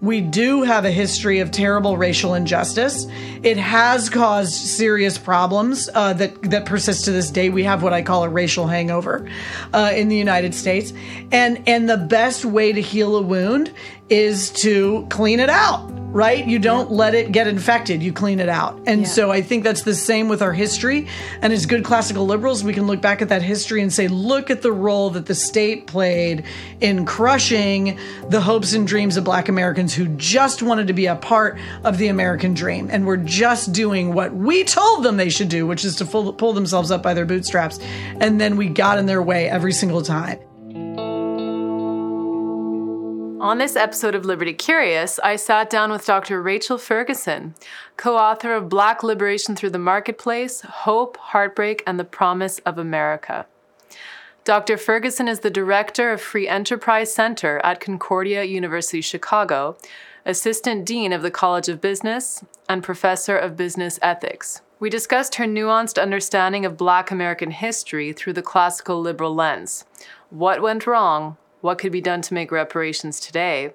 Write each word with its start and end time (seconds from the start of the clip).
We 0.00 0.22
do 0.22 0.62
have 0.62 0.86
a 0.86 0.90
history 0.90 1.40
of 1.40 1.50
terrible 1.50 1.98
racial 1.98 2.32
injustice. 2.32 3.06
It 3.42 3.58
has 3.58 4.08
caused 4.08 4.54
serious 4.54 5.18
problems 5.18 5.90
uh, 5.94 6.14
that 6.14 6.42
that 6.50 6.64
persist 6.64 7.04
to 7.04 7.12
this 7.12 7.30
day. 7.30 7.50
We 7.50 7.64
have 7.64 7.82
what 7.82 7.92
I 7.92 8.00
call 8.00 8.24
a 8.24 8.28
racial 8.28 8.66
hangover 8.66 9.28
uh, 9.74 9.92
in 9.94 10.08
the 10.08 10.16
United 10.16 10.54
States, 10.54 10.94
and 11.30 11.62
and 11.68 11.88
the 11.88 11.98
best 11.98 12.46
way 12.46 12.72
to 12.72 12.80
heal 12.80 13.16
a 13.16 13.22
wound 13.22 13.74
is 14.08 14.50
to 14.50 15.06
clean 15.10 15.38
it 15.38 15.50
out 15.50 15.99
right? 16.12 16.44
You 16.46 16.58
don't 16.58 16.90
yeah. 16.90 16.96
let 16.96 17.14
it 17.14 17.32
get 17.32 17.46
infected, 17.46 18.02
you 18.02 18.12
clean 18.12 18.40
it 18.40 18.48
out. 18.48 18.80
And 18.86 19.02
yeah. 19.02 19.06
so 19.06 19.30
I 19.30 19.42
think 19.42 19.64
that's 19.64 19.82
the 19.82 19.94
same 19.94 20.28
with 20.28 20.42
our 20.42 20.52
history. 20.52 21.06
And 21.40 21.52
as 21.52 21.66
good 21.66 21.84
classical 21.84 22.26
liberals, 22.26 22.64
we 22.64 22.72
can 22.72 22.86
look 22.86 23.00
back 23.00 23.22
at 23.22 23.28
that 23.28 23.42
history 23.42 23.80
and 23.80 23.92
say, 23.92 24.08
look 24.08 24.50
at 24.50 24.62
the 24.62 24.72
role 24.72 25.10
that 25.10 25.26
the 25.26 25.34
state 25.34 25.86
played 25.86 26.44
in 26.80 27.06
crushing 27.06 27.98
the 28.28 28.40
hopes 28.40 28.72
and 28.72 28.86
dreams 28.86 29.16
of 29.16 29.24
black 29.24 29.48
Americans 29.48 29.94
who 29.94 30.08
just 30.16 30.62
wanted 30.62 30.88
to 30.88 30.92
be 30.92 31.06
a 31.06 31.16
part 31.16 31.58
of 31.84 31.98
the 31.98 32.08
American 32.08 32.54
dream 32.54 32.88
and 32.90 33.06
were 33.06 33.16
just 33.16 33.72
doing 33.72 34.12
what 34.12 34.34
we 34.34 34.64
told 34.64 35.04
them 35.04 35.16
they 35.16 35.30
should 35.30 35.48
do, 35.48 35.66
which 35.66 35.84
is 35.84 35.96
to 35.96 36.04
pull, 36.04 36.32
pull 36.32 36.52
themselves 36.52 36.90
up 36.90 37.02
by 37.02 37.14
their 37.14 37.26
bootstraps. 37.26 37.78
And 38.20 38.40
then 38.40 38.56
we 38.56 38.68
got 38.68 38.98
in 38.98 39.06
their 39.06 39.22
way 39.22 39.48
every 39.48 39.72
single 39.72 40.02
time. 40.02 40.38
On 43.40 43.56
this 43.56 43.74
episode 43.74 44.14
of 44.14 44.26
Liberty 44.26 44.52
Curious, 44.52 45.18
I 45.20 45.36
sat 45.36 45.70
down 45.70 45.90
with 45.90 46.04
Dr. 46.04 46.42
Rachel 46.42 46.76
Ferguson, 46.76 47.54
co 47.96 48.18
author 48.18 48.52
of 48.52 48.68
Black 48.68 49.02
Liberation 49.02 49.56
Through 49.56 49.70
the 49.70 49.78
Marketplace 49.78 50.60
Hope, 50.60 51.16
Heartbreak, 51.16 51.82
and 51.86 51.98
the 51.98 52.04
Promise 52.04 52.58
of 52.66 52.76
America. 52.76 53.46
Dr. 54.44 54.76
Ferguson 54.76 55.26
is 55.26 55.40
the 55.40 55.48
director 55.48 56.12
of 56.12 56.20
Free 56.20 56.46
Enterprise 56.46 57.14
Center 57.14 57.62
at 57.64 57.80
Concordia 57.80 58.44
University 58.44 59.00
Chicago, 59.00 59.78
assistant 60.26 60.84
dean 60.84 61.10
of 61.10 61.22
the 61.22 61.30
College 61.30 61.70
of 61.70 61.80
Business, 61.80 62.44
and 62.68 62.82
professor 62.82 63.38
of 63.38 63.56
business 63.56 63.98
ethics. 64.02 64.60
We 64.78 64.90
discussed 64.90 65.36
her 65.36 65.46
nuanced 65.46 66.00
understanding 66.00 66.66
of 66.66 66.76
Black 66.76 67.10
American 67.10 67.52
history 67.52 68.12
through 68.12 68.34
the 68.34 68.42
classical 68.42 69.00
liberal 69.00 69.34
lens. 69.34 69.86
What 70.28 70.60
went 70.60 70.86
wrong? 70.86 71.38
What 71.60 71.78
could 71.78 71.92
be 71.92 72.00
done 72.00 72.22
to 72.22 72.34
make 72.34 72.50
reparations 72.50 73.20
today, 73.20 73.72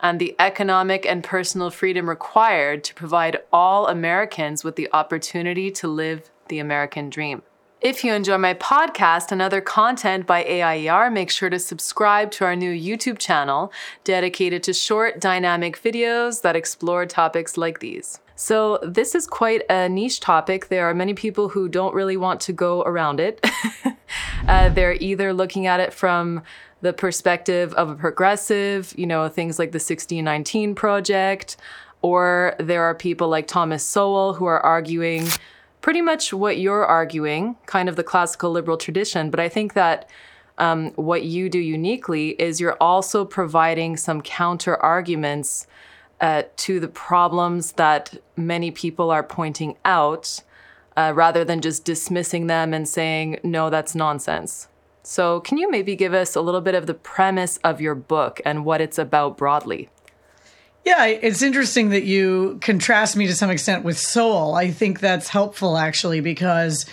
and 0.00 0.18
the 0.18 0.34
economic 0.38 1.04
and 1.04 1.22
personal 1.22 1.70
freedom 1.70 2.08
required 2.08 2.82
to 2.84 2.94
provide 2.94 3.38
all 3.52 3.86
Americans 3.86 4.64
with 4.64 4.76
the 4.76 4.88
opportunity 4.92 5.70
to 5.70 5.88
live 5.88 6.30
the 6.48 6.58
American 6.58 7.10
dream. 7.10 7.42
If 7.80 8.04
you 8.04 8.12
enjoy 8.12 8.36
my 8.36 8.52
podcast 8.52 9.32
and 9.32 9.40
other 9.40 9.62
content 9.62 10.26
by 10.26 10.44
AIER, 10.44 11.10
make 11.10 11.30
sure 11.30 11.48
to 11.48 11.58
subscribe 11.58 12.30
to 12.32 12.44
our 12.44 12.54
new 12.54 12.72
YouTube 12.72 13.18
channel 13.18 13.72
dedicated 14.04 14.62
to 14.64 14.74
short, 14.74 15.18
dynamic 15.18 15.80
videos 15.80 16.42
that 16.42 16.56
explore 16.56 17.06
topics 17.06 17.56
like 17.56 17.80
these. 17.80 18.20
So, 18.40 18.78
this 18.82 19.14
is 19.14 19.26
quite 19.26 19.64
a 19.68 19.86
niche 19.86 20.18
topic. 20.18 20.68
There 20.68 20.88
are 20.88 20.94
many 20.94 21.12
people 21.12 21.50
who 21.50 21.68
don't 21.68 21.94
really 21.94 22.16
want 22.16 22.40
to 22.40 22.54
go 22.54 22.80
around 22.84 23.20
it. 23.20 23.46
uh, 24.48 24.70
they're 24.70 24.94
either 24.94 25.34
looking 25.34 25.66
at 25.66 25.78
it 25.78 25.92
from 25.92 26.42
the 26.80 26.94
perspective 26.94 27.74
of 27.74 27.90
a 27.90 27.94
progressive, 27.94 28.94
you 28.96 29.06
know, 29.06 29.28
things 29.28 29.58
like 29.58 29.72
the 29.72 29.76
1619 29.76 30.74
Project, 30.74 31.58
or 32.00 32.54
there 32.58 32.82
are 32.82 32.94
people 32.94 33.28
like 33.28 33.46
Thomas 33.46 33.84
Sowell 33.84 34.32
who 34.32 34.46
are 34.46 34.60
arguing 34.60 35.26
pretty 35.82 36.00
much 36.00 36.32
what 36.32 36.56
you're 36.56 36.86
arguing, 36.86 37.56
kind 37.66 37.90
of 37.90 37.96
the 37.96 38.02
classical 38.02 38.50
liberal 38.50 38.78
tradition. 38.78 39.28
But 39.28 39.40
I 39.40 39.50
think 39.50 39.74
that 39.74 40.08
um, 40.56 40.92
what 40.92 41.24
you 41.24 41.50
do 41.50 41.58
uniquely 41.58 42.30
is 42.40 42.58
you're 42.58 42.78
also 42.80 43.26
providing 43.26 43.98
some 43.98 44.22
counter 44.22 44.78
arguments 44.78 45.66
uh, 46.20 46.42
to 46.56 46.80
the 46.80 46.88
problems 46.88 47.72
that 47.72 48.20
many 48.36 48.70
people 48.70 49.10
are 49.10 49.22
pointing 49.22 49.76
out. 49.84 50.42
Uh, 50.96 51.12
rather 51.14 51.44
than 51.44 51.60
just 51.60 51.84
dismissing 51.84 52.48
them 52.48 52.74
and 52.74 52.86
saying, 52.86 53.38
no, 53.44 53.70
that's 53.70 53.94
nonsense. 53.94 54.66
So, 55.02 55.40
can 55.40 55.56
you 55.56 55.70
maybe 55.70 55.96
give 55.96 56.12
us 56.12 56.34
a 56.34 56.40
little 56.40 56.60
bit 56.60 56.74
of 56.74 56.86
the 56.86 56.94
premise 56.94 57.58
of 57.58 57.80
your 57.80 57.94
book 57.94 58.40
and 58.44 58.64
what 58.64 58.80
it's 58.80 58.98
about 58.98 59.38
broadly? 59.38 59.88
Yeah, 60.84 61.06
it's 61.06 61.42
interesting 61.42 61.90
that 61.90 62.04
you 62.04 62.58
contrast 62.62 63.16
me 63.16 63.26
to 63.26 63.34
some 63.34 63.50
extent 63.50 63.84
with 63.84 63.98
Sowell. 63.98 64.54
I 64.54 64.70
think 64.70 65.00
that's 65.00 65.28
helpful 65.28 65.76
actually 65.76 66.20
because 66.20 66.86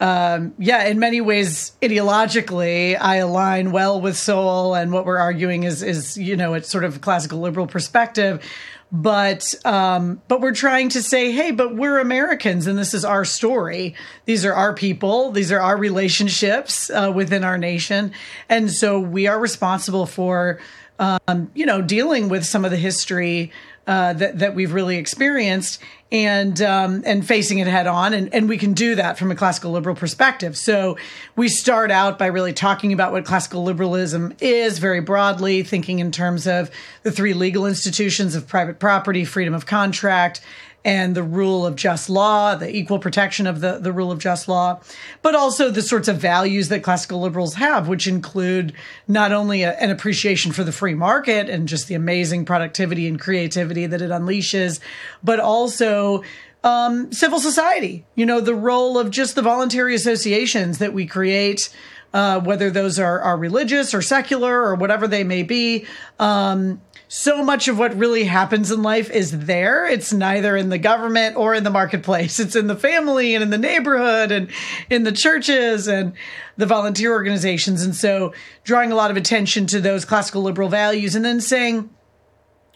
um, 0.00 0.54
yeah, 0.58 0.84
in 0.84 0.98
many 0.98 1.20
ways, 1.20 1.72
ideologically, 1.82 2.96
I 3.00 3.16
align 3.16 3.72
well 3.72 4.00
with 4.00 4.16
Sowell, 4.16 4.74
and 4.74 4.92
what 4.92 5.04
we're 5.04 5.18
arguing 5.18 5.64
is, 5.64 5.82
is 5.82 6.16
you 6.16 6.36
know, 6.36 6.54
it's 6.54 6.68
sort 6.68 6.84
of 6.84 6.96
a 6.96 6.98
classical 6.98 7.40
liberal 7.40 7.66
perspective 7.66 8.42
but 8.90 9.54
um, 9.64 10.22
but 10.28 10.40
we're 10.40 10.54
trying 10.54 10.88
to 10.90 11.02
say, 11.02 11.30
hey, 11.32 11.50
but 11.50 11.76
we're 11.76 11.98
Americans, 11.98 12.66
and 12.66 12.78
this 12.78 12.94
is 12.94 13.04
our 13.04 13.24
story. 13.24 13.94
These 14.24 14.44
are 14.44 14.54
our 14.54 14.74
people. 14.74 15.30
These 15.30 15.52
are 15.52 15.60
our 15.60 15.76
relationships 15.76 16.90
uh, 16.90 17.12
within 17.14 17.44
our 17.44 17.58
nation, 17.58 18.12
and 18.48 18.70
so 18.70 18.98
we 18.98 19.26
are 19.26 19.38
responsible 19.38 20.06
for, 20.06 20.58
um, 20.98 21.50
you 21.54 21.66
know, 21.66 21.82
dealing 21.82 22.28
with 22.30 22.46
some 22.46 22.64
of 22.64 22.70
the 22.70 22.78
history 22.78 23.52
uh, 23.88 24.12
that 24.12 24.38
that 24.38 24.54
we've 24.54 24.74
really 24.74 24.98
experienced 24.98 25.80
and 26.12 26.60
um, 26.60 27.02
and 27.06 27.26
facing 27.26 27.58
it 27.58 27.66
head 27.66 27.86
on, 27.86 28.12
and 28.12 28.32
and 28.34 28.46
we 28.46 28.58
can 28.58 28.74
do 28.74 28.94
that 28.94 29.18
from 29.18 29.30
a 29.30 29.34
classical 29.34 29.72
liberal 29.72 29.96
perspective. 29.96 30.58
So 30.58 30.98
we 31.36 31.48
start 31.48 31.90
out 31.90 32.18
by 32.18 32.26
really 32.26 32.52
talking 32.52 32.92
about 32.92 33.12
what 33.12 33.24
classical 33.24 33.64
liberalism 33.64 34.34
is 34.42 34.78
very 34.78 35.00
broadly, 35.00 35.62
thinking 35.62 36.00
in 36.00 36.12
terms 36.12 36.46
of 36.46 36.70
the 37.02 37.10
three 37.10 37.32
legal 37.32 37.66
institutions 37.66 38.34
of 38.34 38.46
private 38.46 38.78
property, 38.78 39.24
freedom 39.24 39.54
of 39.54 39.64
contract, 39.64 40.42
and 40.84 41.14
the 41.14 41.22
rule 41.22 41.66
of 41.66 41.76
just 41.76 42.08
law, 42.08 42.54
the 42.54 42.74
equal 42.74 42.98
protection 42.98 43.46
of 43.46 43.60
the, 43.60 43.78
the 43.78 43.92
rule 43.92 44.12
of 44.12 44.18
just 44.18 44.48
law, 44.48 44.80
but 45.22 45.34
also 45.34 45.70
the 45.70 45.82
sorts 45.82 46.08
of 46.08 46.18
values 46.18 46.68
that 46.68 46.82
classical 46.82 47.20
liberals 47.20 47.54
have, 47.54 47.88
which 47.88 48.06
include 48.06 48.72
not 49.06 49.32
only 49.32 49.62
a, 49.62 49.72
an 49.74 49.90
appreciation 49.90 50.52
for 50.52 50.64
the 50.64 50.72
free 50.72 50.94
market 50.94 51.50
and 51.50 51.68
just 51.68 51.88
the 51.88 51.94
amazing 51.94 52.44
productivity 52.44 53.08
and 53.08 53.20
creativity 53.20 53.86
that 53.86 54.00
it 54.00 54.10
unleashes, 54.10 54.80
but 55.22 55.40
also 55.40 56.22
um, 56.64 57.12
civil 57.12 57.40
society, 57.40 58.04
you 58.14 58.26
know, 58.26 58.40
the 58.40 58.54
role 58.54 58.98
of 58.98 59.10
just 59.10 59.34
the 59.34 59.42
voluntary 59.42 59.94
associations 59.94 60.78
that 60.78 60.92
we 60.92 61.06
create. 61.06 61.74
Uh, 62.14 62.40
whether 62.40 62.70
those 62.70 62.98
are, 62.98 63.20
are 63.20 63.36
religious 63.36 63.92
or 63.92 64.00
secular 64.00 64.62
or 64.62 64.74
whatever 64.74 65.06
they 65.06 65.24
may 65.24 65.42
be, 65.42 65.84
um, 66.18 66.80
so 67.08 67.42
much 67.42 67.68
of 67.68 67.78
what 67.78 67.96
really 67.96 68.24
happens 68.24 68.70
in 68.70 68.82
life 68.82 69.10
is 69.10 69.46
there. 69.46 69.86
It's 69.86 70.12
neither 70.12 70.56
in 70.58 70.68
the 70.68 70.78
government 70.78 71.36
or 71.36 71.54
in 71.54 71.64
the 71.64 71.70
marketplace. 71.70 72.38
It's 72.38 72.54
in 72.54 72.66
the 72.66 72.76
family 72.76 73.34
and 73.34 73.42
in 73.42 73.48
the 73.48 73.56
neighborhood 73.56 74.30
and 74.30 74.50
in 74.90 75.04
the 75.04 75.12
churches 75.12 75.88
and 75.88 76.12
the 76.58 76.66
volunteer 76.66 77.12
organizations. 77.12 77.82
And 77.82 77.96
so 77.96 78.34
drawing 78.62 78.92
a 78.92 78.94
lot 78.94 79.10
of 79.10 79.16
attention 79.16 79.66
to 79.68 79.80
those 79.80 80.04
classical 80.04 80.42
liberal 80.42 80.68
values 80.68 81.14
and 81.14 81.24
then 81.24 81.40
saying 81.40 81.88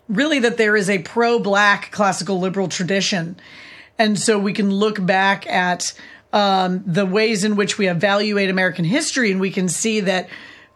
really 0.08 0.38
that 0.38 0.56
there 0.56 0.76
is 0.76 0.88
a 0.88 1.00
pro 1.00 1.38
black 1.38 1.90
classical 1.90 2.40
liberal 2.40 2.68
tradition. 2.68 3.36
And 3.98 4.18
so 4.18 4.38
we 4.38 4.54
can 4.54 4.70
look 4.70 5.04
back 5.04 5.46
at 5.46 5.92
um, 6.32 6.82
the 6.86 7.04
ways 7.04 7.44
in 7.44 7.56
which 7.56 7.76
we 7.76 7.86
evaluate 7.86 8.48
American 8.48 8.86
history 8.86 9.30
and 9.30 9.40
we 9.40 9.50
can 9.50 9.68
see 9.68 10.00
that 10.00 10.30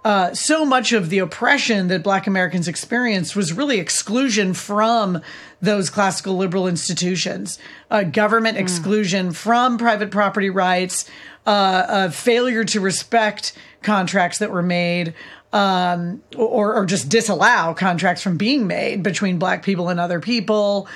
uh, 0.06 0.32
so 0.32 0.64
much 0.64 0.92
of 0.92 1.10
the 1.10 1.18
oppression 1.18 1.88
that 1.88 2.04
Black 2.04 2.28
Americans 2.28 2.68
experienced 2.68 3.34
was 3.34 3.52
really 3.52 3.80
exclusion 3.80 4.54
from 4.54 5.20
those 5.60 5.90
classical 5.90 6.36
liberal 6.36 6.68
institutions, 6.68 7.58
uh, 7.90 8.04
government 8.04 8.56
mm. 8.56 8.60
exclusion 8.60 9.32
from 9.32 9.78
private 9.78 10.12
property 10.12 10.48
rights, 10.48 11.10
uh, 11.44 12.08
failure 12.10 12.62
to 12.62 12.78
respect 12.78 13.52
contracts 13.82 14.38
that 14.38 14.52
were 14.52 14.62
made, 14.62 15.12
um, 15.52 16.22
or, 16.36 16.76
or 16.76 16.86
just 16.86 17.08
disallow 17.08 17.74
contracts 17.74 18.22
from 18.22 18.36
being 18.36 18.68
made 18.68 19.02
between 19.02 19.40
Black 19.40 19.64
people 19.64 19.88
and 19.88 19.98
other 19.98 20.20
people 20.20 20.86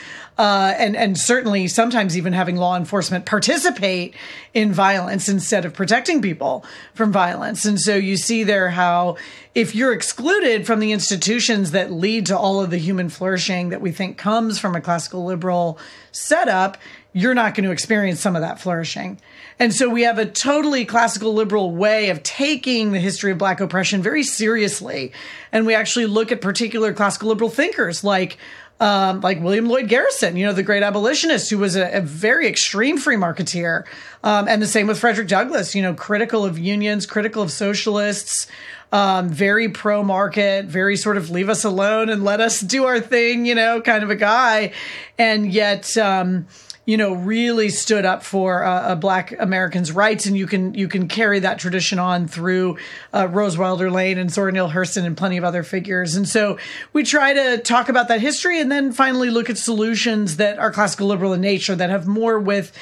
uh, 0.41 0.75
and 0.79 0.97
and 0.97 1.19
certainly 1.19 1.69
sometimes 1.69 2.17
even 2.17 2.33
having 2.33 2.57
law 2.57 2.75
enforcement 2.75 3.27
participate 3.27 4.15
in 4.55 4.73
violence 4.73 5.29
instead 5.29 5.67
of 5.67 5.75
protecting 5.75 6.23
people 6.23 6.65
from 6.95 7.13
violence. 7.13 7.67
And 7.67 7.79
so 7.79 7.95
you 7.95 8.17
see 8.17 8.43
there 8.43 8.71
how 8.71 9.19
if 9.55 9.75
you're 9.75 9.93
excluded 9.93 10.67
from 10.67 10.81
the 10.81 10.93
institutions 10.93 11.73
that 11.73 11.93
lead 11.93 12.25
to 12.27 12.39
all 12.39 12.63
of 12.63 12.71
the 12.71 12.79
human 12.79 13.11
flourishing 13.11 13.69
that 13.69 13.83
we 13.83 13.93
think 13.93 14.17
comes 14.17 14.59
from 14.59 14.75
a 14.75 14.81
classical 14.81 15.27
liberal 15.27 15.79
setup, 16.11 16.79
you're 17.13 17.35
not 17.35 17.55
going 17.55 17.65
to 17.65 17.71
experience 17.71 18.21
some 18.21 18.35
of 18.35 18.41
that 18.41 18.59
flourishing. 18.59 19.21
And 19.59 19.75
so 19.75 19.91
we 19.91 20.05
have 20.05 20.19
a 20.19 20.25
totally 20.25 20.87
classical 20.87 21.35
liberal 21.35 21.71
way 21.71 22.09
of 22.09 22.23
taking 22.23 22.93
the 22.93 22.99
history 22.99 23.31
of 23.31 23.37
black 23.37 23.61
oppression 23.61 24.01
very 24.01 24.23
seriously. 24.23 25.13
And 25.53 25.67
we 25.67 25.75
actually 25.75 26.07
look 26.07 26.33
at 26.33 26.41
particular 26.41 26.95
classical 26.95 27.29
liberal 27.29 27.51
thinkers 27.51 28.03
like 28.03 28.39
um, 28.81 29.21
like 29.21 29.41
William 29.41 29.67
Lloyd 29.67 29.89
Garrison, 29.89 30.37
you 30.37 30.47
know, 30.47 30.55
the 30.55 30.63
great 30.63 30.83
abolitionist 30.83 31.51
who 31.51 31.59
was 31.59 31.77
a, 31.77 31.99
a 31.99 32.01
very 32.01 32.49
extreme 32.49 32.97
free 32.97 33.17
marketeer. 33.17 33.85
Um, 34.25 34.49
and 34.49 34.61
the 34.61 34.67
same 34.67 34.87
with 34.87 34.99
Frederick 34.99 35.29
Douglass, 35.29 35.75
you 35.75 35.83
know, 35.83 35.93
critical 35.93 36.47
of 36.47 36.59
unions, 36.59 37.05
critical 37.05 37.43
of 37.43 37.53
socialists, 37.53 38.47
um, 38.91 39.29
very 39.29 39.69
pro 39.69 40.03
market, 40.03 40.65
very 40.65 40.97
sort 40.97 41.19
of 41.19 41.31
leave 41.31 41.51
us 41.51 41.63
alone 41.63 42.09
and 42.09 42.25
let 42.25 42.41
us 42.41 42.61
do 42.61 42.85
our 42.87 43.01
thing, 43.01 43.45
you 43.45 43.55
know, 43.55 43.83
kind 43.83 44.03
of 44.03 44.09
a 44.11 44.17
guy. 44.17 44.73
And 45.19 45.53
yet, 45.53 45.97
um, 45.99 46.47
you 46.87 46.97
know, 46.97 47.13
really 47.13 47.69
stood 47.69 48.05
up 48.05 48.23
for 48.23 48.65
uh, 48.65 48.95
Black 48.97 49.39
Americans' 49.39 49.93
rights, 49.93 50.27
and 50.27 50.37
you 50.37 50.47
can 50.47 50.75
you 50.75 50.89
can 50.89 51.09
carry 51.09 51.39
that 51.41 51.59
tradition 51.59 51.99
on 51.99 52.27
through 52.27 52.79
uh, 53.15 53.29
Rose 53.29 53.57
Wilder 53.57 53.91
Lane 53.91 54.19
and 54.19 54.31
Zora 54.31 54.51
Neale 54.51 54.71
Hurston 54.71 55.05
and 55.05 55.17
plenty 55.17 55.37
of 55.37 55.45
other 55.45 55.63
figures. 55.63 56.17
And 56.17 56.29
so 56.29 56.59
we 56.93 57.05
try 57.05 57.33
to 57.35 57.59
talk 57.59 57.89
about 57.89 58.09
that 58.09 58.21
history, 58.21 58.61
and 58.61 58.73
then 58.73 58.93
finally 58.93 59.31
look 59.31 59.51
at 59.51 59.59
solutions 59.59 60.39
that 60.39 60.59
are 60.59 60.73
classical 60.73 61.07
liberal 61.07 61.33
in 61.33 61.41
nature 61.41 61.77
that 61.77 61.91
have 61.91 62.07
more 62.07 62.39
with 62.39 62.73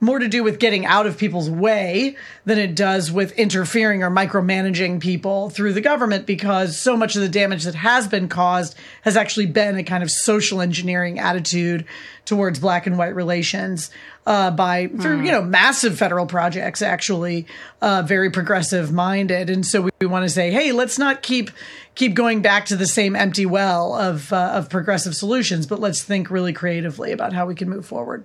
more 0.00 0.18
to 0.18 0.28
do 0.28 0.42
with 0.42 0.58
getting 0.58 0.84
out 0.84 1.06
of 1.06 1.18
people's 1.18 1.48
way 1.48 2.16
than 2.44 2.58
it 2.58 2.74
does 2.74 3.10
with 3.10 3.32
interfering 3.32 4.02
or 4.02 4.10
micromanaging 4.10 5.00
people 5.00 5.50
through 5.50 5.72
the 5.72 5.80
government 5.80 6.26
because 6.26 6.78
so 6.78 6.96
much 6.96 7.16
of 7.16 7.22
the 7.22 7.28
damage 7.28 7.64
that 7.64 7.74
has 7.74 8.06
been 8.06 8.28
caused 8.28 8.76
has 9.02 9.16
actually 9.16 9.46
been 9.46 9.76
a 9.76 9.84
kind 9.84 10.02
of 10.02 10.10
social 10.10 10.60
engineering 10.60 11.18
attitude 11.18 11.84
towards 12.24 12.58
black 12.58 12.86
and 12.86 12.98
white 12.98 13.14
relations 13.14 13.90
uh, 14.26 14.50
by 14.50 14.88
through 14.88 15.22
you 15.22 15.30
know 15.30 15.42
massive 15.42 15.96
federal 15.96 16.26
projects 16.26 16.82
actually 16.82 17.46
uh, 17.80 18.02
very 18.04 18.30
progressive 18.30 18.92
minded. 18.92 19.48
And 19.48 19.64
so 19.64 19.82
we, 19.82 19.90
we 20.00 20.06
want 20.06 20.24
to 20.24 20.28
say 20.28 20.50
hey 20.50 20.72
let's 20.72 20.98
not 20.98 21.22
keep 21.22 21.50
keep 21.94 22.14
going 22.14 22.42
back 22.42 22.66
to 22.66 22.76
the 22.76 22.86
same 22.86 23.14
empty 23.16 23.46
well 23.46 23.94
of 23.94 24.32
uh, 24.32 24.50
of 24.54 24.68
progressive 24.68 25.16
solutions 25.16 25.66
but 25.66 25.80
let's 25.80 26.02
think 26.02 26.30
really 26.30 26.52
creatively 26.52 27.12
about 27.12 27.32
how 27.32 27.46
we 27.46 27.54
can 27.54 27.68
move 27.68 27.86
forward 27.86 28.24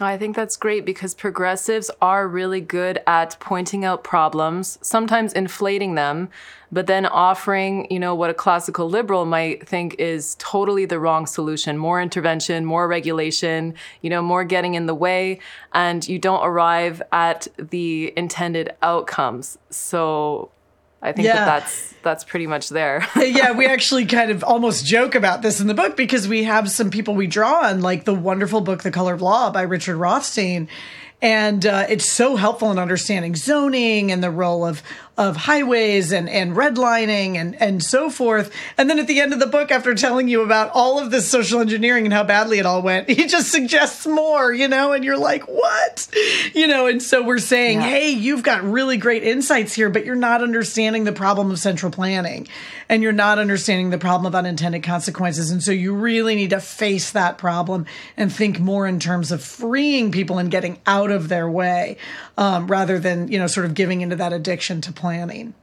I 0.00 0.18
think 0.18 0.34
that's 0.34 0.56
great 0.56 0.84
because 0.84 1.14
progressives 1.14 1.88
are 2.02 2.26
really 2.26 2.60
good 2.60 3.00
at 3.06 3.36
pointing 3.38 3.84
out 3.84 4.02
problems, 4.02 4.76
sometimes 4.82 5.32
inflating 5.32 5.94
them, 5.94 6.30
but 6.72 6.88
then 6.88 7.06
offering, 7.06 7.86
you 7.92 8.00
know, 8.00 8.12
what 8.12 8.28
a 8.28 8.34
classical 8.34 8.90
liberal 8.90 9.24
might 9.24 9.68
think 9.68 9.94
is 10.00 10.34
totally 10.40 10.84
the 10.84 10.98
wrong 10.98 11.26
solution 11.26 11.78
more 11.78 12.02
intervention, 12.02 12.64
more 12.64 12.88
regulation, 12.88 13.74
you 14.02 14.10
know, 14.10 14.20
more 14.20 14.42
getting 14.42 14.74
in 14.74 14.86
the 14.86 14.96
way, 14.96 15.38
and 15.72 16.08
you 16.08 16.18
don't 16.18 16.44
arrive 16.44 17.00
at 17.12 17.46
the 17.56 18.12
intended 18.16 18.74
outcomes. 18.82 19.58
So 19.70 20.50
I 21.04 21.12
think 21.12 21.26
yeah. 21.26 21.34
that 21.34 21.46
that's 21.46 21.94
that's 22.02 22.24
pretty 22.24 22.46
much 22.46 22.70
there. 22.70 23.06
yeah, 23.16 23.52
we 23.52 23.66
actually 23.68 24.06
kind 24.06 24.30
of 24.30 24.42
almost 24.42 24.86
joke 24.86 25.14
about 25.14 25.42
this 25.42 25.60
in 25.60 25.66
the 25.66 25.74
book 25.74 25.96
because 25.96 26.26
we 26.26 26.44
have 26.44 26.70
some 26.70 26.90
people 26.90 27.14
we 27.14 27.26
draw 27.26 27.64
on, 27.64 27.82
like 27.82 28.04
the 28.04 28.14
wonderful 28.14 28.62
book 28.62 28.82
The 28.82 28.90
Color 28.90 29.14
of 29.14 29.22
Law 29.22 29.50
by 29.50 29.62
Richard 29.62 29.96
Rothstein. 29.96 30.68
And 31.22 31.64
uh, 31.64 31.86
it's 31.88 32.10
so 32.10 32.36
helpful 32.36 32.70
in 32.70 32.78
understanding 32.78 33.34
zoning 33.34 34.12
and 34.12 34.22
the 34.22 34.30
role 34.30 34.66
of 34.66 34.82
of 35.16 35.36
highways 35.36 36.10
and, 36.10 36.28
and 36.28 36.56
redlining 36.56 37.36
and, 37.36 37.60
and 37.62 37.82
so 37.82 38.10
forth. 38.10 38.52
And 38.76 38.90
then 38.90 38.98
at 38.98 39.06
the 39.06 39.20
end 39.20 39.32
of 39.32 39.38
the 39.38 39.46
book, 39.46 39.70
after 39.70 39.94
telling 39.94 40.26
you 40.26 40.42
about 40.42 40.72
all 40.74 40.98
of 40.98 41.12
this 41.12 41.28
social 41.30 41.60
engineering 41.60 42.04
and 42.04 42.12
how 42.12 42.24
badly 42.24 42.58
it 42.58 42.66
all 42.66 42.82
went, 42.82 43.08
he 43.14 43.26
just 43.26 43.50
suggests 43.50 44.06
more, 44.06 44.52
you 44.52 44.66
know, 44.66 44.92
and 44.92 45.04
you're 45.04 45.16
like, 45.16 45.44
what? 45.44 46.08
You 46.52 46.66
know, 46.66 46.86
and 46.86 47.00
so 47.02 47.22
we're 47.22 47.38
saying, 47.38 47.80
yeah. 47.80 47.88
hey, 47.88 48.10
you've 48.10 48.42
got 48.42 48.64
really 48.64 48.96
great 48.96 49.22
insights 49.22 49.72
here, 49.74 49.88
but 49.88 50.04
you're 50.04 50.16
not 50.16 50.42
understanding 50.42 51.04
the 51.04 51.12
problem 51.12 51.50
of 51.50 51.58
central 51.60 51.92
planning 51.92 52.48
and 52.88 53.02
you're 53.02 53.12
not 53.12 53.38
understanding 53.38 53.90
the 53.90 53.98
problem 53.98 54.26
of 54.26 54.34
unintended 54.34 54.82
consequences. 54.82 55.50
And 55.50 55.62
so 55.62 55.70
you 55.70 55.94
really 55.94 56.34
need 56.34 56.50
to 56.50 56.60
face 56.60 57.12
that 57.12 57.38
problem 57.38 57.86
and 58.16 58.32
think 58.32 58.58
more 58.58 58.86
in 58.86 58.98
terms 58.98 59.30
of 59.30 59.42
freeing 59.42 60.10
people 60.10 60.38
and 60.38 60.50
getting 60.50 60.78
out 60.86 61.10
of 61.10 61.28
their 61.28 61.48
way 61.48 61.96
um, 62.36 62.66
rather 62.66 62.98
than, 62.98 63.28
you 63.28 63.38
know, 63.38 63.46
sort 63.46 63.66
of 63.66 63.74
giving 63.74 64.00
into 64.00 64.16
that 64.16 64.32
addiction 64.32 64.80
to 64.82 64.92
planning. 64.92 65.54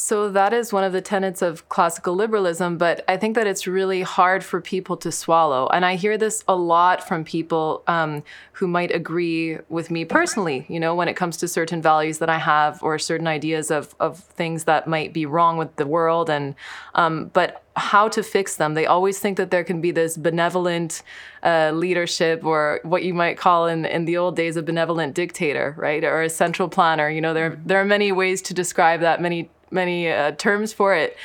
So 0.00 0.30
that 0.30 0.52
is 0.52 0.72
one 0.72 0.84
of 0.84 0.92
the 0.92 1.00
tenets 1.00 1.42
of 1.42 1.68
classical 1.68 2.14
liberalism, 2.14 2.78
but 2.78 3.04
I 3.08 3.16
think 3.16 3.34
that 3.34 3.48
it's 3.48 3.66
really 3.66 4.02
hard 4.02 4.44
for 4.44 4.60
people 4.60 4.96
to 4.98 5.10
swallow. 5.10 5.66
And 5.72 5.84
I 5.84 5.96
hear 5.96 6.16
this 6.16 6.44
a 6.46 6.54
lot 6.54 7.06
from 7.06 7.24
people 7.24 7.82
um, 7.88 8.22
who 8.52 8.68
might 8.68 8.94
agree 8.94 9.58
with 9.68 9.90
me 9.90 10.04
personally, 10.04 10.64
you 10.68 10.78
know, 10.78 10.94
when 10.94 11.08
it 11.08 11.14
comes 11.14 11.36
to 11.38 11.48
certain 11.48 11.82
values 11.82 12.18
that 12.18 12.30
I 12.30 12.38
have 12.38 12.80
or 12.80 12.96
certain 13.00 13.26
ideas 13.26 13.72
of, 13.72 13.96
of 13.98 14.20
things 14.20 14.64
that 14.64 14.86
might 14.86 15.12
be 15.12 15.26
wrong 15.26 15.56
with 15.56 15.74
the 15.74 15.86
world. 15.86 16.30
And, 16.30 16.54
um, 16.94 17.32
but 17.32 17.64
how 17.74 18.08
to 18.08 18.22
fix 18.22 18.54
them. 18.54 18.74
They 18.74 18.86
always 18.86 19.18
think 19.18 19.36
that 19.36 19.50
there 19.50 19.64
can 19.64 19.80
be 19.80 19.90
this 19.90 20.16
benevolent 20.16 21.02
uh, 21.42 21.72
leadership, 21.74 22.44
or 22.44 22.80
what 22.82 23.02
you 23.04 23.14
might 23.14 23.36
call 23.36 23.66
in 23.66 23.84
in 23.84 24.04
the 24.04 24.16
old 24.16 24.36
days 24.36 24.56
a 24.56 24.62
benevolent 24.62 25.14
dictator, 25.14 25.74
right, 25.76 26.02
or 26.02 26.22
a 26.22 26.30
central 26.30 26.68
planner. 26.68 27.08
You 27.08 27.20
know, 27.20 27.34
there 27.34 27.58
there 27.64 27.80
are 27.80 27.84
many 27.84 28.10
ways 28.10 28.42
to 28.42 28.54
describe 28.54 29.00
that, 29.00 29.20
many 29.20 29.48
many 29.70 30.10
uh, 30.10 30.32
terms 30.32 30.72
for 30.72 30.94
it. 30.94 31.16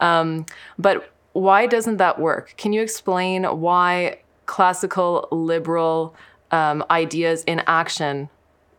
Um, 0.00 0.46
but 0.78 1.12
why 1.32 1.66
doesn't 1.66 1.98
that 1.98 2.18
work? 2.18 2.54
Can 2.56 2.72
you 2.72 2.82
explain 2.82 3.44
why 3.44 4.20
classical 4.46 5.28
liberal 5.30 6.14
um, 6.50 6.84
ideas 6.90 7.44
in 7.44 7.62
action 7.66 8.28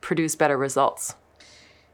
produce 0.01 0.35
better 0.35 0.57
results? 0.57 1.15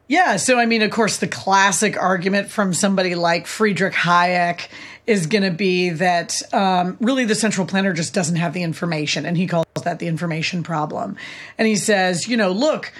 Yeah, 0.07 0.37
so 0.37 0.57
I 0.57 0.65
mean, 0.65 0.81
of 0.81 0.91
course, 0.91 1.17
the 1.17 1.27
classic 1.27 1.97
argument 1.97 2.49
from 2.49 2.73
somebody 2.73 3.13
like 3.13 3.45
Friedrich 3.45 3.93
Hayek 3.93 4.69
is 5.05 5.27
going 5.27 5.43
to 5.43 5.51
be 5.51 5.89
that 5.89 6.41
um, 6.53 6.97
really 7.01 7.25
the 7.25 7.35
central 7.35 7.67
planner 7.67 7.91
just 7.91 8.13
doesn't 8.13 8.37
have 8.37 8.53
the 8.53 8.63
information, 8.63 9.25
and 9.25 9.35
he 9.35 9.47
calls 9.47 9.65
that 9.83 9.99
the 9.99 10.07
information 10.07 10.63
problem. 10.63 11.17
And 11.57 11.67
he 11.67 11.75
says, 11.75 12.27
you 12.27 12.37
know, 12.37 12.51
look, 12.51 12.93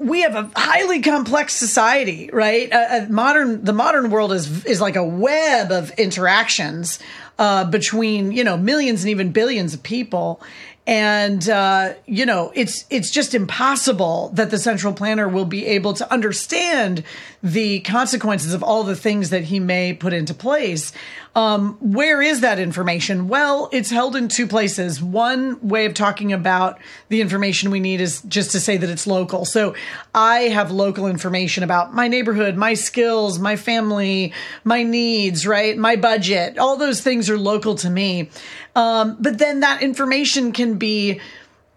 we 0.00 0.22
have 0.22 0.34
a 0.34 0.50
highly 0.56 1.02
complex 1.02 1.54
society, 1.54 2.30
right? 2.32 2.72
A 2.72 3.06
modern 3.10 3.62
the 3.62 3.74
modern 3.74 4.10
world 4.10 4.32
is 4.32 4.64
is 4.64 4.80
like 4.80 4.96
a 4.96 5.04
web 5.04 5.70
of 5.70 5.90
interactions 5.92 6.98
uh, 7.38 7.64
between 7.66 8.32
you 8.32 8.42
know 8.42 8.56
millions 8.56 9.02
and 9.02 9.10
even 9.10 9.30
billions 9.30 9.74
of 9.74 9.82
people, 9.82 10.42
and 10.86 11.48
uh, 11.50 11.92
you 12.06 12.24
know 12.24 12.50
it's 12.54 12.86
it's 12.88 13.10
just 13.10 13.34
impossible 13.34 14.30
that 14.32 14.50
the 14.50 14.58
central 14.58 14.94
planner 14.94 15.28
will 15.28 15.44
be 15.44 15.66
able 15.66 15.92
to 15.92 16.10
understand 16.10 17.04
the 17.42 17.80
consequences 17.80 18.54
of 18.54 18.62
all 18.62 18.84
the 18.84 18.96
things 18.96 19.28
that 19.28 19.44
he 19.44 19.60
may 19.60 19.92
put 19.92 20.14
into 20.14 20.32
place 20.32 20.92
um, 21.36 21.76
where 21.80 22.20
is 22.20 22.40
that 22.40 22.58
information? 22.58 23.28
Well, 23.28 23.68
it's 23.72 23.90
held 23.90 24.16
in 24.16 24.26
two 24.26 24.48
places. 24.48 25.00
One 25.00 25.58
way 25.66 25.86
of 25.86 25.94
talking 25.94 26.32
about 26.32 26.80
the 27.08 27.20
information 27.20 27.70
we 27.70 27.78
need 27.78 28.00
is 28.00 28.20
just 28.22 28.50
to 28.52 28.60
say 28.60 28.76
that 28.76 28.90
it's 28.90 29.06
local. 29.06 29.44
So 29.44 29.74
I 30.12 30.40
have 30.40 30.72
local 30.72 31.06
information 31.06 31.62
about 31.62 31.94
my 31.94 32.08
neighborhood, 32.08 32.56
my 32.56 32.74
skills, 32.74 33.38
my 33.38 33.54
family, 33.54 34.32
my 34.64 34.82
needs, 34.82 35.46
right? 35.46 35.78
My 35.78 35.94
budget. 35.94 36.58
All 36.58 36.76
those 36.76 37.00
things 37.00 37.30
are 37.30 37.38
local 37.38 37.76
to 37.76 37.90
me. 37.90 38.30
Um, 38.74 39.16
but 39.20 39.38
then 39.38 39.60
that 39.60 39.82
information 39.82 40.52
can 40.52 40.78
be 40.78 41.20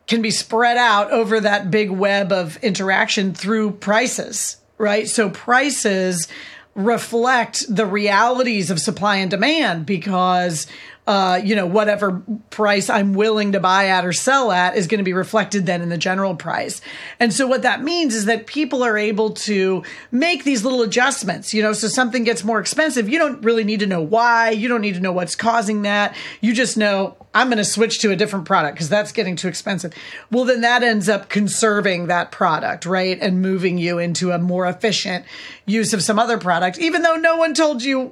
can 0.05 0.21
be 0.21 0.31
spread 0.31 0.75
out 0.75 1.11
over 1.11 1.39
that 1.39 1.71
big 1.71 1.89
web 1.89 2.31
of 2.33 2.57
interaction 2.57 3.33
through 3.33 3.71
prices, 3.71 4.57
right? 4.77 5.07
So 5.07 5.29
prices 5.29 6.27
reflect 6.75 7.63
the 7.73 7.85
realities 7.85 8.71
of 8.71 8.79
supply 8.79 9.17
and 9.17 9.29
demand 9.29 9.85
because 9.85 10.65
uh, 11.05 11.41
you 11.43 11.53
know, 11.53 11.65
whatever 11.65 12.23
price 12.49 12.89
I'm 12.89 13.13
willing 13.13 13.51
to 13.51 13.59
buy 13.59 13.87
at 13.87 14.05
or 14.05 14.13
sell 14.13 14.53
at 14.53 14.77
is 14.77 14.87
going 14.87 14.99
to 14.99 15.03
be 15.03 15.11
reflected 15.11 15.65
then 15.65 15.81
in 15.81 15.89
the 15.89 15.97
general 15.97 16.33
price. 16.33 16.79
And 17.19 17.33
so 17.33 17.45
what 17.45 17.63
that 17.63 17.83
means 17.83 18.15
is 18.15 18.25
that 18.25 18.47
people 18.47 18.83
are 18.83 18.97
able 18.97 19.31
to 19.31 19.83
make 20.11 20.45
these 20.45 20.63
little 20.63 20.81
adjustments, 20.81 21.53
you 21.53 21.61
know, 21.61 21.73
so 21.73 21.89
something 21.89 22.23
gets 22.23 22.45
more 22.45 22.59
expensive. 22.59 23.09
You 23.09 23.19
don't 23.19 23.43
really 23.43 23.65
need 23.65 23.81
to 23.81 23.87
know 23.87 24.01
why. 24.01 24.51
You 24.51 24.69
don't 24.69 24.79
need 24.79 24.95
to 24.95 25.01
know 25.01 25.11
what's 25.11 25.35
causing 25.35 25.81
that. 25.81 26.15
You 26.39 26.53
just 26.53 26.77
know 26.77 27.17
I'm 27.33 27.47
going 27.47 27.57
to 27.57 27.65
switch 27.65 27.99
to 27.99 28.11
a 28.11 28.15
different 28.15 28.45
product 28.45 28.75
because 28.75 28.89
that's 28.89 29.11
getting 29.11 29.35
too 29.35 29.49
expensive. 29.49 29.93
Well, 30.31 30.45
then 30.45 30.61
that 30.61 30.83
ends 30.83 31.09
up 31.09 31.27
conserving 31.27 32.07
that 32.07 32.31
product, 32.31 32.85
right? 32.85 33.17
And 33.19 33.41
moving 33.41 33.77
you 33.77 33.97
into 33.97 34.31
a 34.31 34.37
more 34.37 34.67
efficient 34.67 35.25
use 35.65 35.93
of 35.93 36.03
some 36.03 36.19
other 36.19 36.37
product, 36.37 36.77
even 36.77 37.01
though 37.01 37.15
no 37.15 37.35
one 37.35 37.53
told 37.53 37.81
you 37.81 38.11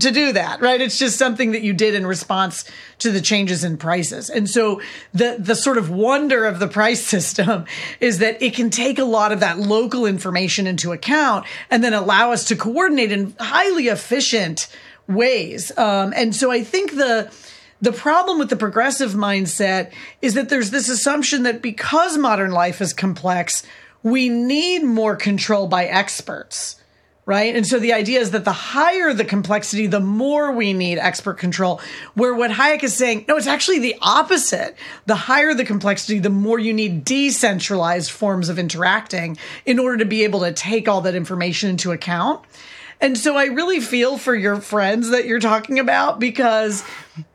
to 0.00 0.10
do 0.10 0.32
that, 0.32 0.60
right? 0.60 0.80
It's 0.80 0.98
just 0.98 1.18
something 1.18 1.52
that 1.52 1.62
you 1.62 1.72
did 1.72 1.94
in 1.94 2.06
response 2.06 2.31
to 2.98 3.10
the 3.10 3.20
changes 3.20 3.64
in 3.64 3.76
prices. 3.76 4.30
And 4.30 4.48
so 4.48 4.80
the, 5.12 5.36
the 5.38 5.54
sort 5.54 5.78
of 5.78 5.90
wonder 5.90 6.44
of 6.44 6.58
the 6.58 6.68
price 6.68 7.04
system 7.14 7.64
is 8.00 8.18
that 8.18 8.42
it 8.42 8.54
can 8.54 8.70
take 8.70 8.98
a 8.98 9.04
lot 9.04 9.32
of 9.32 9.40
that 9.40 9.58
local 9.58 10.06
information 10.06 10.66
into 10.66 10.92
account 10.92 11.46
and 11.70 11.82
then 11.82 11.94
allow 11.94 12.32
us 12.32 12.44
to 12.46 12.56
coordinate 12.56 13.12
in 13.12 13.34
highly 13.38 13.88
efficient 13.88 14.68
ways. 15.06 15.76
Um, 15.76 16.12
and 16.16 16.34
so 16.34 16.50
I 16.50 16.62
think 16.62 16.92
the, 16.92 17.32
the 17.80 17.92
problem 17.92 18.38
with 18.38 18.50
the 18.50 18.56
progressive 18.56 19.12
mindset 19.12 19.92
is 20.20 20.34
that 20.34 20.48
there's 20.48 20.70
this 20.70 20.88
assumption 20.88 21.42
that 21.42 21.62
because 21.62 22.16
modern 22.16 22.52
life 22.52 22.80
is 22.80 22.92
complex, 22.92 23.64
we 24.02 24.28
need 24.28 24.84
more 24.84 25.16
control 25.16 25.66
by 25.66 25.84
experts 25.84 26.76
right? 27.24 27.54
And 27.54 27.66
so 27.66 27.78
the 27.78 27.92
idea 27.92 28.20
is 28.20 28.32
that 28.32 28.44
the 28.44 28.52
higher 28.52 29.12
the 29.12 29.24
complexity, 29.24 29.86
the 29.86 30.00
more 30.00 30.50
we 30.52 30.72
need 30.72 30.98
expert 30.98 31.34
control. 31.34 31.80
Where 32.14 32.34
what 32.34 32.50
Hayek 32.50 32.82
is 32.82 32.94
saying, 32.94 33.26
no, 33.28 33.36
it's 33.36 33.46
actually 33.46 33.78
the 33.78 33.96
opposite. 34.02 34.76
The 35.06 35.14
higher 35.14 35.54
the 35.54 35.64
complexity, 35.64 36.18
the 36.18 36.30
more 36.30 36.58
you 36.58 36.72
need 36.72 37.04
decentralized 37.04 38.10
forms 38.10 38.48
of 38.48 38.58
interacting 38.58 39.38
in 39.64 39.78
order 39.78 39.98
to 39.98 40.04
be 40.04 40.24
able 40.24 40.40
to 40.40 40.52
take 40.52 40.88
all 40.88 41.02
that 41.02 41.14
information 41.14 41.70
into 41.70 41.92
account. 41.92 42.44
And 43.02 43.18
so 43.18 43.36
I 43.36 43.46
really 43.46 43.80
feel 43.80 44.16
for 44.16 44.32
your 44.32 44.56
friends 44.60 45.10
that 45.10 45.26
you're 45.26 45.40
talking 45.40 45.80
about 45.80 46.20
because 46.20 46.84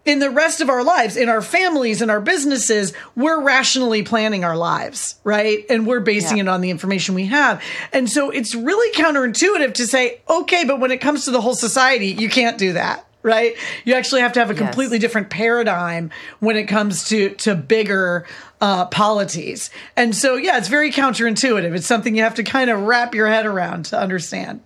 in 0.06 0.20
the 0.20 0.30
rest 0.30 0.62
of 0.62 0.70
our 0.70 0.82
lives, 0.82 1.18
in 1.18 1.28
our 1.28 1.42
families, 1.42 2.02
in 2.02 2.10
our 2.10 2.22
businesses, 2.22 2.94
we're 3.18 3.42
rationally 3.42 4.02
planning 4.02 4.46
our 4.46 4.56
lives, 4.56 5.16
right? 5.26 5.66
And 5.70 5.86
we're 5.86 6.00
basing 6.00 6.38
yeah. 6.38 6.44
it 6.44 6.48
on 6.48 6.62
the 6.62 6.70
information 6.70 7.16
we 7.16 7.26
have. 7.26 7.62
And 7.92 8.10
so 8.10 8.30
it's 8.30 8.56
really 8.56 8.96
counterintuitive 8.96 9.74
to 9.74 9.86
say, 9.86 10.22
okay, 10.30 10.64
but 10.64 10.80
when 10.80 10.92
it 10.92 11.02
comes 11.02 11.26
to 11.26 11.32
the 11.32 11.42
whole 11.42 11.54
society, 11.54 12.08
you 12.08 12.30
can't 12.30 12.58
do 12.58 12.74
that 12.74 13.04
right? 13.24 13.58
You 13.84 13.94
actually 13.96 14.22
have 14.22 14.32
to 14.34 14.40
have 14.40 14.52
a 14.52 14.54
completely 14.54 14.98
yes. 14.98 15.02
different 15.02 15.30
paradigm 15.30 16.12
when 16.40 16.56
it 16.56 16.68
comes 16.68 17.10
to 17.10 17.32
to 17.32 17.56
bigger 17.56 18.26
uh, 18.62 18.86
polities. 18.86 19.70
And 19.98 20.16
so, 20.16 20.36
yeah, 20.36 20.58
it's 20.58 20.70
very 20.70 20.92
counterintuitive. 20.92 21.76
It's 21.76 21.88
something 21.88 22.16
you 22.16 22.24
have 22.24 22.36
to 22.36 22.44
kind 22.44 22.70
of 22.70 22.84
wrap 22.84 23.14
your 23.14 23.28
head 23.28 23.46
around 23.46 23.86
to 23.88 24.00
understand. 24.00 24.62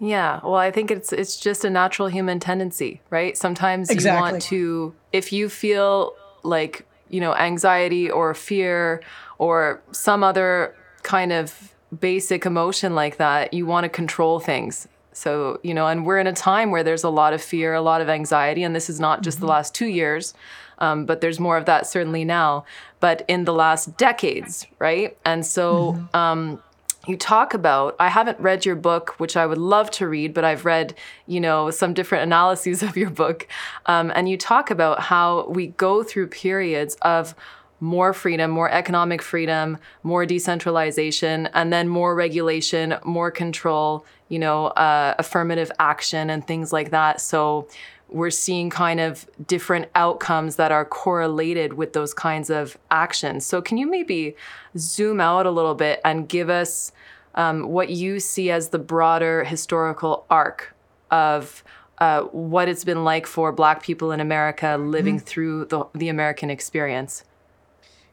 Yeah, 0.00 0.40
well, 0.44 0.54
I 0.54 0.70
think 0.70 0.90
it's 0.90 1.12
it's 1.12 1.36
just 1.36 1.64
a 1.64 1.70
natural 1.70 2.08
human 2.08 2.38
tendency, 2.38 3.00
right? 3.10 3.36
Sometimes 3.36 3.90
exactly. 3.90 4.16
you 4.16 4.32
want 4.32 4.42
to 4.44 4.94
if 5.12 5.32
you 5.32 5.48
feel 5.48 6.14
like, 6.42 6.86
you 7.08 7.20
know, 7.20 7.34
anxiety 7.34 8.10
or 8.10 8.32
fear 8.34 9.02
or 9.38 9.82
some 9.90 10.22
other 10.22 10.76
kind 11.02 11.32
of 11.32 11.74
basic 11.98 12.46
emotion 12.46 12.94
like 12.94 13.16
that, 13.16 13.52
you 13.52 13.66
want 13.66 13.84
to 13.84 13.88
control 13.88 14.38
things. 14.38 14.86
So, 15.12 15.58
you 15.64 15.74
know, 15.74 15.88
and 15.88 16.06
we're 16.06 16.18
in 16.18 16.28
a 16.28 16.32
time 16.32 16.70
where 16.70 16.84
there's 16.84 17.02
a 17.02 17.10
lot 17.10 17.32
of 17.32 17.42
fear, 17.42 17.74
a 17.74 17.80
lot 17.80 18.00
of 18.00 18.08
anxiety, 18.08 18.62
and 18.62 18.76
this 18.76 18.88
is 18.88 19.00
not 19.00 19.22
just 19.22 19.38
mm-hmm. 19.38 19.46
the 19.46 19.52
last 19.52 19.74
2 19.74 19.86
years. 19.86 20.34
Um, 20.80 21.06
but 21.06 21.20
there's 21.20 21.40
more 21.40 21.56
of 21.56 21.64
that 21.64 21.88
certainly 21.88 22.24
now, 22.24 22.64
but 23.00 23.24
in 23.26 23.44
the 23.44 23.52
last 23.52 23.96
decades, 23.96 24.64
right? 24.78 25.18
And 25.24 25.44
so 25.44 25.94
mm-hmm. 25.94 26.16
um, 26.16 26.62
you 27.08 27.16
talk 27.16 27.54
about 27.54 27.96
i 27.98 28.08
haven't 28.08 28.38
read 28.38 28.64
your 28.66 28.76
book 28.76 29.18
which 29.18 29.36
i 29.36 29.46
would 29.46 29.58
love 29.58 29.90
to 29.90 30.06
read 30.06 30.34
but 30.34 30.44
i've 30.44 30.64
read 30.64 30.94
you 31.26 31.40
know 31.40 31.70
some 31.70 31.94
different 31.94 32.22
analyses 32.22 32.82
of 32.88 32.96
your 32.96 33.10
book 33.10 33.48
um, 33.86 34.12
and 34.14 34.28
you 34.28 34.36
talk 34.36 34.70
about 34.70 35.00
how 35.00 35.48
we 35.48 35.68
go 35.68 36.02
through 36.02 36.26
periods 36.26 36.96
of 37.02 37.34
more 37.80 38.12
freedom 38.12 38.50
more 38.50 38.70
economic 38.70 39.22
freedom 39.22 39.78
more 40.02 40.26
decentralization 40.26 41.46
and 41.54 41.72
then 41.72 41.88
more 41.88 42.14
regulation 42.14 42.94
more 43.04 43.30
control 43.30 44.04
you 44.28 44.38
know 44.38 44.66
uh, 44.66 45.14
affirmative 45.18 45.72
action 45.78 46.28
and 46.28 46.46
things 46.46 46.72
like 46.72 46.90
that 46.90 47.20
so 47.20 47.66
we're 48.10 48.30
seeing 48.30 48.70
kind 48.70 49.00
of 49.00 49.28
different 49.46 49.86
outcomes 49.94 50.56
that 50.56 50.72
are 50.72 50.84
correlated 50.84 51.74
with 51.74 51.92
those 51.92 52.14
kinds 52.14 52.48
of 52.48 52.78
actions. 52.90 53.44
So, 53.44 53.60
can 53.60 53.76
you 53.76 53.86
maybe 53.86 54.34
zoom 54.76 55.20
out 55.20 55.46
a 55.46 55.50
little 55.50 55.74
bit 55.74 56.00
and 56.04 56.28
give 56.28 56.48
us 56.48 56.92
um, 57.38 57.68
what 57.68 57.88
you 57.88 58.20
see 58.20 58.50
as 58.50 58.68
the 58.68 58.78
broader 58.78 59.44
historical 59.44 60.26
arc 60.28 60.74
of 61.10 61.62
uh, 61.98 62.22
what 62.24 62.68
it's 62.68 62.84
been 62.84 63.04
like 63.04 63.26
for 63.26 63.52
Black 63.52 63.82
people 63.82 64.12
in 64.12 64.20
America 64.20 64.76
living 64.76 65.16
mm-hmm. 65.16 65.24
through 65.24 65.64
the, 65.66 65.84
the 65.94 66.08
American 66.08 66.50
experience? 66.50 67.24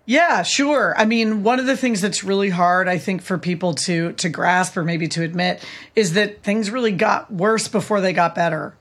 Yeah, 0.05 0.44
sure. 0.44 0.94
I 0.96 1.05
mean, 1.05 1.41
one 1.41 1.60
of 1.60 1.65
the 1.65 1.75
things 1.75 2.00
that's 2.00 2.24
really 2.24 2.51
hard, 2.51 2.88
I 2.88 3.00
think, 3.00 3.24
for 3.24 3.39
people 3.39 3.74
to 3.74 4.13
to 4.13 4.29
grasp 4.29 4.77
or 4.77 4.84
maybe 4.84 5.08
to 5.10 5.24
admit 5.24 5.63
is 5.96 6.13
that 6.13 6.44
things 6.44 6.70
really 6.70 6.91
got 6.91 7.34
worse 7.34 7.67
before 7.67 8.01
they 8.01 8.13
got 8.13 8.36
better. 8.36 8.75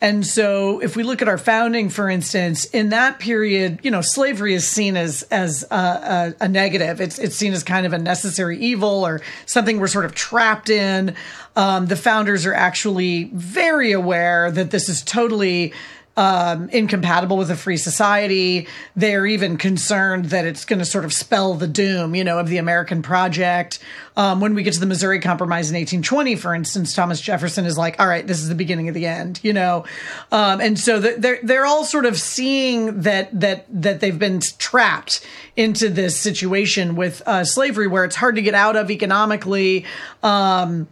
And 0.00 0.24
so, 0.24 0.78
if 0.78 0.94
we 0.94 1.02
look 1.02 1.22
at 1.22 1.28
our 1.28 1.38
founding, 1.38 1.88
for 1.88 2.08
instance, 2.08 2.66
in 2.66 2.90
that 2.90 3.18
period, 3.18 3.80
you 3.82 3.90
know, 3.90 4.00
slavery 4.00 4.54
is 4.54 4.66
seen 4.66 4.96
as 4.96 5.22
as 5.24 5.64
a, 5.72 5.74
a, 5.74 6.34
a, 6.44 6.48
negative. 6.48 7.00
It's 7.00 7.18
it's 7.18 7.34
seen 7.34 7.52
as 7.52 7.64
kind 7.64 7.84
of 7.84 7.92
a 7.92 7.98
necessary 7.98 8.58
evil 8.58 9.04
or 9.04 9.20
something 9.46 9.80
we're 9.80 9.88
sort 9.88 10.04
of 10.04 10.14
trapped 10.14 10.70
in. 10.70 11.16
Um, 11.56 11.86
the 11.86 11.96
founders 11.96 12.46
are 12.46 12.54
actually 12.54 13.24
very 13.32 13.90
aware 13.90 14.52
that 14.52 14.70
this 14.70 14.88
is 14.88 15.02
totally 15.02 15.72
um, 16.18 16.68
incompatible 16.70 17.36
with 17.36 17.48
a 17.48 17.54
free 17.54 17.76
society. 17.76 18.66
They're 18.96 19.24
even 19.24 19.56
concerned 19.56 20.26
that 20.26 20.46
it's 20.46 20.64
going 20.64 20.80
to 20.80 20.84
sort 20.84 21.04
of 21.04 21.12
spell 21.12 21.54
the 21.54 21.68
doom, 21.68 22.16
you 22.16 22.24
know, 22.24 22.40
of 22.40 22.48
the 22.48 22.56
American 22.56 23.02
project. 23.02 23.78
Um, 24.16 24.40
when 24.40 24.54
we 24.54 24.64
get 24.64 24.74
to 24.74 24.80
the 24.80 24.86
Missouri 24.86 25.20
Compromise 25.20 25.70
in 25.70 25.76
1820, 25.76 26.34
for 26.34 26.56
instance, 26.56 26.92
Thomas 26.92 27.20
Jefferson 27.20 27.66
is 27.66 27.78
like, 27.78 28.00
"All 28.00 28.08
right, 28.08 28.26
this 28.26 28.40
is 28.40 28.48
the 28.48 28.56
beginning 28.56 28.88
of 28.88 28.94
the 28.94 29.06
end," 29.06 29.38
you 29.44 29.52
know, 29.52 29.84
um, 30.32 30.60
and 30.60 30.76
so 30.76 30.98
they're 30.98 31.38
they're 31.44 31.66
all 31.66 31.84
sort 31.84 32.04
of 32.04 32.18
seeing 32.18 33.02
that 33.02 33.28
that 33.38 33.66
that 33.70 34.00
they've 34.00 34.18
been 34.18 34.40
trapped 34.58 35.24
into 35.54 35.88
this 35.88 36.18
situation 36.18 36.96
with 36.96 37.22
uh, 37.26 37.44
slavery, 37.44 37.86
where 37.86 38.04
it's 38.04 38.16
hard 38.16 38.34
to 38.34 38.42
get 38.42 38.54
out 38.54 38.74
of 38.74 38.90
economically. 38.90 39.84
Um, 40.24 40.88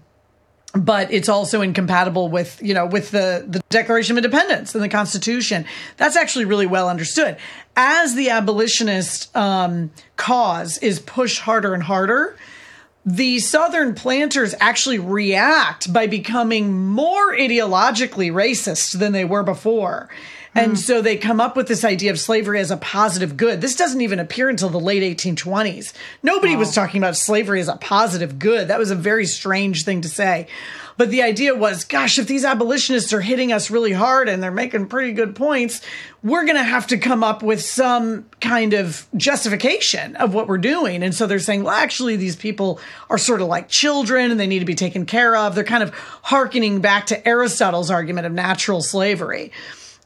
but 0.76 1.12
it's 1.12 1.28
also 1.28 1.62
incompatible 1.62 2.28
with 2.28 2.60
you 2.62 2.74
know 2.74 2.86
with 2.86 3.10
the 3.10 3.44
the 3.46 3.60
Declaration 3.70 4.12
of 4.16 4.24
Independence 4.24 4.74
and 4.74 4.82
the 4.82 4.88
Constitution. 4.88 5.64
That's 5.96 6.16
actually 6.16 6.44
really 6.44 6.66
well 6.66 6.88
understood. 6.88 7.36
As 7.76 8.14
the 8.14 8.30
abolitionist 8.30 9.34
um, 9.36 9.90
cause 10.16 10.78
is 10.78 11.00
pushed 11.00 11.40
harder 11.40 11.74
and 11.74 11.82
harder, 11.82 12.36
the 13.04 13.38
Southern 13.38 13.94
planters 13.94 14.54
actually 14.60 14.98
react 14.98 15.92
by 15.92 16.06
becoming 16.06 16.86
more 16.88 17.34
ideologically 17.34 18.32
racist 18.32 18.98
than 18.98 19.12
they 19.12 19.24
were 19.24 19.42
before. 19.42 20.08
And 20.56 20.72
mm. 20.72 20.78
so 20.78 21.02
they 21.02 21.16
come 21.16 21.38
up 21.38 21.54
with 21.54 21.68
this 21.68 21.84
idea 21.84 22.10
of 22.10 22.18
slavery 22.18 22.60
as 22.60 22.70
a 22.70 22.78
positive 22.78 23.36
good. 23.36 23.60
This 23.60 23.76
doesn't 23.76 24.00
even 24.00 24.18
appear 24.18 24.48
until 24.48 24.70
the 24.70 24.80
late 24.80 25.02
1820s. 25.02 25.92
Nobody 26.22 26.56
was 26.56 26.74
talking 26.74 27.00
about 27.00 27.16
slavery 27.16 27.60
as 27.60 27.68
a 27.68 27.76
positive 27.76 28.38
good. 28.38 28.68
That 28.68 28.78
was 28.78 28.90
a 28.90 28.96
very 28.96 29.26
strange 29.26 29.84
thing 29.84 30.00
to 30.00 30.08
say. 30.08 30.48
But 30.96 31.10
the 31.10 31.22
idea 31.22 31.54
was, 31.54 31.84
gosh, 31.84 32.18
if 32.18 32.26
these 32.26 32.44
abolitionists 32.44 33.12
are 33.12 33.20
hitting 33.20 33.52
us 33.52 33.70
really 33.70 33.92
hard 33.92 34.30
and 34.30 34.42
they're 34.42 34.50
making 34.50 34.86
pretty 34.86 35.12
good 35.12 35.36
points, 35.36 35.82
we're 36.22 36.44
going 36.44 36.56
to 36.56 36.62
have 36.62 36.86
to 36.86 36.96
come 36.96 37.22
up 37.22 37.42
with 37.42 37.60
some 37.60 38.24
kind 38.40 38.72
of 38.72 39.06
justification 39.14 40.16
of 40.16 40.32
what 40.32 40.48
we're 40.48 40.56
doing. 40.56 41.02
And 41.02 41.14
so 41.14 41.26
they're 41.26 41.38
saying, 41.38 41.64
well, 41.64 41.74
actually, 41.74 42.16
these 42.16 42.34
people 42.34 42.80
are 43.10 43.18
sort 43.18 43.42
of 43.42 43.48
like 43.48 43.68
children 43.68 44.30
and 44.30 44.40
they 44.40 44.46
need 44.46 44.60
to 44.60 44.64
be 44.64 44.74
taken 44.74 45.04
care 45.04 45.36
of. 45.36 45.54
They're 45.54 45.64
kind 45.64 45.82
of 45.82 45.92
hearkening 46.22 46.80
back 46.80 47.06
to 47.06 47.28
Aristotle's 47.28 47.90
argument 47.90 48.26
of 48.26 48.32
natural 48.32 48.80
slavery. 48.80 49.52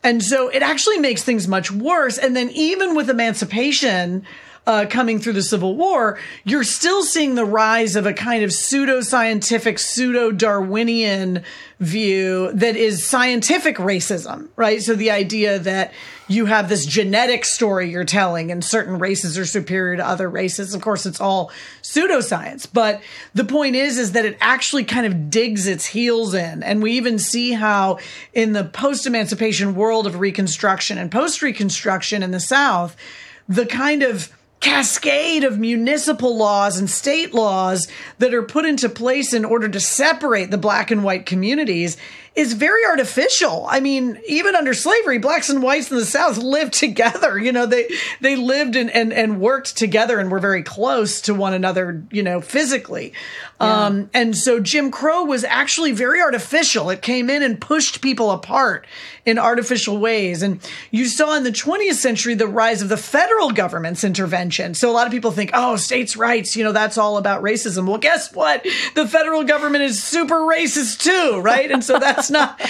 And 0.02 0.23
so 0.23 0.49
it 0.49 0.62
actually 0.62 0.99
makes 0.99 1.23
things 1.23 1.47
much 1.47 1.71
worse. 1.71 2.16
And 2.16 2.35
then 2.35 2.50
even 2.50 2.95
with 2.95 3.11
emancipation, 3.11 4.25
uh, 4.66 4.86
coming 4.88 5.18
through 5.18 5.32
the 5.32 5.42
Civil 5.42 5.76
War, 5.76 6.18
you're 6.44 6.64
still 6.64 7.02
seeing 7.02 7.34
the 7.34 7.44
rise 7.44 7.96
of 7.96 8.06
a 8.06 8.12
kind 8.12 8.44
of 8.44 8.52
pseudo-scientific, 8.52 9.78
pseudo-Darwinian 9.78 11.42
view 11.80 12.52
that 12.52 12.76
is 12.76 13.06
scientific 13.06 13.76
racism, 13.76 14.48
right? 14.56 14.82
So 14.82 14.94
the 14.94 15.10
idea 15.10 15.58
that 15.58 15.92
you 16.28 16.44
have 16.44 16.68
this 16.68 16.86
genetic 16.86 17.44
story 17.44 17.90
you're 17.90 18.04
telling 18.04 18.52
and 18.52 18.64
certain 18.64 18.98
races 18.98 19.36
are 19.36 19.46
superior 19.46 19.96
to 19.96 20.06
other 20.06 20.28
races. 20.28 20.74
Of 20.74 20.82
course, 20.82 21.04
it's 21.06 21.20
all 21.20 21.50
pseudoscience, 21.82 22.68
but 22.72 23.00
the 23.34 23.44
point 23.44 23.74
is, 23.74 23.98
is 23.98 24.12
that 24.12 24.24
it 24.24 24.36
actually 24.40 24.84
kind 24.84 25.06
of 25.06 25.30
digs 25.30 25.66
its 25.66 25.86
heels 25.86 26.34
in. 26.34 26.62
And 26.62 26.82
we 26.82 26.92
even 26.92 27.18
see 27.18 27.52
how 27.52 27.98
in 28.32 28.52
the 28.52 28.64
post-emancipation 28.64 29.74
world 29.74 30.06
of 30.06 30.20
Reconstruction 30.20 30.98
and 30.98 31.10
post-Reconstruction 31.10 32.22
in 32.22 32.30
the 32.30 32.38
South, 32.38 32.94
the 33.48 33.66
kind 33.66 34.04
of 34.04 34.30
cascade 34.60 35.42
of 35.42 35.58
municipal 35.58 36.36
laws 36.36 36.78
and 36.78 36.88
state 36.88 37.32
laws 37.32 37.88
that 38.18 38.34
are 38.34 38.42
put 38.42 38.66
into 38.66 38.88
place 38.88 39.32
in 39.32 39.44
order 39.44 39.68
to 39.68 39.80
separate 39.80 40.50
the 40.50 40.58
black 40.58 40.90
and 40.90 41.02
white 41.02 41.24
communities 41.24 41.96
is 42.34 42.52
very 42.52 42.84
artificial. 42.87 43.66
I 43.68 43.80
mean, 43.80 44.20
even 44.26 44.54
under 44.54 44.72
slavery, 44.72 45.18
blacks 45.18 45.50
and 45.50 45.62
whites 45.62 45.90
in 45.90 45.96
the 45.96 46.04
South 46.04 46.38
lived 46.38 46.72
together. 46.80 47.38
You 47.38 47.52
know, 47.52 47.66
they 47.66 47.88
they 48.20 48.37
lived 48.37 48.76
and 48.76 48.90
and, 48.90 49.12
and 49.12 49.40
worked 49.40 49.76
together 49.76 50.18
and 50.18 50.30
were 50.30 50.40
very 50.40 50.62
close 50.62 51.20
to 51.22 51.34
one 51.34 51.54
another, 51.54 52.02
you 52.10 52.22
know, 52.22 52.40
physically. 52.40 53.12
Yeah. 53.60 53.87
Um, 53.87 54.10
and 54.14 54.37
so 54.37 54.60
Jim 54.60 54.90
Crow 54.90 55.25
was 55.25 55.44
actually 55.44 55.92
very 55.92 56.20
artificial. 56.22 56.88
It 56.90 57.02
came 57.02 57.28
in 57.28 57.42
and 57.42 57.60
pushed 57.60 58.00
people 58.00 58.30
apart 58.30 58.87
in 59.26 59.38
artificial 59.38 59.99
ways. 59.99 60.42
And 60.42 60.60
you 60.90 61.04
saw 61.06 61.37
in 61.37 61.44
the 61.44 61.52
20th 61.52 61.94
century 61.94 62.34
the 62.34 62.46
rise 62.46 62.80
of 62.80 62.88
the 62.88 62.96
federal 62.96 63.50
government's 63.50 64.02
intervention. 64.02 64.75
So 64.75 64.90
a 64.90 64.92
lot 64.92 65.06
of 65.06 65.12
people 65.12 65.30
think, 65.30 65.50
oh, 65.52 65.76
states' 65.76 66.16
rights, 66.16 66.56
you 66.56 66.64
know, 66.64 66.72
that's 66.72 66.96
all 66.96 67.18
about 67.18 67.42
racism. 67.42 67.87
Well, 67.87 67.99
guess 67.99 68.34
what? 68.34 68.66
The 68.94 69.06
federal 69.06 69.44
government 69.44 69.84
is 69.84 70.02
super 70.02 70.40
racist 70.40 71.02
too, 71.02 71.40
right? 71.40 71.70
And 71.70 71.84
so 71.84 71.99
that's 71.99 72.19
not, 72.28 72.60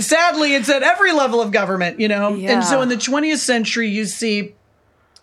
sadly, 0.00 0.54
it's 0.54 0.70
at 0.70 0.82
every 0.82 1.12
level 1.12 1.40
of 1.40 1.52
government, 1.52 2.00
you 2.00 2.08
know? 2.08 2.34
Yeah. 2.34 2.54
And 2.54 2.64
so 2.64 2.80
in 2.80 2.88
the 2.88 2.96
20th 2.96 3.38
century, 3.38 3.88
you 3.88 4.06
see 4.06 4.54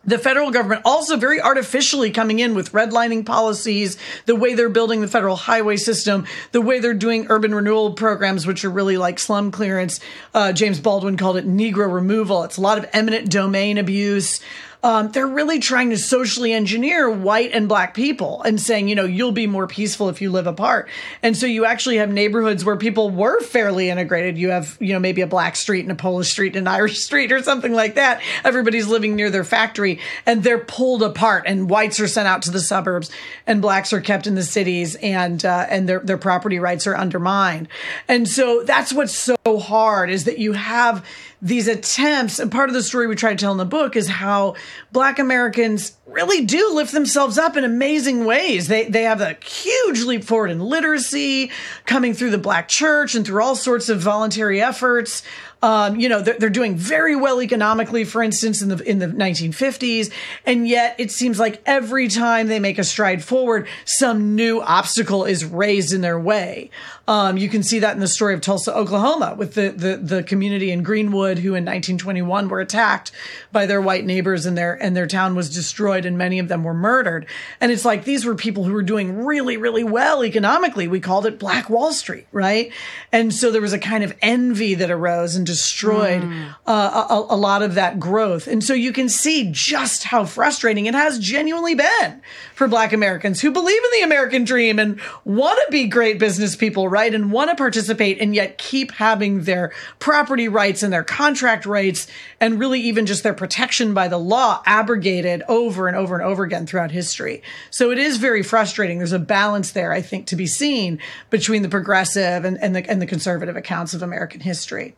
the 0.08 0.18
federal 0.18 0.52
government 0.52 0.82
also 0.86 1.18
very 1.18 1.42
artificially 1.42 2.12
coming 2.12 2.40
in 2.40 2.56
with 2.56 2.72
redlining 2.72 3.26
policies, 3.26 3.98
the 4.26 4.36
way 4.36 4.54
they're 4.54 4.70
building 4.70 5.02
the 5.02 5.08
federal 5.08 5.36
highway 5.36 5.76
system, 5.76 6.26
the 6.54 6.62
way 6.62 6.80
they're 6.80 6.94
doing 6.94 7.28
urban 7.30 7.54
renewal 7.54 7.92
programs, 7.92 8.48
which 8.48 8.64
are 8.64 8.70
really 8.70 8.98
like 8.98 9.20
slum 9.20 9.52
clearance. 9.52 10.00
Uh, 10.34 10.54
James 10.54 10.80
Baldwin 10.80 11.18
called 11.18 11.36
it 11.36 11.46
Negro 11.46 11.94
removal. 11.94 12.44
It's 12.44 12.58
a 12.58 12.62
lot 12.62 12.78
of 12.78 12.88
eminent 12.94 13.30
domain 13.30 13.78
abuse 13.78 14.40
um, 14.84 15.12
they're 15.12 15.28
really 15.28 15.60
trying 15.60 15.90
to 15.90 15.98
socially 15.98 16.54
engineer 16.54 17.10
white 17.10 17.52
and 17.52 17.68
black 17.68 17.94
people 17.94 18.42
and 18.44 18.62
saying, 18.62 18.88
you 18.88 18.96
know, 18.96 19.06
you'll 19.06 19.32
be 19.32 19.48
more 19.48 19.68
peaceful 19.68 20.10
if 20.10 20.22
you 20.22 20.32
live 20.32 20.46
apart. 20.46 20.88
And 21.24 21.36
so 21.36 21.48
you 21.48 21.66
actually 21.66 21.98
have 21.98 22.12
neighborhoods 22.12 22.64
where 22.64 22.78
people 22.78 23.10
were 23.10 23.42
fairly 23.42 23.90
integrated. 23.90 24.38
You 24.38 24.52
have, 24.52 24.78
you 24.80 24.94
know, 24.94 25.00
maybe 25.00 25.22
a 25.22 25.28
black 25.28 25.56
street 25.56 25.82
and 25.82 25.92
a 25.92 25.96
Polish 25.96 26.30
street 26.30 26.56
and 26.56 26.68
an 26.68 26.74
Irish 26.74 27.00
street 27.00 27.32
or 27.32 27.42
something 27.42 27.74
like 27.74 27.96
that. 27.96 28.22
Everybody's 28.44 28.88
living 28.88 29.16
near 29.16 29.32
their 29.32 29.44
factory 29.44 30.00
and 30.26 30.44
they're 30.44 30.60
pulled 30.60 31.02
apart 31.02 31.46
and 31.48 31.70
whites 31.70 32.00
are 32.00 32.08
sent 32.08 32.28
out 32.28 32.44
to 32.44 32.52
the 32.52 32.60
suburbs 32.60 33.10
and 33.48 33.62
blacks 33.62 33.94
are 33.94 34.02
kept 34.02 34.28
in 34.28 34.36
the 34.36 34.44
cities 34.44 34.96
and, 34.96 35.44
uh, 35.44 35.66
and 35.70 35.90
their, 35.90 36.00
their 36.00 36.18
property 36.18 36.60
rights 36.60 36.86
are 36.86 36.96
undermined. 36.96 37.68
And 38.08 38.28
so 38.28 38.64
that's 38.64 38.94
what's 38.94 39.18
so 39.18 39.38
hard 39.60 40.12
is 40.12 40.26
that 40.26 40.38
you 40.38 40.54
have 40.54 41.04
these 41.42 41.68
attempts, 41.68 42.40
and 42.40 42.52
part 42.52 42.70
of 42.70 42.74
the 42.74 42.82
story 42.82 43.06
we 43.06 43.16
try 43.16 43.30
to 43.30 43.36
tell 43.36 43.52
in 43.52 43.60
the 43.60 43.66
book 43.66 43.96
is 43.96 44.08
how 44.08 44.56
Black 44.92 45.20
Americans 45.20 45.96
really 46.08 46.46
do 46.46 46.74
lift 46.74 46.92
themselves 46.92 47.38
up 47.38 47.56
in 47.56 47.64
amazing 47.64 48.26
ways. 48.26 48.68
They 48.68 48.86
they 48.86 49.04
have 49.04 49.22
a 49.22 49.38
huge 49.46 50.02
leap 50.04 50.24
forward 50.24 50.50
in 50.50 50.60
literacy, 50.60 51.52
coming 51.86 52.16
through 52.16 52.32
the 52.32 52.40
Black 52.40 52.68
church 52.68 53.14
and 53.14 53.26
through 53.26 53.44
all 53.44 53.56
sorts 53.56 53.88
of 53.88 54.00
voluntary 54.00 54.62
efforts. 54.62 55.22
Um, 55.62 56.00
you 56.00 56.08
know, 56.08 56.22
they're, 56.22 56.38
they're, 56.38 56.50
doing 56.52 56.76
very 56.76 57.16
well 57.16 57.42
economically, 57.42 58.04
for 58.04 58.22
instance, 58.22 58.62
in 58.62 58.70
the 58.70 58.78
in 58.84 59.00
the 59.00 59.08
1950s, 59.08 60.12
and 60.46 60.68
yet 60.68 60.96
it 61.00 61.12
seems 61.12 61.40
like 61.40 61.62
every 61.66 62.08
time 62.08 62.48
they 62.48 62.60
make 62.60 62.78
a 62.78 62.84
stride 62.84 63.24
forward, 63.24 63.68
some 63.84 64.36
new 64.36 64.62
obstacle 64.62 65.26
is 65.26 65.44
raised 65.44 65.94
in 65.94 66.02
their 66.02 66.20
way. 66.20 66.70
Um, 67.08 67.38
you 67.38 67.48
can 67.48 67.64
see 67.64 67.80
that 67.80 67.94
in 67.94 68.02
the 68.02 68.08
story 68.08 68.34
of 68.34 68.42
Tulsa, 68.42 68.76
Oklahoma, 68.76 69.36
with 69.38 69.54
the, 69.54 69.70
the 69.70 69.98
the 69.98 70.24
community 70.24 70.72
in 70.72 70.84
Greenwood 70.84 71.40
who 71.40 71.50
in 71.50 71.64
1921 71.64 72.50
were 72.50 72.60
attacked 72.60 73.14
by 73.52 73.66
their 73.66 73.82
white 73.82 74.06
neighbors, 74.06 74.46
and 74.46 74.58
their 74.58 74.74
and 74.74 74.96
their 74.96 75.08
town 75.08 75.34
was 75.34 75.50
destroyed, 75.50 76.06
and 76.06 76.18
many 76.18 76.38
of 76.40 76.50
them 76.50 76.64
were 76.64 76.74
murdered. 76.74 77.26
And 77.62 77.72
it's 77.72 77.86
like 77.86 78.04
these 78.04 78.26
were 78.26 78.36
people 78.36 78.66
who 78.66 78.74
were 78.74 78.84
doing 78.84 79.26
really, 79.26 79.56
really 79.56 79.86
well 79.86 80.24
economically. 80.24 80.88
We 80.88 81.00
called 81.00 81.26
it 81.26 81.40
Black 81.40 81.70
Wall 81.70 81.94
Street, 81.94 82.28
right? 82.32 82.74
And 83.12 83.34
so 83.34 83.52
there 83.52 83.62
was 83.62 83.74
a 83.74 83.80
kind 83.80 84.04
of 84.04 84.14
envy 84.22 84.74
that 84.74 84.92
arose 84.92 85.36
and 85.36 85.46
destroyed 85.46 86.24
mm. 86.24 86.56
uh, 86.66 87.08
a, 87.10 87.34
a 87.34 87.38
lot 87.38 87.62
of 87.62 87.76
that 87.76 88.00
growth. 88.00 88.48
And 88.48 88.64
so 88.64 88.74
you 88.74 88.92
can 88.92 89.08
see 89.08 89.50
just 89.52 90.04
how 90.04 90.26
frustrating 90.26 90.88
it 90.88 90.94
has 90.94 91.20
genuinely 91.20 91.76
been 91.76 92.22
for 92.54 92.68
Black 92.68 92.92
Americans 92.92 93.40
who 93.40 93.52
believe 93.52 93.82
in 93.84 94.00
the 94.00 94.06
American 94.06 94.44
dream 94.44 94.78
and 94.78 95.00
want 95.24 95.60
to 95.66 95.72
be 95.72 95.88
great 95.88 96.20
business 96.20 96.56
people, 96.56 96.90
right? 96.90 96.97
And 96.98 97.32
want 97.32 97.50
to 97.52 97.56
participate 97.56 98.20
and 98.20 98.34
yet 98.34 98.58
keep 98.58 98.92
having 98.92 99.44
their 99.44 99.72
property 100.00 100.48
rights 100.48 100.84
and 100.84 100.92
their 100.92 101.04
contract 101.04 101.66
rights 101.66 102.08
and 102.42 102.60
really 102.60 102.82
even 102.82 103.06
just 103.06 103.24
their 103.24 103.34
protection 103.34 103.94
by 103.94 104.08
the 104.08 104.18
law 104.18 104.62
abrogated 104.66 105.44
over 105.48 105.88
and 105.88 105.96
over 105.96 106.16
and 106.16 106.24
over 106.24 106.44
again 106.44 106.66
throughout 106.66 106.92
history. 106.92 107.44
So 107.70 107.92
it 107.92 107.98
is 107.98 108.18
very 108.18 108.42
frustrating. 108.42 108.98
There's 108.98 109.12
a 109.12 109.20
balance 109.20 109.72
there, 109.72 109.94
I 109.94 110.02
think, 110.02 110.28
to 110.28 110.36
be 110.36 110.48
seen 110.48 111.00
between 111.30 111.62
the 111.62 111.70
progressive 111.70 112.44
and, 112.44 112.58
and 112.62 112.76
the 112.76 112.90
and 112.90 113.02
the 113.02 113.06
conservative 113.06 113.56
accounts 113.56 113.94
of 113.94 114.02
American 114.02 114.42
history. 114.42 114.96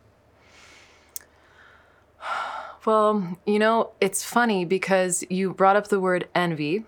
Well, 2.86 3.38
you 3.46 3.58
know, 3.58 3.90
it's 4.00 4.24
funny 4.24 4.64
because 4.64 5.22
you 5.28 5.52
brought 5.52 5.76
up 5.76 5.88
the 5.88 6.00
word 6.00 6.28
envy. 6.34 6.86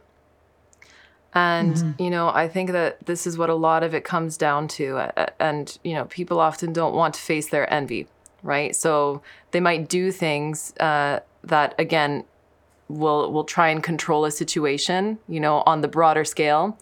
And, 1.35 1.75
mm-hmm. 1.75 2.03
you 2.03 2.11
know, 2.11 2.29
I 2.29 2.47
think 2.49 2.73
that 2.73 3.07
this 3.07 3.27
is 3.27 3.39
what 3.39 3.49
a 3.49 3.55
lot 3.55 3.83
of 3.83 3.95
it 3.95 4.05
comes 4.05 4.37
down 4.37 4.69
to. 4.69 5.11
And, 5.41 5.79
you 5.83 5.95
know, 5.95 6.05
people 6.07 6.41
often 6.41 6.73
don't 6.73 6.95
want 6.95 7.15
to 7.15 7.21
face 7.21 7.49
their 7.49 7.73
envy, 7.73 8.07
right? 8.43 8.77
So 8.77 9.23
they 9.53 9.61
might 9.61 9.89
do 9.89 10.13
things 10.13 10.75
uh, 10.79 11.21
that, 11.45 11.75
again, 11.79 12.25
will 12.89 13.33
will 13.33 13.45
try 13.45 13.69
and 13.69 13.83
control 13.83 14.25
a 14.27 14.31
situation, 14.31 15.19
you 15.29 15.41
know, 15.41 15.63
on 15.65 15.81
the 15.81 15.89
broader 15.89 16.25
scale. 16.25 16.79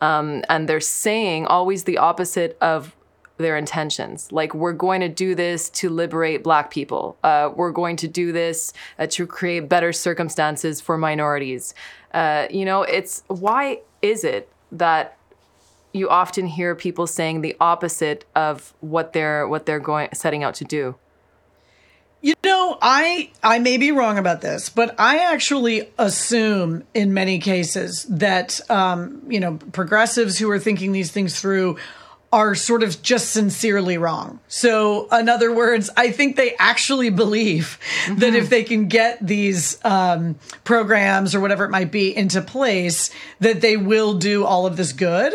Um, 0.00 0.44
and 0.48 0.68
they're 0.68 0.80
saying 0.80 1.46
always 1.46 1.84
the 1.84 1.98
opposite 1.98 2.56
of 2.60 2.94
their 3.38 3.56
intentions. 3.56 4.30
Like, 4.30 4.54
we're 4.54 4.72
going 4.72 5.00
to 5.00 5.08
do 5.08 5.34
this 5.34 5.70
to 5.70 5.88
liberate 5.88 6.44
Black 6.44 6.70
people. 6.70 7.16
Uh, 7.24 7.50
we're 7.54 7.72
going 7.72 7.96
to 7.96 8.08
do 8.08 8.32
this 8.32 8.72
uh, 8.98 9.06
to 9.08 9.26
create 9.26 9.68
better 9.68 9.92
circumstances 9.92 10.80
for 10.80 10.98
minorities. 10.98 11.74
Uh, 12.12 12.46
you 12.50 12.64
know, 12.64 12.82
it's 12.82 13.22
why 13.28 13.80
is 14.02 14.24
it 14.24 14.50
that 14.72 15.16
you 15.92 16.08
often 16.08 16.46
hear 16.46 16.74
people 16.74 17.06
saying 17.06 17.40
the 17.40 17.56
opposite 17.60 18.24
of 18.34 18.74
what 18.80 19.12
they're 19.12 19.48
what 19.48 19.66
they're 19.66 19.80
going 19.80 20.08
setting 20.12 20.44
out 20.44 20.54
to 20.54 20.64
do? 20.64 20.96
You 22.20 22.34
know, 22.44 22.78
I 22.82 23.30
I 23.42 23.60
may 23.60 23.76
be 23.76 23.92
wrong 23.92 24.18
about 24.18 24.40
this, 24.40 24.68
but 24.68 24.94
I 24.98 25.18
actually 25.18 25.88
assume 25.98 26.82
in 26.92 27.14
many 27.14 27.38
cases 27.38 28.04
that 28.08 28.60
um, 28.70 29.22
you 29.28 29.38
know 29.38 29.58
progressives 29.72 30.38
who 30.38 30.50
are 30.50 30.58
thinking 30.58 30.92
these 30.92 31.12
things 31.12 31.40
through 31.40 31.76
are 32.32 32.54
sort 32.54 32.82
of 32.82 33.00
just 33.02 33.30
sincerely 33.30 33.96
wrong. 33.96 34.38
So, 34.48 35.08
in 35.10 35.28
other 35.28 35.52
words, 35.52 35.88
I 35.96 36.10
think 36.10 36.36
they 36.36 36.54
actually 36.58 37.10
believe 37.10 37.78
mm-hmm. 38.04 38.16
that 38.16 38.34
if 38.34 38.50
they 38.50 38.64
can 38.64 38.88
get 38.88 39.18
these 39.26 39.82
um, 39.84 40.36
programs 40.64 41.34
or 41.34 41.40
whatever 41.40 41.64
it 41.64 41.70
might 41.70 41.90
be 41.90 42.14
into 42.14 42.42
place, 42.42 43.10
that 43.40 43.62
they 43.62 43.76
will 43.76 44.14
do 44.14 44.44
all 44.44 44.66
of 44.66 44.76
this 44.76 44.92
good. 44.92 45.32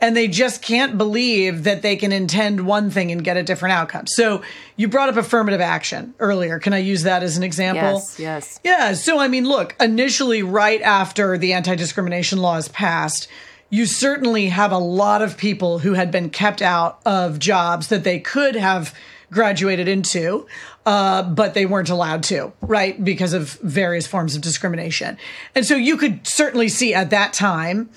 And 0.00 0.16
they 0.16 0.28
just 0.28 0.62
can't 0.62 0.96
believe 0.96 1.64
that 1.64 1.82
they 1.82 1.96
can 1.96 2.12
intend 2.12 2.64
one 2.64 2.88
thing 2.88 3.10
and 3.10 3.24
get 3.24 3.36
a 3.36 3.42
different 3.42 3.72
outcome. 3.72 4.06
So, 4.06 4.42
you 4.76 4.86
brought 4.86 5.08
up 5.08 5.16
affirmative 5.16 5.60
action 5.60 6.14
earlier. 6.20 6.60
Can 6.60 6.72
I 6.72 6.78
use 6.78 7.02
that 7.02 7.24
as 7.24 7.36
an 7.36 7.42
example? 7.42 7.94
Yes, 7.94 8.20
yes. 8.20 8.60
Yeah. 8.62 8.92
So, 8.92 9.18
I 9.18 9.26
mean, 9.26 9.48
look, 9.48 9.74
initially, 9.80 10.44
right 10.44 10.80
after 10.82 11.36
the 11.36 11.52
anti 11.52 11.74
discrimination 11.74 12.38
laws 12.38 12.68
passed, 12.68 13.26
you 13.70 13.86
certainly 13.86 14.46
have 14.46 14.72
a 14.72 14.78
lot 14.78 15.22
of 15.22 15.36
people 15.36 15.80
who 15.80 15.92
had 15.92 16.10
been 16.10 16.30
kept 16.30 16.62
out 16.62 17.00
of 17.04 17.38
jobs 17.38 17.88
that 17.88 18.04
they 18.04 18.18
could 18.18 18.54
have 18.56 18.94
graduated 19.30 19.88
into, 19.88 20.46
uh, 20.86 21.22
but 21.22 21.52
they 21.52 21.66
weren't 21.66 21.90
allowed 21.90 22.22
to, 22.22 22.52
right? 22.62 23.02
Because 23.02 23.34
of 23.34 23.52
various 23.60 24.06
forms 24.06 24.34
of 24.34 24.40
discrimination. 24.40 25.18
And 25.54 25.66
so 25.66 25.76
you 25.76 25.98
could 25.98 26.26
certainly 26.26 26.68
see 26.68 26.94
at 26.94 27.10
that 27.10 27.34
time, 27.34 27.90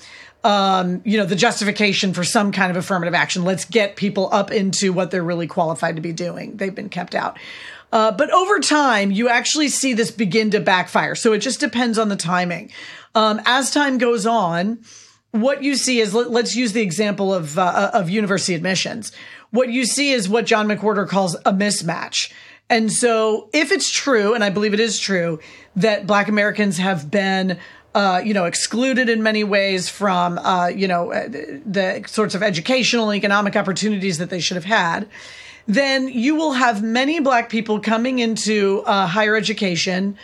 um, 0.44 1.00
you 1.04 1.16
know, 1.16 1.24
the 1.24 1.36
justification 1.36 2.12
for 2.12 2.24
some 2.24 2.52
kind 2.52 2.70
of 2.70 2.76
affirmative 2.76 3.14
action. 3.14 3.44
Let's 3.44 3.64
get 3.64 3.96
people 3.96 4.28
up 4.32 4.50
into 4.50 4.92
what 4.92 5.10
they're 5.10 5.22
really 5.22 5.46
qualified 5.46 5.96
to 5.96 6.02
be 6.02 6.12
doing. 6.12 6.56
They've 6.56 6.74
been 6.74 6.90
kept 6.90 7.14
out. 7.14 7.38
Uh, 7.92 8.10
but 8.10 8.30
over 8.30 8.58
time, 8.58 9.10
you 9.10 9.28
actually 9.28 9.68
see 9.68 9.92
this 9.94 10.10
begin 10.10 10.50
to 10.50 10.60
backfire. 10.60 11.14
So 11.14 11.32
it 11.32 11.38
just 11.38 11.60
depends 11.60 11.98
on 11.98 12.08
the 12.08 12.16
timing. 12.16 12.72
Um, 13.14 13.40
as 13.44 13.70
time 13.70 13.98
goes 13.98 14.26
on, 14.26 14.78
what 15.32 15.62
you 15.62 15.76
see 15.76 16.00
is 16.00 16.14
let, 16.14 16.44
us 16.44 16.54
use 16.54 16.72
the 16.72 16.82
example 16.82 17.34
of 17.34 17.58
uh, 17.58 17.90
of 17.92 18.08
university 18.08 18.54
admissions. 18.54 19.12
What 19.50 19.70
you 19.70 19.84
see 19.84 20.12
is 20.12 20.28
what 20.28 20.46
John 20.46 20.68
McWhorter 20.68 21.08
calls 21.08 21.34
a 21.44 21.52
mismatch. 21.52 22.32
And 22.70 22.90
so, 22.90 23.50
if 23.52 23.72
it's 23.72 23.90
true, 23.90 24.34
and 24.34 24.42
I 24.42 24.50
believe 24.50 24.72
it 24.72 24.80
is 24.80 24.98
true, 24.98 25.40
that 25.76 26.06
Black 26.06 26.28
Americans 26.28 26.78
have 26.78 27.10
been 27.10 27.58
uh, 27.94 28.22
you 28.24 28.32
know, 28.32 28.46
excluded 28.46 29.08
in 29.08 29.22
many 29.22 29.44
ways 29.44 29.88
from, 29.88 30.38
uh, 30.38 30.68
you 30.68 30.88
know, 30.88 31.12
uh, 31.12 31.28
the 31.28 32.02
sorts 32.06 32.34
of 32.34 32.42
educational 32.42 33.10
and 33.10 33.18
economic 33.18 33.54
opportunities 33.54 34.16
that 34.18 34.30
they 34.30 34.40
should 34.40 34.54
have 34.54 34.64
had, 34.64 35.06
then 35.66 36.08
you 36.08 36.34
will 36.34 36.52
have 36.52 36.82
many 36.82 37.20
black 37.20 37.50
people 37.50 37.80
coming 37.80 38.18
into 38.18 38.82
uh, 38.86 39.06
higher 39.06 39.36
education 39.36 40.16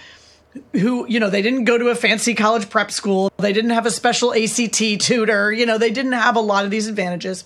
who, 0.72 1.06
you 1.08 1.20
know, 1.20 1.30
they 1.30 1.42
didn't 1.42 1.64
go 1.64 1.78
to 1.78 1.88
a 1.88 1.94
fancy 1.94 2.34
college 2.34 2.68
prep 2.70 2.90
school. 2.90 3.30
They 3.38 3.52
didn't 3.52 3.70
have 3.70 3.86
a 3.86 3.90
special 3.90 4.34
ACT 4.34 5.00
tutor. 5.00 5.52
You 5.52 5.66
know, 5.66 5.78
they 5.78 5.90
didn't 5.90 6.12
have 6.12 6.36
a 6.36 6.40
lot 6.40 6.64
of 6.64 6.70
these 6.70 6.86
advantages. 6.86 7.44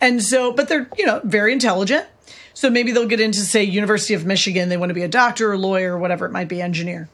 And 0.00 0.22
so, 0.22 0.52
but 0.52 0.68
they're, 0.68 0.88
you 0.96 1.06
know, 1.06 1.20
very 1.24 1.52
intelligent. 1.52 2.06
So 2.54 2.70
maybe 2.70 2.92
they'll 2.92 3.06
get 3.06 3.20
into, 3.20 3.40
say, 3.40 3.62
University 3.62 4.14
of 4.14 4.26
Michigan. 4.26 4.68
They 4.68 4.76
want 4.76 4.90
to 4.90 4.94
be 4.94 5.02
a 5.02 5.08
doctor 5.08 5.52
or 5.52 5.58
lawyer 5.58 5.94
or 5.94 5.98
whatever 5.98 6.26
it 6.26 6.32
might 6.32 6.48
be, 6.48 6.60
engineer. 6.60 7.08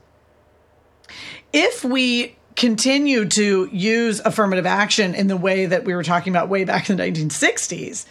If 1.53 1.85
we 1.85 2.37
continue 2.57 3.27
to 3.27 3.69
use 3.73 4.21
affirmative 4.21 4.67
action 4.67 5.15
in 5.15 5.27
the 5.27 5.37
way 5.37 5.67
that 5.67 5.85
we 5.85 5.95
were 5.95 6.03
talking 6.03 6.33
about 6.33 6.49
way 6.49 6.65
back 6.65 6.89
in 6.89 6.97
the 6.97 7.03
1960s, 7.03 8.07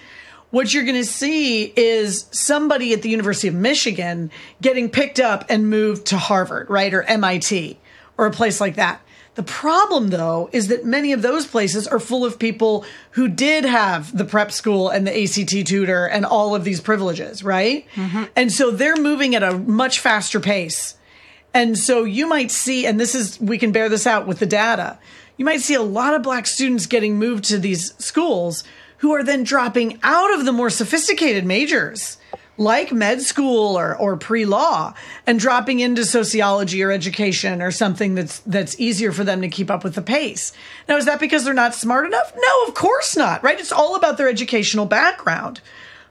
what 0.54 0.72
you're 0.72 0.84
going 0.84 0.94
to 0.94 1.04
see 1.04 1.64
is 1.64 2.28
somebody 2.30 2.94
at 2.94 3.02
the 3.02 3.10
University 3.10 3.48
of 3.48 3.56
Michigan 3.56 4.30
getting 4.62 4.88
picked 4.88 5.20
up 5.20 5.46
and 5.50 5.68
moved 5.68 6.06
to 6.06 6.18
Harvard, 6.18 6.70
right? 6.70 6.94
Or 6.94 7.02
MIT 7.02 7.80
or 8.20 8.28
a 8.28 8.32
place 8.32 8.62
like 8.62 8.76
that. 8.76 9.02
The 9.34 9.42
problem, 9.42 10.10
though, 10.10 10.52
is 10.54 10.68
that 10.68 10.86
many 10.86 11.12
of 11.12 11.24
those 11.24 11.48
places 11.48 11.88
are 11.88 12.00
full 12.00 12.24
of 12.24 12.38
people 12.38 12.86
who 13.14 13.28
did 13.30 13.66
have 13.66 14.16
the 14.16 14.26
prep 14.26 14.52
school 14.52 14.90
and 14.90 15.08
the 15.08 15.24
ACT 15.24 15.66
tutor 15.66 16.06
and 16.06 16.24
all 16.24 16.54
of 16.54 16.64
these 16.64 16.80
privileges, 16.80 17.44
right? 17.44 17.88
Mm-hmm. 17.96 18.26
And 18.36 18.52
so 18.52 18.70
they're 18.70 18.96
moving 18.96 19.34
at 19.34 19.42
a 19.42 19.58
much 19.58 20.02
faster 20.02 20.40
pace 20.40 20.96
And 21.56 21.78
so 21.78 22.04
you 22.04 22.28
might 22.28 22.52
see, 22.52 22.86
and 22.86 23.00
this 23.00 23.16
is, 23.16 23.40
we 23.40 23.58
can 23.58 23.72
bear 23.72 23.90
this 23.90 24.06
out 24.06 24.28
with 24.28 24.38
the 24.38 24.46
data. 24.46 25.00
You 25.38 25.46
might 25.46 25.62
see 25.62 25.74
a 25.74 25.82
lot 25.82 26.14
of 26.14 26.22
black 26.22 26.46
students 26.46 26.86
getting 26.86 27.18
moved 27.18 27.46
to 27.46 27.58
these 27.58 27.96
schools 27.98 28.64
who 29.04 29.14
are 29.14 29.22
then 29.22 29.44
dropping 29.44 30.00
out 30.02 30.34
of 30.34 30.46
the 30.46 30.52
more 30.54 30.70
sophisticated 30.70 31.46
majors 31.46 32.18
like 32.58 32.94
med 32.94 33.22
school 33.22 33.78
or, 33.78 33.98
or 33.98 34.16
pre-law 34.16 34.94
and 35.28 35.42
dropping 35.42 35.82
into 35.82 36.06
sociology 36.06 36.82
or 36.82 36.90
education 36.90 37.62
or 37.62 37.70
something 37.70 38.16
that's 38.16 38.40
that's 38.46 38.80
easier 38.80 39.12
for 39.12 39.26
them 39.26 39.42
to 39.42 39.50
keep 39.50 39.70
up 39.70 39.84
with 39.84 39.96
the 39.96 40.02
pace. 40.02 40.54
Now 40.88 40.96
is 40.96 41.04
that 41.04 41.20
because 41.20 41.44
they're 41.44 41.54
not 41.54 41.76
smart 41.76 42.06
enough? 42.06 42.32
No, 42.34 42.64
of 42.66 42.76
course 42.76 43.18
not, 43.18 43.44
right? 43.44 43.60
It's 43.60 43.74
all 43.74 43.98
about 43.98 44.18
their 44.18 44.30
educational 44.30 44.86
background. 44.86 45.60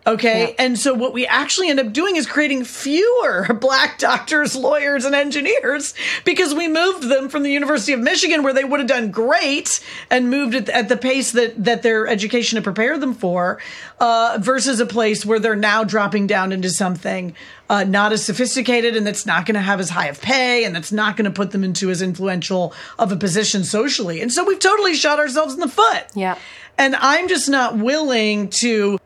Okay. 0.04 0.48
Yeah. 0.48 0.64
And 0.64 0.78
so 0.78 0.94
what 0.94 1.12
we 1.12 1.26
actually 1.26 1.70
end 1.70 1.78
up 1.78 1.92
doing 1.92 2.16
is 2.16 2.26
creating 2.26 2.64
fewer 2.64 3.52
black 3.60 3.98
doctors, 3.98 4.56
lawyers, 4.56 5.04
and 5.04 5.14
engineers 5.14 5.94
because 6.24 6.54
we 6.54 6.66
moved 6.66 7.08
them 7.08 7.28
from 7.28 7.44
the 7.44 7.52
University 7.52 7.92
of 7.92 8.00
Michigan 8.00 8.42
where 8.42 8.52
they 8.52 8.64
would 8.64 8.80
have 8.80 8.88
done 8.88 9.12
great 9.12 9.80
and 10.10 10.28
moved 10.28 10.54
at, 10.54 10.68
at 10.70 10.88
the 10.88 10.96
pace 10.96 11.32
that, 11.32 11.62
that 11.62 11.82
their 11.82 12.08
education 12.08 12.56
had 12.56 12.64
prepared 12.64 13.00
them 13.00 13.14
for 13.14 13.60
uh, 14.00 14.38
versus 14.40 14.80
a 14.80 14.86
place 14.86 15.24
where 15.24 15.38
they're 15.38 15.54
now 15.54 15.84
dropping 15.84 16.26
down 16.26 16.50
into 16.50 16.68
something 16.68 17.34
uh, 17.70 17.84
not 17.84 18.12
as 18.12 18.24
sophisticated 18.24 18.96
and 18.96 19.06
that's 19.06 19.24
not 19.24 19.46
going 19.46 19.54
to 19.54 19.60
have 19.60 19.78
as 19.78 19.88
high 19.88 20.08
of 20.08 20.20
pay 20.20 20.64
and 20.64 20.74
that's 20.74 20.92
not 20.92 21.16
going 21.16 21.24
to 21.24 21.30
put 21.30 21.52
them 21.52 21.62
into 21.62 21.90
as 21.90 22.02
influential 22.02 22.74
of 22.98 23.12
a 23.12 23.16
position 23.16 23.62
socially. 23.62 24.20
And 24.20 24.32
so 24.32 24.44
we've 24.44 24.58
totally 24.58 24.94
shot 24.94 25.20
ourselves 25.20 25.54
in 25.54 25.60
the 25.60 25.68
foot. 25.68 26.06
Yeah. 26.14 26.36
And 26.76 26.96
I'm 26.96 27.28
just 27.28 27.48
not 27.48 27.78
willing 27.78 28.48
to 28.50 28.98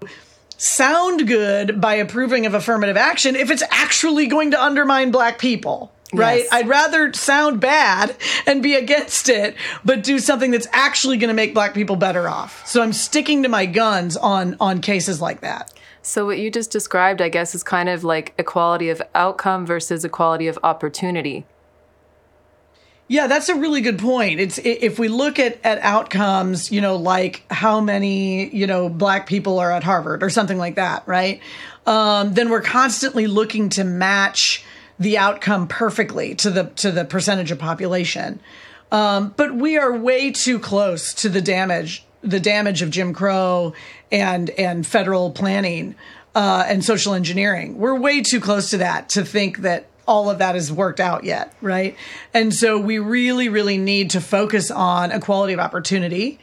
sound 0.56 1.26
good 1.26 1.80
by 1.80 1.94
approving 1.94 2.46
of 2.46 2.54
affirmative 2.54 2.96
action 2.96 3.36
if 3.36 3.50
it's 3.50 3.62
actually 3.70 4.26
going 4.26 4.50
to 4.52 4.62
undermine 4.62 5.10
black 5.10 5.38
people 5.38 5.92
right? 6.12 6.42
Yes. 6.44 6.48
I'd 6.52 6.68
rather 6.68 7.12
sound 7.12 7.60
bad 7.60 8.16
and 8.46 8.62
be 8.62 8.74
against 8.74 9.28
it, 9.28 9.56
but 9.84 10.04
do 10.04 10.18
something 10.18 10.50
that's 10.50 10.68
actually 10.72 11.16
going 11.16 11.28
to 11.28 11.34
make 11.34 11.54
black 11.54 11.74
people 11.74 11.96
better 11.96 12.28
off. 12.28 12.66
So 12.66 12.82
I'm 12.82 12.92
sticking 12.92 13.42
to 13.42 13.48
my 13.48 13.66
guns 13.66 14.16
on 14.16 14.56
on 14.60 14.80
cases 14.80 15.20
like 15.20 15.40
that. 15.40 15.72
So 16.02 16.24
what 16.24 16.38
you 16.38 16.50
just 16.52 16.70
described, 16.70 17.20
I 17.20 17.28
guess, 17.28 17.54
is 17.54 17.64
kind 17.64 17.88
of 17.88 18.04
like 18.04 18.32
equality 18.38 18.90
of 18.90 19.02
outcome 19.14 19.66
versus 19.66 20.04
equality 20.04 20.46
of 20.46 20.58
opportunity. 20.62 21.44
Yeah, 23.08 23.28
that's 23.28 23.48
a 23.48 23.54
really 23.54 23.82
good 23.82 24.00
point. 24.00 24.40
It's 24.40 24.58
if 24.58 24.98
we 24.98 25.08
look 25.08 25.38
at 25.38 25.60
at 25.64 25.78
outcomes, 25.78 26.72
you 26.72 26.80
know, 26.80 26.96
like 26.96 27.44
how 27.50 27.80
many 27.80 28.48
you 28.54 28.66
know 28.66 28.88
black 28.88 29.28
people 29.28 29.60
are 29.60 29.70
at 29.70 29.84
Harvard 29.84 30.22
or 30.22 30.30
something 30.30 30.58
like 30.58 30.74
that, 30.74 31.06
right? 31.06 31.40
Um, 31.86 32.34
then 32.34 32.50
we're 32.50 32.62
constantly 32.62 33.28
looking 33.28 33.68
to 33.70 33.84
match 33.84 34.64
the 34.98 35.18
outcome 35.18 35.68
perfectly 35.68 36.34
to 36.36 36.50
the 36.50 36.64
to 36.76 36.90
the 36.90 37.04
percentage 37.04 37.52
of 37.52 37.58
population. 37.58 38.40
Um, 38.90 39.34
but 39.36 39.54
we 39.54 39.78
are 39.78 39.96
way 39.96 40.32
too 40.32 40.58
close 40.58 41.14
to 41.14 41.28
the 41.28 41.42
damage 41.42 42.04
the 42.22 42.40
damage 42.40 42.82
of 42.82 42.90
Jim 42.90 43.12
Crow 43.14 43.72
and 44.10 44.50
and 44.50 44.84
federal 44.84 45.30
planning 45.30 45.94
uh, 46.34 46.64
and 46.66 46.84
social 46.84 47.14
engineering. 47.14 47.78
We're 47.78 47.98
way 47.98 48.22
too 48.22 48.40
close 48.40 48.70
to 48.70 48.78
that 48.78 49.10
to 49.10 49.24
think 49.24 49.58
that 49.58 49.86
all 50.06 50.30
of 50.30 50.38
that 50.38 50.54
has 50.54 50.72
worked 50.72 51.00
out 51.00 51.24
yet, 51.24 51.52
right? 51.60 51.96
And 52.32 52.54
so 52.54 52.78
we 52.78 52.98
really, 52.98 53.48
really 53.48 53.78
need 53.78 54.10
to 54.10 54.20
focus 54.20 54.70
on 54.70 55.12
equality 55.12 55.52
of 55.52 55.60
opportunity 55.60 56.38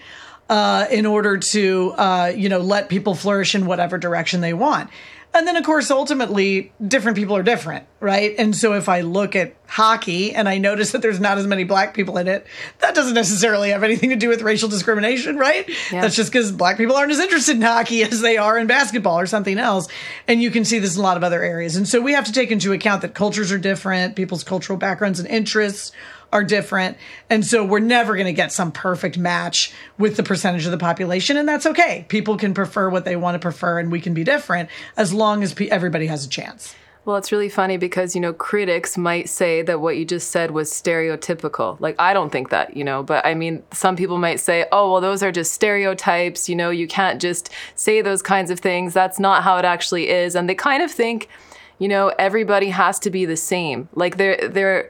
uh, 0.49 0.85
in 0.91 1.05
order 1.05 1.37
to, 1.37 1.93
uh, 1.97 2.33
you 2.35 2.49
know, 2.49 2.59
let 2.59 2.89
people 2.89 3.15
flourish 3.15 3.55
in 3.55 3.65
whatever 3.65 3.97
direction 3.97 4.41
they 4.41 4.53
want. 4.53 4.89
And 5.35 5.47
then, 5.47 5.55
of 5.55 5.63
course, 5.63 5.89
ultimately, 5.89 6.71
different 6.85 7.17
people 7.17 7.35
are 7.35 7.41
different, 7.41 7.87
right? 7.99 8.35
And 8.37 8.55
so 8.55 8.73
if 8.73 8.87
I 8.87 9.01
look 9.01 9.35
at 9.35 9.55
hockey 9.67 10.35
and 10.35 10.47
I 10.47 10.59
notice 10.59 10.91
that 10.91 11.01
there's 11.01 11.19
not 11.19 11.39
as 11.39 11.47
many 11.47 11.63
black 11.63 11.95
people 11.95 12.19
in 12.19 12.27
it, 12.27 12.45
that 12.79 12.93
doesn't 12.93 13.15
necessarily 13.15 13.71
have 13.71 13.83
anything 13.83 14.11
to 14.11 14.15
do 14.15 14.29
with 14.29 14.43
racial 14.43 14.69
discrimination, 14.69 15.37
right? 15.37 15.67
Yeah. 15.91 16.01
That's 16.01 16.15
just 16.15 16.31
because 16.31 16.51
black 16.51 16.77
people 16.77 16.95
aren't 16.95 17.11
as 17.11 17.19
interested 17.19 17.55
in 17.55 17.63
hockey 17.63 18.03
as 18.03 18.21
they 18.21 18.37
are 18.37 18.59
in 18.59 18.67
basketball 18.67 19.19
or 19.19 19.25
something 19.25 19.57
else. 19.57 19.87
And 20.27 20.39
you 20.39 20.51
can 20.51 20.65
see 20.65 20.77
this 20.77 20.95
in 20.95 20.99
a 20.99 21.03
lot 21.03 21.17
of 21.17 21.23
other 21.23 21.41
areas. 21.41 21.75
And 21.75 21.87
so 21.87 21.99
we 21.99 22.13
have 22.13 22.25
to 22.25 22.31
take 22.31 22.51
into 22.51 22.71
account 22.71 23.01
that 23.01 23.15
cultures 23.15 23.51
are 23.51 23.57
different, 23.57 24.15
people's 24.15 24.43
cultural 24.43 24.77
backgrounds 24.77 25.19
and 25.19 25.27
interests 25.27 25.91
are 26.33 26.43
different. 26.43 26.97
And 27.29 27.45
so 27.45 27.63
we're 27.63 27.79
never 27.79 28.15
going 28.15 28.25
to 28.25 28.33
get 28.33 28.51
some 28.51 28.71
perfect 28.71 29.17
match 29.17 29.71
with 29.97 30.17
the 30.17 30.23
percentage 30.23 30.65
of 30.65 30.71
the 30.71 30.77
population. 30.77 31.37
And 31.37 31.47
that's 31.47 31.65
okay. 31.65 32.05
People 32.09 32.37
can 32.37 32.53
prefer 32.53 32.89
what 32.89 33.05
they 33.05 33.15
want 33.15 33.35
to 33.35 33.39
prefer, 33.39 33.79
and 33.79 33.91
we 33.91 34.01
can 34.01 34.13
be 34.13 34.23
different 34.23 34.69
as 34.97 35.13
long 35.13 35.43
as 35.43 35.55
everybody 35.69 36.07
has 36.07 36.25
a 36.25 36.29
chance. 36.29 36.75
Well, 37.05 37.17
it's 37.17 37.33
really 37.33 37.49
funny 37.49 37.75
because, 37.75 38.15
you 38.15 38.21
know, 38.21 38.31
critics 38.31 38.97
might 38.97 39.27
say 39.27 39.61
that 39.61 39.81
what 39.81 39.97
you 39.97 40.05
just 40.05 40.31
said 40.31 40.51
was 40.51 40.71
stereotypical. 40.71 41.77
Like, 41.81 41.95
I 41.99 42.13
don't 42.13 42.31
think 42.31 42.49
that, 42.49 42.77
you 42.77 42.83
know, 42.85 43.03
but 43.03 43.25
I 43.25 43.33
mean, 43.33 43.61
some 43.73 43.97
people 43.97 44.17
might 44.17 44.39
say, 44.39 44.65
oh, 44.71 44.91
well, 44.91 45.01
those 45.01 45.21
are 45.21 45.31
just 45.31 45.51
stereotypes. 45.51 46.47
You 46.47 46.55
know, 46.55 46.69
you 46.69 46.87
can't 46.87 47.21
just 47.21 47.49
say 47.75 48.01
those 48.01 48.21
kinds 48.21 48.49
of 48.49 48.59
things. 48.59 48.93
That's 48.93 49.19
not 49.19 49.43
how 49.43 49.57
it 49.57 49.65
actually 49.65 50.09
is. 50.09 50.33
And 50.33 50.49
they 50.49 50.55
kind 50.55 50.81
of 50.81 50.89
think, 50.89 51.27
you 51.77 51.89
know, 51.89 52.13
everybody 52.17 52.69
has 52.69 52.99
to 52.99 53.09
be 53.09 53.25
the 53.25 53.37
same. 53.37 53.89
Like, 53.93 54.15
they're, 54.15 54.47
they're, 54.47 54.89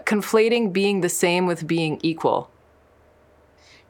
conflating 0.00 0.72
being 0.72 1.00
the 1.00 1.08
same 1.08 1.46
with 1.46 1.66
being 1.66 2.00
equal. 2.02 2.50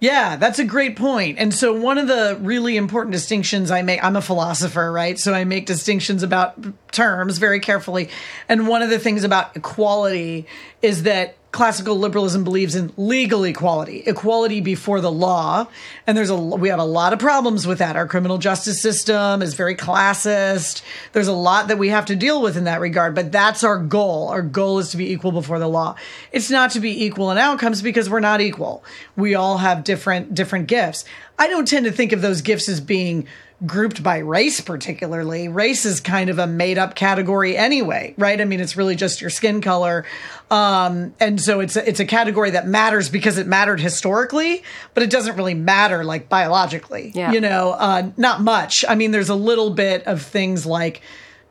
Yeah, 0.01 0.37
that's 0.37 0.59
a 0.59 0.65
great 0.65 0.97
point. 0.97 1.39
And 1.39 1.55
so 1.55 1.73
one 1.73 1.97
of 1.97 2.09
the 2.09 2.37
really 2.41 2.77
important 2.77 3.13
distinctions 3.13 3.71
I 3.71 3.83
make, 3.83 4.05
I'm 4.05 4.17
a 4.17 4.21
philosopher, 4.21 4.93
right? 4.93 5.19
So 5.19 5.33
I 5.33 5.45
make 5.45 5.67
distinctions 5.67 6.23
about 6.23 6.63
terms 6.93 7.39
very 7.39 7.61
carefully. 7.61 8.11
And 8.49 8.69
one 8.69 8.83
of 8.83 8.91
the 8.91 8.99
things 8.99 9.25
about 9.25 9.57
equality 9.57 10.47
is 10.83 11.05
that 11.05 11.37
classical 11.55 11.97
liberalism 11.97 12.43
believes 12.43 12.75
in 12.75 12.93
legal 12.97 13.45
equality, 13.45 14.03
equality 14.07 14.61
before 14.61 15.01
the 15.01 15.11
law. 15.11 15.69
And 16.05 16.19
there's 16.19 16.29
a 16.29 16.37
we 16.37 16.69
have 16.69 16.81
a 16.81 16.85
lot 16.85 17.13
of 17.13 17.21
problems 17.21 17.65
with 17.65 17.79
that. 17.79 17.95
Our 17.95 18.09
criminal 18.09 18.39
justice 18.39 18.83
system 18.83 19.41
is 19.41 19.55
very 19.55 19.77
classist. 19.77 20.83
There's 21.13 21.29
a 21.29 21.33
lot 21.33 21.69
that 21.69 21.79
we 21.79 21.91
have 21.91 22.07
to 22.07 22.17
deal 22.17 22.43
with 22.43 22.57
in 22.57 22.65
that 22.65 22.81
regard, 22.81 23.15
but 23.15 23.31
that's 23.31 23.63
our 23.63 23.79
goal. 23.79 24.29
Our 24.29 24.43
goal 24.43 24.81
is 24.81 24.91
to 24.91 24.97
be 24.97 25.13
equal 25.13 25.31
before 25.31 25.61
the 25.61 25.69
law. 25.69 25.95
It's 26.33 26.51
not 26.51 26.73
to 26.73 26.81
be 26.81 27.05
equal 27.05 27.31
in 27.31 27.39
outcomes 27.39 27.83
because 27.83 28.11
we're 28.11 28.19
not 28.19 28.41
equal. 28.41 28.83
We 29.15 29.37
all 29.37 29.59
have 29.59 29.85
different 29.85 30.35
different 30.35 30.67
gifts. 30.67 31.05
I 31.39 31.47
don't 31.47 31.69
tend 31.69 31.87
to 31.87 31.93
think 31.93 32.11
of 32.11 32.21
those 32.21 32.43
gifts 32.43 32.69
as 32.69 32.81
being 32.81 33.29
grouped 33.67 34.03
by 34.03 34.19
race 34.19 34.61
particularly 34.61 35.49
race 35.49 35.85
is 35.85 36.01
kind 36.01 36.29
of 36.29 36.39
a 36.39 36.47
made 36.47 36.77
up 36.77 36.95
category 36.95 37.57
anyway 37.57 38.15
right? 38.19 38.41
I 38.41 38.45
mean 38.45 38.61
it's 38.61 38.77
really 38.77 38.97
just 38.97 39.21
your 39.21 39.31
skin 39.31 39.61
color. 39.61 40.05
Um, 40.51 41.15
and 41.21 41.41
so 41.41 41.61
it's 41.61 41.75
a, 41.75 41.89
it's 41.89 42.01
a 42.01 42.05
category 42.05 42.51
that 42.51 42.67
matters 42.67 43.09
because 43.09 43.39
it 43.39 43.47
mattered 43.47 43.81
historically 43.81 44.63
but 44.93 45.03
it 45.03 45.11
doesn't 45.11 45.37
really 45.37 45.55
matter 45.55 46.05
like 46.05 46.29
biologically 46.29 47.13
yeah. 47.15 47.33
you 47.33 47.41
know 47.41 47.73
uh, 47.73 48.11
not 48.17 48.41
much. 48.41 48.85
I 48.89 48.95
mean 48.95 49.11
there's 49.11 49.31
a 49.31 49.35
little 49.35 49.71
bit 49.71 50.07
of 50.07 50.23
things 50.23 50.67
like 50.67 51.01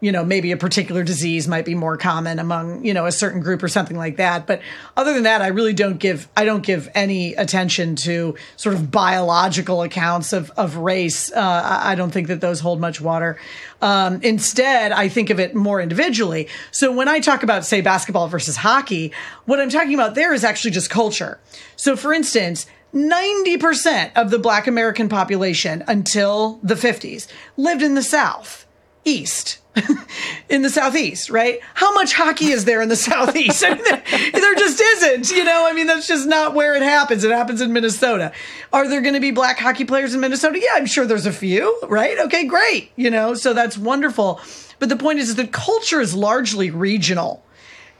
you 0.03 0.11
know, 0.11 0.25
maybe 0.25 0.51
a 0.51 0.57
particular 0.57 1.01
disease 1.01 1.47
might 1.47 1.63
be 1.63 1.75
more 1.75 1.95
common 1.95 2.37
among, 2.37 2.83
you 2.83 2.93
know, 2.93 3.05
a 3.05 3.11
certain 3.11 3.39
group 3.39 3.63
or 3.63 3.69
something 3.69 3.95
like 3.95 4.17
that. 4.17 4.45
But 4.45 4.61
other 4.97 5.13
than 5.13 5.23
that, 5.23 5.41
I 5.41 5.47
really 5.47 5.71
don't 5.71 5.97
give, 5.97 6.27
I 6.35 6.43
don't 6.43 6.61
give 6.61 6.89
any 6.93 7.35
attention 7.35 7.95
to 7.95 8.35
sort 8.57 8.75
of 8.75 8.91
biological 8.91 9.81
accounts 9.81 10.33
of, 10.33 10.51
of 10.57 10.75
race. 10.75 11.31
Uh, 11.31 11.79
I 11.81 11.95
don't 11.95 12.11
think 12.11 12.27
that 12.27 12.41
those 12.41 12.59
hold 12.59 12.81
much 12.81 12.99
water. 12.99 13.39
Um, 13.81 14.19
instead, 14.23 14.91
I 14.91 15.07
think 15.07 15.29
of 15.29 15.39
it 15.39 15.55
more 15.55 15.79
individually. 15.79 16.49
So 16.71 16.91
when 16.91 17.07
I 17.07 17.21
talk 17.21 17.41
about, 17.41 17.63
say, 17.63 17.79
basketball 17.79 18.27
versus 18.27 18.57
hockey, 18.57 19.13
what 19.45 19.61
I'm 19.61 19.69
talking 19.69 19.93
about 19.93 20.15
there 20.15 20.33
is 20.33 20.43
actually 20.43 20.71
just 20.71 20.89
culture. 20.89 21.39
So 21.77 21.95
for 21.95 22.11
instance, 22.11 22.65
90% 22.93 24.11
of 24.17 24.31
the 24.31 24.39
black 24.39 24.67
American 24.67 25.07
population 25.07 25.81
until 25.87 26.59
the 26.61 26.75
50s 26.75 27.27
lived 27.55 27.81
in 27.81 27.95
the 27.95 28.03
South, 28.03 28.65
East, 29.05 29.59
in 30.49 30.61
the 30.61 30.69
southeast, 30.69 31.29
right? 31.29 31.59
How 31.73 31.93
much 31.93 32.13
hockey 32.13 32.51
is 32.51 32.65
there 32.65 32.81
in 32.81 32.89
the 32.89 32.95
southeast? 32.95 33.63
I 33.67 33.73
mean, 33.73 33.83
there, 33.83 34.31
there, 34.31 34.55
just 34.55 34.79
isn't. 34.79 35.31
You 35.31 35.43
know, 35.43 35.65
I 35.67 35.73
mean, 35.73 35.87
that's 35.87 36.07
just 36.07 36.27
not 36.27 36.53
where 36.53 36.75
it 36.75 36.83
happens. 36.83 37.23
It 37.23 37.31
happens 37.31 37.59
in 37.61 37.73
Minnesota. 37.73 38.31
Are 38.71 38.87
there 38.87 39.01
going 39.01 39.15
to 39.15 39.19
be 39.19 39.31
black 39.31 39.57
hockey 39.57 39.85
players 39.85 40.13
in 40.13 40.19
Minnesota? 40.19 40.59
Yeah, 40.59 40.71
I'm 40.75 40.85
sure 40.85 41.05
there's 41.05 41.25
a 41.25 41.33
few, 41.33 41.79
right? 41.87 42.17
Okay, 42.19 42.45
great. 42.45 42.91
You 42.95 43.09
know, 43.09 43.33
so 43.33 43.53
that's 43.53 43.77
wonderful. 43.77 44.39
But 44.79 44.89
the 44.89 44.95
point 44.95 45.19
is, 45.19 45.29
is 45.29 45.35
that 45.35 45.51
culture 45.51 46.01
is 46.01 46.13
largely 46.13 46.69
regional, 46.69 47.43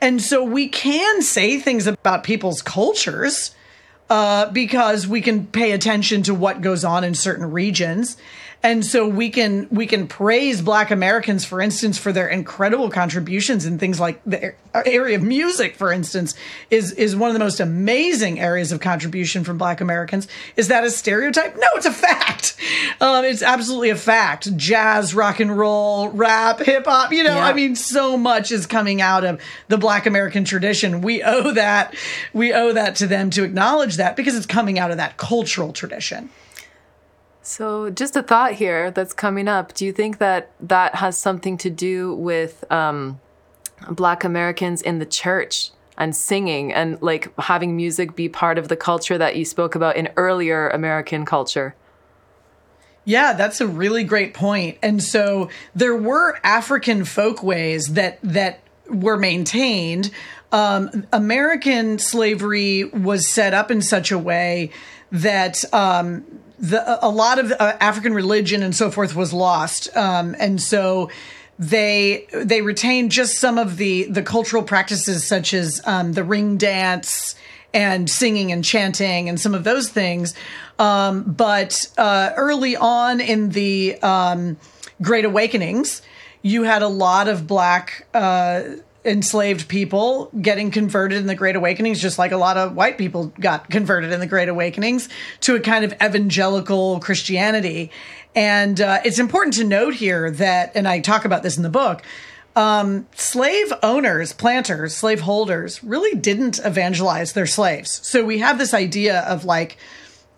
and 0.02 0.22
so 0.22 0.44
we 0.44 0.68
can 0.68 1.22
say 1.22 1.60
things 1.60 1.88
about 1.88 2.24
people's 2.24 2.62
cultures 2.62 3.56
uh, 4.10 4.52
because 4.52 5.08
we 5.08 5.22
can 5.22 5.48
pay 5.48 5.72
attention 5.72 6.24
to 6.24 6.34
what 6.34 6.62
goes 6.62 6.84
on 6.84 7.04
in 7.04 7.16
certain 7.16 7.52
regions 7.52 8.18
and 8.64 8.86
so 8.86 9.08
we 9.08 9.30
can 9.30 9.68
we 9.70 9.86
can 9.86 10.08
praise 10.08 10.62
black 10.62 10.90
americans 10.90 11.44
for 11.46 11.62
instance 11.62 11.98
for 11.98 12.12
their 12.14 12.28
incredible 12.28 12.90
contributions 12.90 13.66
in 13.66 13.78
things 13.78 14.00
like 14.00 14.22
the 14.26 14.54
area 14.86 15.16
of 15.18 15.22
music 15.22 15.76
for 15.76 15.92
instance 15.92 16.34
is 16.72 16.92
is 16.94 17.16
one 17.16 17.30
of 17.30 17.34
the 17.34 17.40
most 17.40 17.60
amazing 17.60 18.40
areas 18.40 18.72
of 18.72 18.80
contribution 18.80 19.44
from 19.44 19.58
black 19.58 19.82
americans. 19.82 20.28
Is 20.56 20.70
that 20.70 20.84
a 20.84 20.90
stereotype? 20.90 21.56
No 21.56 21.68
it's 21.76 21.86
a 21.86 21.92
fact. 21.92 22.56
Um, 23.02 23.26
it's 23.26 23.42
absolutely 23.44 23.90
a 23.90 23.96
fact. 23.96 24.56
Jazz 24.58 25.14
rock 25.14 25.40
and 25.40 25.56
roll 25.56 26.10
rap 26.10 26.60
hip-hop 26.60 27.12
you 27.12 27.24
know 27.24 27.36
Yeah. 27.36 27.46
i 27.46 27.54
mean 27.54 27.76
so 27.76 28.18
much 28.18 28.52
is 28.52 28.66
coming 28.66 29.02
out 29.02 29.24
of 29.24 29.40
the 29.68 29.78
black 29.78 30.06
american 30.06 30.46
tradition. 30.46 31.02
We 31.02 31.22
owe 31.22 31.52
that 31.52 31.94
we 32.34 32.54
owe 32.54 32.74
that 32.74 32.96
to 32.98 33.08
them 33.08 33.30
to 33.32 33.44
acknowledge 33.44 33.98
that 33.98 34.16
because 34.16 34.36
it's 34.36 34.46
coming 34.46 34.80
out 34.80 34.90
of 34.92 34.98
that 34.98 35.18
cultural 35.18 35.74
tradition 35.74 36.30
So, 37.46 37.90
just 37.90 38.16
a 38.16 38.24
thought 38.24 38.54
here 38.54 38.90
that's 38.90 39.14
coming 39.14 39.50
up. 39.50 39.74
Do 39.74 39.86
you 39.86 39.92
think 39.92 40.20
that 40.20 40.52
that 40.62 40.96
has 40.96 41.18
something 41.18 41.58
to 41.58 41.70
do 41.70 42.16
with 42.16 42.64
um, 42.72 43.20
Black 43.90 44.24
Americans 44.24 44.82
in 44.82 45.00
the 45.00 45.06
church 45.06 45.72
and 45.98 46.16
singing 46.16 46.74
and 46.74 47.02
like 47.02 47.38
having 47.38 47.76
music 47.76 48.16
be 48.16 48.30
part 48.30 48.58
of 48.58 48.70
the 48.70 48.78
culture 48.78 49.18
that 49.18 49.36
you 49.36 49.44
spoke 49.44 49.76
about 49.76 49.98
in 49.98 50.08
earlier 50.16 50.70
American 50.70 51.26
culture? 51.26 51.76
Yeah, 53.04 53.34
that's 53.34 53.60
a 53.60 53.68
really 53.68 54.06
great 54.06 54.34
point. 54.34 54.78
And 54.82 55.04
so 55.04 55.50
there 55.76 55.98
were 55.98 56.40
African 56.46 57.04
folkways 57.04 57.88
that 57.94 58.20
that 58.24 58.62
were 58.88 59.18
maintained. 59.18 60.12
Um, 60.54 61.08
American 61.12 62.00
slavery 62.00 62.86
was 62.86 63.28
set 63.28 63.54
up 63.54 63.70
in 63.70 63.82
such 63.82 64.14
a 64.14 64.18
way 64.18 64.72
that 65.12 65.66
um, 65.74 66.24
the, 66.64 67.06
a 67.06 67.10
lot 67.10 67.40
of 67.40 67.52
uh, 67.52 67.76
African 67.82 68.14
religion 68.14 68.64
and 68.64 68.74
so 68.74 68.90
forth 68.90 69.16
was 69.16 69.34
lost, 69.34 69.96
um, 69.98 70.34
and 70.40 70.62
so 70.62 71.10
they 71.60 72.26
they 72.34 72.62
retained 72.62 73.12
just 73.12 73.38
some 73.38 73.58
of 73.58 73.76
the 73.76 74.04
the 74.06 74.24
cultural 74.24 74.64
practices 74.64 75.28
such 75.28 75.54
as 75.54 75.82
um, 75.86 76.14
the 76.14 76.24
ring 76.24 76.56
dance 76.56 77.36
and 77.74 78.10
singing 78.10 78.52
and 78.54 78.64
chanting 78.64 79.28
and 79.28 79.42
some 79.42 79.54
of 79.54 79.66
those 79.66 79.90
things. 79.90 80.34
Um, 80.80 81.24
but 81.24 81.92
uh, 81.98 82.32
early 82.38 82.78
on 82.78 83.20
in 83.20 83.50
the 83.50 84.02
um, 84.02 84.58
Great 85.02 85.26
Awakenings, 85.26 86.02
you 86.44 86.64
had 86.64 86.82
a 86.82 86.88
lot 86.88 87.28
of 87.28 87.46
black 87.46 88.08
uh, 88.14 88.64
enslaved 89.06 89.68
people 89.68 90.32
getting 90.42 90.72
converted 90.72 91.18
in 91.20 91.28
the 91.28 91.36
Great 91.36 91.56
Awakenings, 91.56 92.02
just 92.02 92.18
like 92.18 92.32
a 92.32 92.38
lot 92.38 92.58
of 92.58 92.76
white 92.76 92.98
people 92.98 93.34
got 93.40 93.70
converted 93.70 94.12
in 94.12 94.20
the 94.20 94.28
Great 94.28 94.50
Awakenings 94.50 95.10
to 95.42 95.56
a 95.56 95.60
kind 95.60 95.84
of 95.84 95.94
evangelical 96.02 97.00
Christianity. 97.00 97.92
And 98.36 98.80
uh, 98.80 99.02
it's 99.04 99.20
important 99.20 99.56
to 99.56 99.64
note 99.64 99.96
here 99.96 100.32
that, 100.32 100.72
and 100.76 100.88
I 100.88 101.00
talk 101.00 101.26
about 101.26 101.44
this 101.44 101.58
in 101.58 101.64
the 101.64 101.70
book, 101.70 102.04
um, 102.56 103.08
slave 103.16 103.74
owners, 103.82 104.32
planters, 104.32 104.96
slave 104.96 105.22
holders 105.22 105.84
really 105.84 106.18
didn't 106.18 106.60
evangelize 106.64 107.34
their 107.34 107.48
slaves. 107.48 108.00
So 108.08 108.24
we 108.24 108.40
have 108.40 108.58
this 108.58 108.74
idea 108.74 109.22
of 109.22 109.44
like 109.44 109.78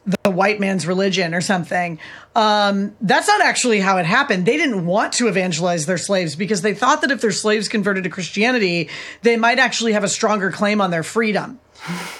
the 0.05 0.29
white 0.29 0.59
man's 0.59 0.85
religion 0.85 1.33
or 1.33 1.41
something. 1.41 1.99
Um, 2.35 2.95
that's 3.01 3.27
not 3.27 3.41
actually 3.41 3.79
how 3.79 3.97
it 3.97 4.05
happened. 4.05 4.45
They 4.45 4.57
didn't 4.57 4.85
want 4.85 5.13
to 5.13 5.27
evangelize 5.27 5.85
their 5.85 5.97
slaves 5.97 6.35
because 6.35 6.61
they 6.61 6.73
thought 6.73 7.01
that 7.01 7.11
if 7.11 7.21
their 7.21 7.31
slaves 7.31 7.67
converted 7.67 8.03
to 8.03 8.09
Christianity, 8.09 8.89
they 9.23 9.37
might 9.37 9.57
actually 9.59 9.93
have 9.93 10.03
a 10.03 10.09
stronger 10.09 10.51
claim 10.51 10.81
on 10.81 10.91
their 10.91 11.03
freedom. 11.03 11.59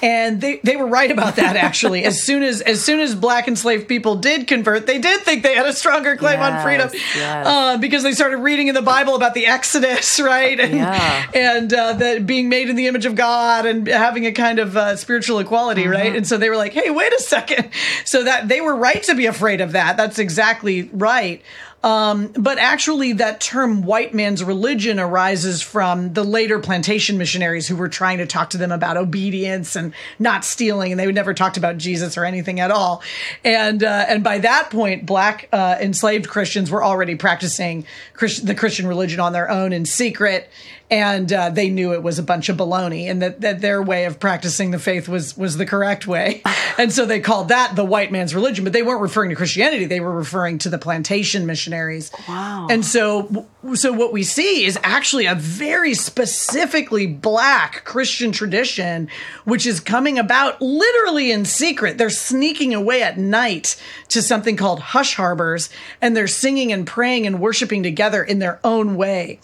And 0.04 0.42
they, 0.42 0.60
they 0.64 0.76
were 0.76 0.86
right 0.86 1.10
about 1.10 1.38
that 1.38 1.56
actually. 1.56 2.04
as 2.04 2.22
soon 2.22 2.44
as 2.44 2.62
as 2.62 2.84
soon 2.84 3.00
as 3.00 3.16
black 3.16 3.48
enslaved 3.48 3.88
people 3.88 4.16
did 4.16 4.48
convert, 4.48 4.86
they 4.86 5.00
did 5.00 5.22
think 5.22 5.42
they 5.44 5.56
had 5.56 5.66
a 5.66 5.74
stronger 5.74 6.16
claim 6.16 6.40
on 6.40 6.62
freedom. 6.64 6.90
yes. 6.94 7.48
Uh, 7.48 7.78
because 7.78 8.04
they 8.04 8.12
started 8.12 8.38
reading 8.38 8.68
in 8.68 8.76
the 8.76 8.82
Bible 8.82 9.16
about 9.16 9.34
the 9.34 9.48
Exodus, 9.48 10.20
right? 10.20 10.60
And, 10.60 10.74
Yeah. 10.76 11.26
and 11.34 11.74
uh, 11.74 11.94
that 11.94 12.26
being 12.28 12.50
made 12.50 12.70
in 12.70 12.76
the 12.76 12.88
image 12.88 13.06
of 13.06 13.16
God 13.16 13.66
and 13.66 13.88
having 13.88 14.26
a 14.26 14.32
kind 14.32 14.60
of 14.60 14.78
uh, 14.78 14.96
spiritual 14.96 15.40
equality, 15.40 15.88
right? 15.88 16.16
And 16.16 16.28
so 16.28 16.38
they 16.38 16.50
were 16.50 16.58
like, 16.58 16.74
"Hey, 16.74 16.90
wait 16.90 17.14
a 17.14 17.20
second. 17.22 17.70
So 18.06 18.24
that 18.24 18.48
they 18.48 18.62
were 18.62 18.76
right 18.76 19.02
to 19.04 19.16
be 19.16 19.26
afraid 19.26 19.62
of 19.62 19.72
that. 19.74 19.98
That's 19.98 20.20
exactly 20.20 20.90
right. 20.94 21.42
Um, 21.86 22.30
but 22.30 22.58
actually, 22.58 23.14
that 23.14 23.40
term 23.40 23.84
"white 23.84 24.12
man's 24.12 24.44
religion" 24.44 25.00
arises 25.00 25.62
from 25.62 26.14
the 26.14 26.24
later 26.24 26.58
plantation 26.58 27.20
missionaries 27.20 27.68
who 27.68 27.76
were 27.76 27.90
trying 27.90 28.18
to 28.18 28.26
talk 28.26 28.50
to 28.50 28.58
them 28.58 28.72
about 28.72 28.98
obedience 28.98 29.76
and 29.76 29.94
not 30.18 30.44
stealing, 30.44 30.92
and 30.92 31.00
they 31.00 31.12
never 31.12 31.36
talked 31.36 31.58
about 31.58 31.78
Jesus 31.78 32.18
or 32.18 32.26
anything 32.26 32.60
at 32.60 32.72
all. 32.72 33.04
And 33.44 33.84
uh, 33.84 34.06
and 34.10 34.24
by 34.24 34.40
that 34.40 34.72
point, 34.72 35.06
black 35.06 35.48
uh, 35.52 35.78
enslaved 35.80 36.28
Christians 36.28 36.72
were 36.72 36.84
already 36.84 37.14
practicing 37.14 37.86
Christ- 38.14 38.48
the 38.48 38.56
Christian 38.56 38.88
religion 38.88 39.20
on 39.20 39.32
their 39.32 39.52
own 39.52 39.72
in 39.72 39.86
secret, 39.86 40.50
and 40.90 41.34
uh, 41.34 41.50
they 41.50 41.70
knew 41.70 41.94
it 41.94 42.04
was 42.04 42.20
a 42.20 42.24
bunch 42.24 42.48
of 42.48 42.58
baloney, 42.58 43.10
and 43.10 43.22
that, 43.22 43.42
that 43.42 43.60
their 43.60 43.82
way 43.82 44.06
of 44.06 44.20
practicing 44.20 44.70
the 44.70 44.78
faith 44.78 45.10
was 45.10 45.36
was 45.36 45.58
the 45.58 45.66
correct 45.66 46.06
way, 46.06 46.44
and 46.78 46.94
so 46.94 47.06
they 47.06 47.20
called 47.20 47.48
that 47.50 47.76
the 47.76 47.84
white 47.84 48.12
man's 48.12 48.36
religion. 48.36 48.64
But 48.64 48.74
they 48.74 48.84
weren't 48.84 49.02
referring 49.02 49.32
to 49.32 49.36
Christianity; 49.36 49.86
they 49.86 50.00
were 50.00 50.14
referring 50.14 50.60
to 50.60 50.70
the 50.70 50.78
plantation 50.78 51.48
missionaries. 51.48 52.12
Wow. 52.28 52.68
And 52.70 52.86
so, 52.86 53.48
so 53.74 53.94
what 53.94 54.14
we 54.14 54.22
see 54.22 54.66
is 54.66 54.78
actually 54.84 55.26
a 55.26 55.34
very 55.34 55.96
specifically 55.96 57.08
black 57.08 57.84
Christian 57.84 58.32
tradition, 58.32 59.10
which 59.44 59.66
is 59.66 59.80
coming 59.80 60.20
about 60.20 60.62
literally 60.62 61.32
in 61.32 61.46
secret. 61.46 61.98
They're 61.98 62.12
sneaking 62.12 62.76
away 62.76 63.02
at 63.02 63.18
night 63.18 63.82
to 64.10 64.22
something 64.22 64.56
called 64.56 64.80
hush 64.80 65.16
harbors, 65.16 65.72
and 66.00 66.16
they're 66.16 66.28
singing 66.28 66.72
and 66.72 66.86
praying 66.86 67.26
and 67.26 67.40
worshiping 67.40 67.82
together 67.82 68.24
in 68.24 68.38
their 68.38 68.60
own 68.64 68.96
way. 68.96 69.40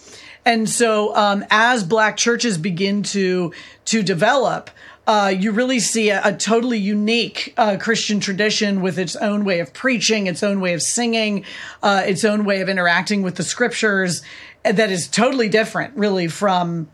And 0.45 0.69
so, 0.69 1.15
um, 1.15 1.45
as 1.49 1.83
black 1.83 2.17
churches 2.17 2.57
begin 2.57 3.03
to 3.03 3.53
to 3.85 4.01
develop, 4.01 4.69
uh, 5.07 5.33
you 5.35 5.51
really 5.51 5.79
see 5.79 6.09
a, 6.09 6.21
a 6.23 6.33
totally 6.33 6.77
unique 6.77 7.53
uh, 7.57 7.77
Christian 7.79 8.19
tradition 8.19 8.81
with 8.81 8.97
its 8.97 9.15
own 9.15 9.45
way 9.45 9.59
of 9.59 9.73
preaching, 9.73 10.27
its 10.27 10.43
own 10.43 10.61
way 10.61 10.73
of 10.73 10.81
singing, 10.81 11.45
uh, 11.83 12.03
its 12.05 12.23
own 12.23 12.45
way 12.45 12.61
of 12.61 12.69
interacting 12.69 13.21
with 13.21 13.35
the 13.35 13.43
scriptures 13.43 14.21
that 14.63 14.91
is 14.91 15.07
totally 15.07 15.49
different, 15.49 15.95
really, 15.95 16.27
from 16.27 16.87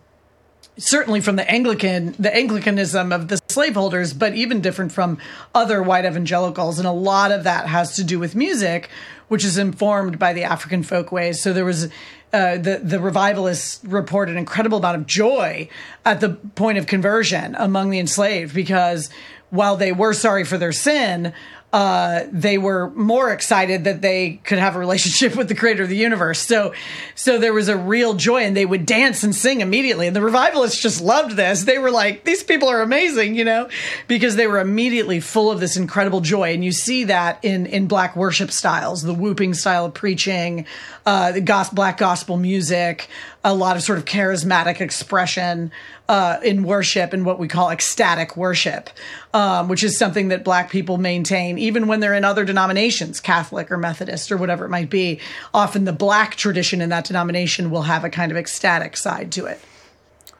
certainly 0.77 1.21
from 1.21 1.35
the 1.35 1.49
Anglican, 1.49 2.15
the 2.19 2.33
Anglicanism 2.33 3.11
of 3.11 3.27
the 3.27 3.39
slaveholders, 3.49 4.13
but 4.13 4.35
even 4.35 4.61
different 4.61 4.91
from 4.91 5.17
other 5.53 5.81
white 5.81 6.05
evangelicals. 6.05 6.79
And 6.79 6.87
a 6.87 6.91
lot 6.91 7.31
of 7.31 7.43
that 7.43 7.67
has 7.67 7.95
to 7.95 8.03
do 8.03 8.19
with 8.19 8.35
music, 8.35 8.89
which 9.27 9.43
is 9.43 9.57
informed 9.57 10.19
by 10.19 10.33
the 10.33 10.43
African 10.43 10.83
folkways. 10.83 11.41
So 11.41 11.51
there 11.51 11.65
was 11.65 11.89
uh, 12.37 12.57
the 12.57 12.79
the 12.83 12.99
revivalists 12.99 13.83
report 13.83 14.29
an 14.29 14.37
incredible 14.37 14.77
amount 14.77 14.95
of 14.95 15.07
joy 15.07 15.67
at 16.05 16.19
the 16.19 16.29
point 16.29 16.77
of 16.77 16.85
conversion 16.85 17.55
among 17.57 17.89
the 17.89 17.97
enslaved 17.99 18.53
because 18.53 19.09
while 19.49 19.75
they 19.75 19.91
were 19.91 20.13
sorry 20.13 20.43
for 20.43 20.57
their 20.57 20.71
sin. 20.71 21.33
Uh, 21.73 22.23
they 22.31 22.57
were 22.57 22.89
more 22.91 23.29
excited 23.31 23.83
that 23.83 24.01
they 24.01 24.39
could 24.45 24.57
have 24.57 24.77
a 24.77 24.79
relationship 24.79 25.35
with 25.35 25.49
the 25.49 25.55
creator 25.55 25.83
of 25.83 25.89
the 25.89 25.97
universe. 25.97 26.39
So, 26.39 26.73
so 27.13 27.37
there 27.37 27.53
was 27.53 27.67
a 27.67 27.75
real 27.75 28.13
joy 28.13 28.43
and 28.43 28.55
they 28.55 28.65
would 28.65 28.85
dance 28.85 29.21
and 29.23 29.35
sing 29.35 29.59
immediately. 29.59 30.07
And 30.07 30.15
the 30.15 30.21
revivalists 30.21 30.81
just 30.81 31.01
loved 31.01 31.35
this. 31.35 31.65
They 31.65 31.77
were 31.77 31.91
like, 31.91 32.23
these 32.23 32.41
people 32.41 32.69
are 32.69 32.81
amazing, 32.81 33.35
you 33.35 33.43
know, 33.43 33.67
because 34.07 34.37
they 34.37 34.47
were 34.47 34.59
immediately 34.59 35.19
full 35.19 35.51
of 35.51 35.59
this 35.59 35.75
incredible 35.75 36.21
joy. 36.21 36.53
And 36.53 36.63
you 36.63 36.71
see 36.71 37.03
that 37.03 37.43
in, 37.43 37.65
in 37.65 37.87
black 37.87 38.15
worship 38.15 38.51
styles, 38.51 39.01
the 39.01 39.13
whooping 39.13 39.53
style 39.53 39.85
of 39.85 39.93
preaching, 39.93 40.65
uh, 41.05 41.33
the 41.33 41.41
gos- 41.41 41.69
black 41.69 41.97
gospel 41.97 42.37
music, 42.37 43.09
a 43.43 43.53
lot 43.53 43.75
of 43.75 43.83
sort 43.83 43.97
of 43.97 44.05
charismatic 44.05 44.79
expression 44.79 45.71
uh, 46.09 46.37
in 46.43 46.63
worship 46.63 47.13
and 47.13 47.25
what 47.25 47.39
we 47.39 47.47
call 47.47 47.69
ecstatic 47.69 48.37
worship, 48.37 48.89
um, 49.33 49.67
which 49.67 49.83
is 49.83 49.97
something 49.97 50.29
that 50.29 50.43
black 50.43 50.69
people 50.69 50.97
maintain 50.97 51.57
even 51.57 51.87
when 51.87 51.99
they're 51.99 52.13
in 52.13 52.23
other 52.23 52.45
denominations, 52.45 53.19
Catholic 53.19 53.71
or 53.71 53.77
Methodist 53.77 54.31
or 54.31 54.37
whatever 54.37 54.65
it 54.65 54.69
might 54.69 54.89
be. 54.89 55.19
Often 55.53 55.85
the 55.85 55.93
black 55.93 56.35
tradition 56.35 56.81
in 56.81 56.89
that 56.89 57.05
denomination 57.05 57.69
will 57.69 57.83
have 57.83 58.03
a 58.03 58.09
kind 58.09 58.31
of 58.31 58.37
ecstatic 58.37 58.95
side 58.95 59.31
to 59.33 59.45
it. 59.45 59.59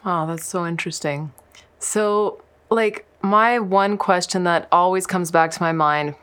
Wow, 0.06 0.26
that's 0.26 0.46
so 0.46 0.66
interesting. 0.66 1.34
So, 1.80 2.42
like, 2.70 3.06
my 3.22 3.60
one 3.60 3.98
question 3.98 4.46
that 4.46 4.68
always 4.72 5.06
comes 5.06 5.32
back 5.32 5.52
to 5.52 5.62
my 5.62 5.74
mind, 5.74 6.16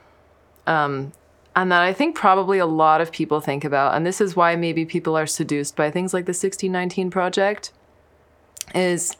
um, 0.67 1.13
and 1.55 1.71
that 1.71 1.83
I 1.83 1.93
think 1.93 2.17
probably 2.17 2.59
a 2.59 2.67
lot 2.67 3.01
of 3.01 3.13
people 3.13 3.41
think 3.41 3.63
about, 3.63 3.95
and 3.95 4.07
this 4.07 4.21
is 4.21 4.35
why 4.35 4.57
maybe 4.57 4.85
people 4.87 5.17
are 5.17 5.27
seduced 5.27 5.77
by 5.77 5.91
things 5.91 6.15
like 6.15 6.25
the 6.25 6.31
1619 6.31 7.11
Project, 7.11 7.73
is 8.75 9.17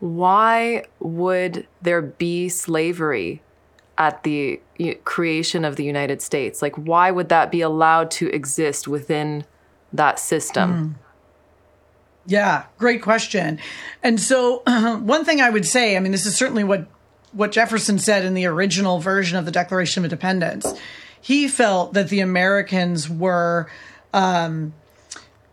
why 0.00 0.84
would 1.00 1.66
there 1.82 2.02
be 2.02 2.48
slavery 2.48 3.42
at 3.96 4.22
the 4.22 4.60
creation 5.04 5.64
of 5.64 5.76
the 5.76 5.84
United 5.84 6.22
States? 6.22 6.62
Like, 6.62 6.76
why 6.76 7.10
would 7.10 7.28
that 7.30 7.50
be 7.50 7.60
allowed 7.60 8.10
to 8.12 8.28
exist 8.28 8.86
within 8.86 9.44
that 9.92 10.18
system? 10.18 10.96
Yeah, 12.26 12.64
great 12.78 13.02
question. 13.02 13.58
And 14.02 14.20
so, 14.20 14.62
one 15.02 15.24
thing 15.24 15.40
I 15.40 15.50
would 15.50 15.66
say, 15.66 15.96
I 15.96 16.00
mean, 16.00 16.12
this 16.12 16.26
is 16.26 16.36
certainly 16.36 16.64
what 16.64 16.86
what 17.32 17.52
Jefferson 17.52 17.98
said 17.98 18.24
in 18.24 18.32
the 18.34 18.46
original 18.46 19.00
version 19.00 19.36
of 19.36 19.44
the 19.44 19.50
Declaration 19.50 20.00
of 20.00 20.04
Independence. 20.04 20.72
he 21.20 21.46
felt 21.46 21.92
that 21.94 22.08
the 22.08 22.20
Americans 22.20 23.10
were. 23.10 23.68
Um, 24.14 24.72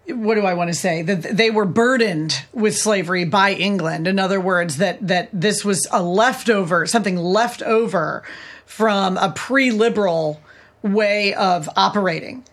what 0.08 0.36
do 0.36 0.42
I 0.42 0.54
want 0.54 0.70
to 0.70 0.76
say? 0.76 1.02
That 1.02 1.36
they 1.36 1.50
were 1.50 1.66
burdened 1.66 2.44
with 2.54 2.78
slavery 2.78 3.26
by 3.26 3.54
England. 3.54 4.08
In 4.08 4.20
other 4.20 4.40
words, 4.40 4.78
that 4.78 5.06
that 5.08 5.30
this 5.34 5.66
was 5.66 5.88
a 5.92 6.02
leftover, 6.02 6.86
something 6.86 7.18
left 7.18 7.62
over 7.62 8.24
from 8.66 9.18
a 9.18 9.32
pre-liberal 9.32 10.42
way 10.82 11.34
of 11.34 11.70
operating. 11.76 12.44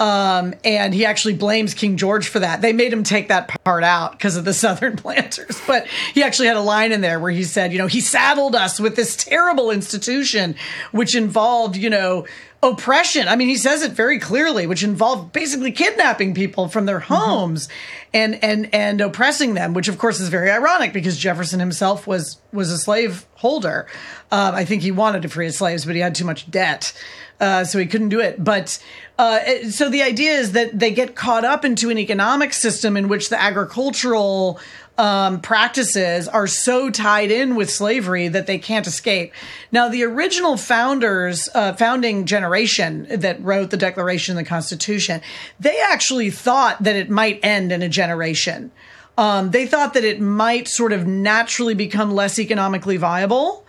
Um, 0.00 0.54
and 0.64 0.94
he 0.94 1.04
actually 1.04 1.34
blames 1.34 1.74
King 1.74 1.98
George 1.98 2.26
for 2.26 2.38
that. 2.38 2.62
They 2.62 2.72
made 2.72 2.90
him 2.90 3.02
take 3.04 3.28
that 3.28 3.48
part 3.64 3.84
out 3.84 4.12
because 4.12 4.34
of 4.34 4.46
the 4.46 4.54
Southern 4.54 4.96
planters. 4.96 5.60
But 5.66 5.86
he 6.14 6.22
actually 6.22 6.48
had 6.48 6.56
a 6.56 6.62
line 6.62 6.90
in 6.90 7.02
there 7.02 7.20
where 7.20 7.30
he 7.30 7.44
said, 7.44 7.70
you 7.70 7.78
know, 7.78 7.86
he 7.86 8.00
saddled 8.00 8.54
us 8.54 8.80
with 8.80 8.96
this 8.96 9.14
terrible 9.14 9.70
institution, 9.70 10.56
which 10.90 11.14
involved, 11.14 11.76
you 11.76 11.90
know, 11.90 12.26
oppression. 12.62 13.28
I 13.28 13.36
mean, 13.36 13.48
he 13.48 13.56
says 13.56 13.82
it 13.82 13.92
very 13.92 14.18
clearly, 14.18 14.66
which 14.66 14.82
involved 14.82 15.32
basically 15.32 15.70
kidnapping 15.70 16.32
people 16.32 16.68
from 16.68 16.86
their 16.86 17.00
mm-hmm. 17.00 17.14
homes 17.14 17.66
mm-hmm. 17.68 17.74
and 18.14 18.44
and 18.44 18.74
and 18.74 19.00
oppressing 19.02 19.52
them, 19.52 19.74
which 19.74 19.88
of 19.88 19.98
course 19.98 20.18
is 20.18 20.30
very 20.30 20.50
ironic 20.50 20.94
because 20.94 21.18
Jefferson 21.18 21.60
himself 21.60 22.06
was 22.06 22.38
was 22.52 22.70
a 22.70 22.78
slave 22.78 23.26
holder. 23.34 23.86
Um, 24.32 24.54
I 24.54 24.64
think 24.64 24.80
he 24.80 24.92
wanted 24.92 25.22
to 25.22 25.28
free 25.28 25.46
his 25.46 25.58
slaves, 25.58 25.84
but 25.84 25.94
he 25.94 26.00
had 26.00 26.14
too 26.14 26.24
much 26.24 26.50
debt. 26.50 26.94
Uh, 27.40 27.64
so 27.64 27.78
he 27.78 27.86
couldn't 27.86 28.10
do 28.10 28.20
it. 28.20 28.42
But 28.44 28.78
uh, 29.18 29.70
so 29.70 29.88
the 29.88 30.02
idea 30.02 30.32
is 30.32 30.52
that 30.52 30.78
they 30.78 30.90
get 30.90 31.16
caught 31.16 31.44
up 31.44 31.64
into 31.64 31.88
an 31.88 31.96
economic 31.96 32.52
system 32.52 32.96
in 32.98 33.08
which 33.08 33.30
the 33.30 33.40
agricultural 33.40 34.60
um, 34.98 35.40
practices 35.40 36.28
are 36.28 36.46
so 36.46 36.90
tied 36.90 37.30
in 37.30 37.56
with 37.56 37.70
slavery 37.70 38.28
that 38.28 38.46
they 38.46 38.58
can't 38.58 38.86
escape. 38.86 39.32
Now, 39.72 39.88
the 39.88 40.02
original 40.02 40.58
founders, 40.58 41.48
uh, 41.54 41.72
founding 41.72 42.26
generation 42.26 43.06
that 43.10 43.42
wrote 43.42 43.70
the 43.70 43.78
Declaration 43.78 44.36
and 44.36 44.44
the 44.44 44.48
Constitution, 44.48 45.22
they 45.58 45.80
actually 45.80 46.28
thought 46.30 46.82
that 46.82 46.96
it 46.96 47.08
might 47.08 47.40
end 47.42 47.72
in 47.72 47.80
a 47.80 47.88
generation. 47.88 48.70
Um, 49.16 49.50
they 49.50 49.66
thought 49.66 49.94
that 49.94 50.04
it 50.04 50.20
might 50.20 50.68
sort 50.68 50.92
of 50.92 51.06
naturally 51.06 51.74
become 51.74 52.14
less 52.14 52.38
economically 52.38 52.98
viable, 52.98 53.66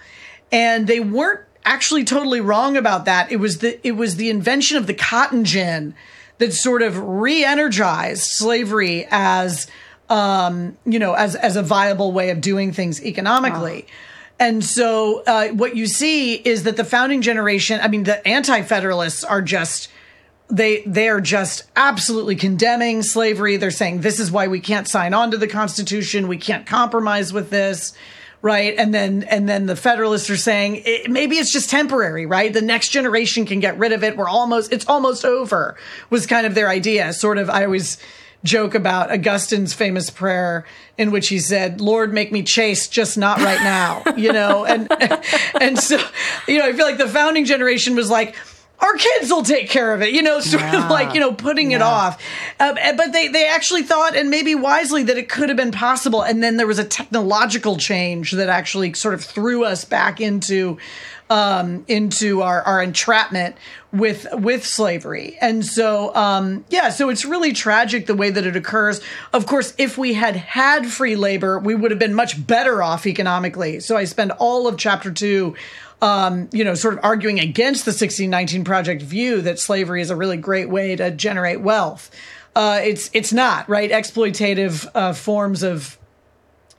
and 0.51 0.85
they 0.85 0.99
weren't 0.99 1.41
actually 1.65 2.03
totally 2.03 2.41
wrong 2.41 2.77
about 2.77 3.05
that. 3.05 3.31
It 3.31 3.37
was 3.37 3.59
the 3.59 3.85
it 3.85 3.93
was 3.93 4.15
the 4.15 4.29
invention 4.29 4.77
of 4.77 4.87
the 4.87 4.93
cotton 4.93 5.45
gin 5.45 5.95
that 6.37 6.53
sort 6.53 6.81
of 6.81 6.97
re-energized 6.97 8.23
slavery 8.23 9.07
as 9.11 9.67
um, 10.09 10.77
you 10.85 10.99
know 10.99 11.13
as 11.13 11.35
as 11.35 11.55
a 11.55 11.63
viable 11.63 12.11
way 12.11 12.29
of 12.29 12.41
doing 12.41 12.73
things 12.73 13.03
economically. 13.03 13.85
Wow. 13.87 13.93
And 14.39 14.65
so 14.65 15.21
uh, 15.27 15.49
what 15.49 15.75
you 15.75 15.85
see 15.85 16.33
is 16.33 16.63
that 16.63 16.75
the 16.75 16.83
founding 16.83 17.21
generation, 17.21 17.79
I 17.79 17.87
mean, 17.87 18.05
the 18.05 18.27
anti-federalists 18.27 19.23
are 19.23 19.43
just 19.43 19.87
they 20.49 20.81
they 20.81 21.09
are 21.09 21.21
just 21.21 21.63
absolutely 21.75 22.35
condemning 22.35 23.03
slavery. 23.03 23.57
They're 23.57 23.71
saying 23.71 24.01
this 24.01 24.19
is 24.19 24.31
why 24.31 24.47
we 24.47 24.59
can't 24.59 24.87
sign 24.87 25.13
on 25.13 25.31
to 25.31 25.37
the 25.37 25.47
Constitution. 25.47 26.27
We 26.27 26.37
can't 26.37 26.65
compromise 26.65 27.31
with 27.31 27.51
this 27.51 27.93
right? 28.41 28.75
And 28.77 28.93
then 28.93 29.23
and 29.23 29.47
then 29.47 29.65
the 29.65 29.75
Federalists 29.75 30.29
are 30.29 30.37
saying 30.37 30.81
it, 30.85 31.09
maybe 31.09 31.37
it's 31.37 31.51
just 31.51 31.69
temporary, 31.69 32.25
right? 32.25 32.51
The 32.51 32.61
next 32.61 32.89
generation 32.89 33.45
can 33.45 33.59
get 33.59 33.77
rid 33.77 33.91
of 33.91 34.03
it. 34.03 34.17
We're 34.17 34.29
almost 34.29 34.73
it's 34.73 34.87
almost 34.87 35.25
over. 35.25 35.75
Was 36.09 36.25
kind 36.25 36.45
of 36.45 36.55
their 36.55 36.69
idea. 36.69 37.13
Sort 37.13 37.37
of. 37.37 37.49
I 37.49 37.65
always 37.65 37.97
joke 38.43 38.73
about 38.73 39.11
Augustine's 39.11 39.73
famous 39.73 40.09
prayer 40.09 40.65
in 40.97 41.11
which 41.11 41.27
he 41.27 41.39
said, 41.39 41.79
"Lord, 41.79 42.13
make 42.13 42.31
me 42.31 42.41
chaste, 42.43 42.91
just 42.91 43.17
not 43.17 43.39
right 43.39 43.61
now," 43.61 44.03
you 44.17 44.33
know, 44.33 44.65
and 44.65 44.91
and 45.61 45.77
so 45.77 45.99
you 46.47 46.57
know, 46.57 46.65
I 46.65 46.73
feel 46.73 46.85
like 46.85 46.97
the 46.97 47.07
founding 47.07 47.45
generation 47.45 47.95
was 47.95 48.09
like 48.09 48.35
our 48.81 48.95
kids 48.95 49.31
will 49.31 49.43
take 49.43 49.69
care 49.69 49.93
of 49.93 50.01
it, 50.01 50.11
you 50.11 50.21
know, 50.21 50.39
sort 50.41 50.63
yeah. 50.63 50.83
of 50.83 50.91
like, 50.91 51.13
you 51.13 51.19
know, 51.19 51.33
putting 51.33 51.71
yeah. 51.71 51.77
it 51.77 51.81
off. 51.81 52.21
Um, 52.59 52.75
but 52.97 53.13
they, 53.13 53.27
they 53.27 53.47
actually 53.47 53.83
thought, 53.83 54.15
and 54.15 54.29
maybe 54.29 54.55
wisely, 54.55 55.03
that 55.03 55.17
it 55.17 55.29
could 55.29 55.49
have 55.49 55.57
been 55.57 55.71
possible. 55.71 56.21
And 56.21 56.43
then 56.43 56.57
there 56.57 56.67
was 56.67 56.79
a 56.79 56.83
technological 56.85 57.77
change 57.77 58.31
that 58.31 58.49
actually 58.49 58.93
sort 58.93 59.13
of 59.13 59.23
threw 59.23 59.63
us 59.63 59.85
back 59.85 60.19
into. 60.19 60.77
Um, 61.29 61.85
into 61.87 62.41
our, 62.41 62.61
our 62.63 62.83
entrapment 62.83 63.55
with 63.93 64.27
with 64.33 64.65
slavery. 64.65 65.37
And 65.39 65.65
so 65.65 66.13
um, 66.13 66.65
yeah, 66.69 66.89
so 66.89 67.07
it's 67.07 67.23
really 67.23 67.53
tragic 67.53 68.05
the 68.05 68.15
way 68.15 68.29
that 68.29 68.45
it 68.45 68.57
occurs. 68.57 68.99
Of 69.31 69.45
course, 69.45 69.73
if 69.77 69.97
we 69.97 70.13
had 70.13 70.35
had 70.35 70.87
free 70.87 71.15
labor, 71.15 71.57
we 71.57 71.73
would 71.73 71.89
have 71.89 71.99
been 72.01 72.13
much 72.13 72.45
better 72.45 72.83
off 72.83 73.07
economically. 73.07 73.79
So 73.79 73.95
I 73.95 74.03
spend 74.03 74.33
all 74.33 74.67
of 74.67 74.77
chapter 74.77 75.09
2 75.09 75.55
um, 76.01 76.49
you 76.51 76.63
know, 76.63 76.73
sort 76.73 76.95
of 76.95 76.99
arguing 77.03 77.39
against 77.39 77.85
the 77.85 77.91
1619 77.91 78.63
Project 78.63 79.01
view 79.01 79.41
that 79.41 79.59
slavery 79.59 80.01
is 80.01 80.09
a 80.09 80.15
really 80.15 80.37
great 80.37 80.69
way 80.69 80.95
to 80.95 81.11
generate 81.11 81.61
wealth. 81.61 82.09
Uh, 82.55 82.81
it's 82.83 83.09
it's 83.13 83.31
not 83.31 83.69
right. 83.69 83.91
Exploitative 83.91 84.89
uh, 84.93 85.13
forms 85.13 85.63
of 85.63 85.97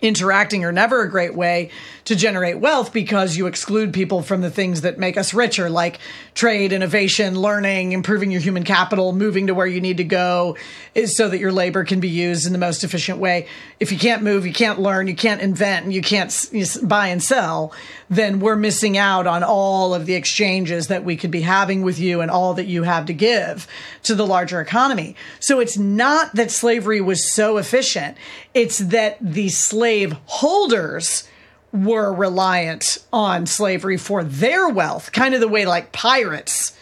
interacting 0.02 0.64
are 0.64 0.72
never 0.72 1.02
a 1.02 1.10
great 1.10 1.34
way 1.34 1.70
to 2.04 2.16
generate 2.16 2.58
wealth 2.58 2.92
because 2.92 3.36
you 3.36 3.46
exclude 3.46 3.92
people 3.92 4.22
from 4.22 4.40
the 4.40 4.50
things 4.50 4.80
that 4.80 4.98
make 4.98 5.16
us 5.16 5.32
richer, 5.32 5.70
like 5.70 6.00
trade, 6.34 6.72
innovation, 6.72 7.40
learning, 7.40 7.92
improving 7.92 8.32
your 8.32 8.40
human 8.40 8.64
capital, 8.64 9.12
moving 9.12 9.46
to 9.46 9.54
where 9.54 9.66
you 9.66 9.80
need 9.80 9.98
to 9.98 10.04
go, 10.04 10.56
is 10.94 11.16
so 11.16 11.28
that 11.28 11.38
your 11.38 11.52
labor 11.52 11.84
can 11.84 12.00
be 12.00 12.08
used 12.08 12.46
in 12.46 12.52
the 12.52 12.58
most 12.58 12.82
efficient 12.82 13.18
way. 13.18 13.46
If 13.78 13.92
you 13.92 13.98
can't 13.98 14.22
move, 14.22 14.44
you 14.44 14.52
can't 14.52 14.80
learn, 14.80 15.06
you 15.06 15.14
can't 15.14 15.40
invent, 15.40 15.84
and 15.84 15.94
you 15.94 16.02
can't 16.02 16.50
buy 16.82 17.08
and 17.08 17.22
sell, 17.22 17.72
then 18.10 18.40
we're 18.40 18.56
missing 18.56 18.98
out 18.98 19.26
on 19.26 19.44
all 19.44 19.94
of 19.94 20.06
the 20.06 20.14
exchanges 20.14 20.88
that 20.88 21.04
we 21.04 21.16
could 21.16 21.30
be 21.30 21.42
having 21.42 21.82
with 21.82 21.98
you 21.98 22.20
and 22.20 22.30
all 22.30 22.54
that 22.54 22.66
you 22.66 22.82
have 22.82 23.06
to 23.06 23.14
give 23.14 23.68
to 24.02 24.14
the 24.14 24.26
larger 24.26 24.60
economy. 24.60 25.14
So 25.38 25.60
it's 25.60 25.78
not 25.78 26.34
that 26.34 26.50
slavery 26.50 27.00
was 27.00 27.32
so 27.32 27.56
efficient, 27.56 28.16
it's 28.54 28.78
that 28.78 29.16
the 29.20 29.48
slave 29.48 30.12
holders 30.26 31.28
were 31.72 32.12
reliant 32.12 32.98
on 33.12 33.46
slavery 33.46 33.96
for 33.96 34.22
their 34.22 34.68
wealth, 34.68 35.12
kind 35.12 35.34
of 35.34 35.40
the 35.40 35.48
way 35.48 35.64
like 35.64 35.92
pirates 35.92 36.76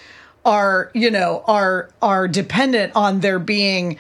are, 0.45 0.91
you 0.95 1.11
know, 1.11 1.45
are 1.47 1.91
are 2.03 2.27
dependent 2.27 2.95
on 2.97 3.21
there 3.21 3.39
being 3.39 3.99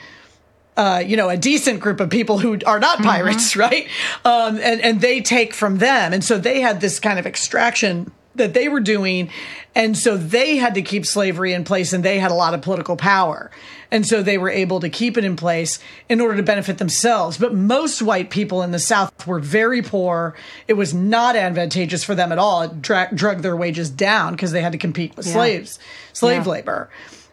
uh, 0.76 1.02
you 1.04 1.16
know, 1.16 1.28
a 1.28 1.36
decent 1.36 1.78
group 1.78 2.00
of 2.00 2.08
people 2.08 2.38
who 2.38 2.58
are 2.64 2.80
not 2.80 3.02
pirates, 3.02 3.50
mm-hmm. 3.50 3.60
right? 3.60 3.88
Um, 4.24 4.58
and, 4.62 4.80
and 4.80 5.00
they 5.02 5.20
take 5.20 5.52
from 5.52 5.76
them. 5.76 6.14
And 6.14 6.24
so 6.24 6.38
they 6.38 6.60
had 6.60 6.80
this 6.80 6.98
kind 6.98 7.18
of 7.18 7.26
extraction 7.26 8.10
that 8.40 8.54
they 8.54 8.68
were 8.68 8.80
doing. 8.80 9.30
And 9.74 9.96
so 9.96 10.16
they 10.16 10.56
had 10.56 10.74
to 10.74 10.82
keep 10.82 11.06
slavery 11.06 11.52
in 11.52 11.64
place 11.64 11.92
and 11.92 12.04
they 12.04 12.18
had 12.18 12.30
a 12.30 12.34
lot 12.34 12.54
of 12.54 12.62
political 12.62 12.96
power. 12.96 13.50
And 13.92 14.06
so 14.06 14.22
they 14.22 14.38
were 14.38 14.50
able 14.50 14.80
to 14.80 14.88
keep 14.88 15.16
it 15.16 15.24
in 15.24 15.36
place 15.36 15.78
in 16.08 16.20
order 16.20 16.36
to 16.36 16.42
benefit 16.42 16.78
themselves. 16.78 17.38
But 17.38 17.54
most 17.54 18.02
white 18.02 18.30
people 18.30 18.62
in 18.62 18.70
the 18.70 18.78
South 18.78 19.26
were 19.26 19.40
very 19.40 19.82
poor. 19.82 20.34
It 20.68 20.74
was 20.74 20.94
not 20.94 21.36
advantageous 21.36 22.04
for 22.04 22.14
them 22.14 22.32
at 22.32 22.38
all. 22.38 22.62
It 22.62 22.82
dra- 22.82 23.10
drug 23.14 23.42
their 23.42 23.56
wages 23.56 23.90
down 23.90 24.32
because 24.32 24.52
they 24.52 24.62
had 24.62 24.72
to 24.72 24.78
compete 24.78 25.16
with 25.16 25.26
yeah. 25.26 25.32
slaves, 25.32 25.78
slave 26.12 26.46
yeah. 26.46 26.52
labor. 26.52 26.90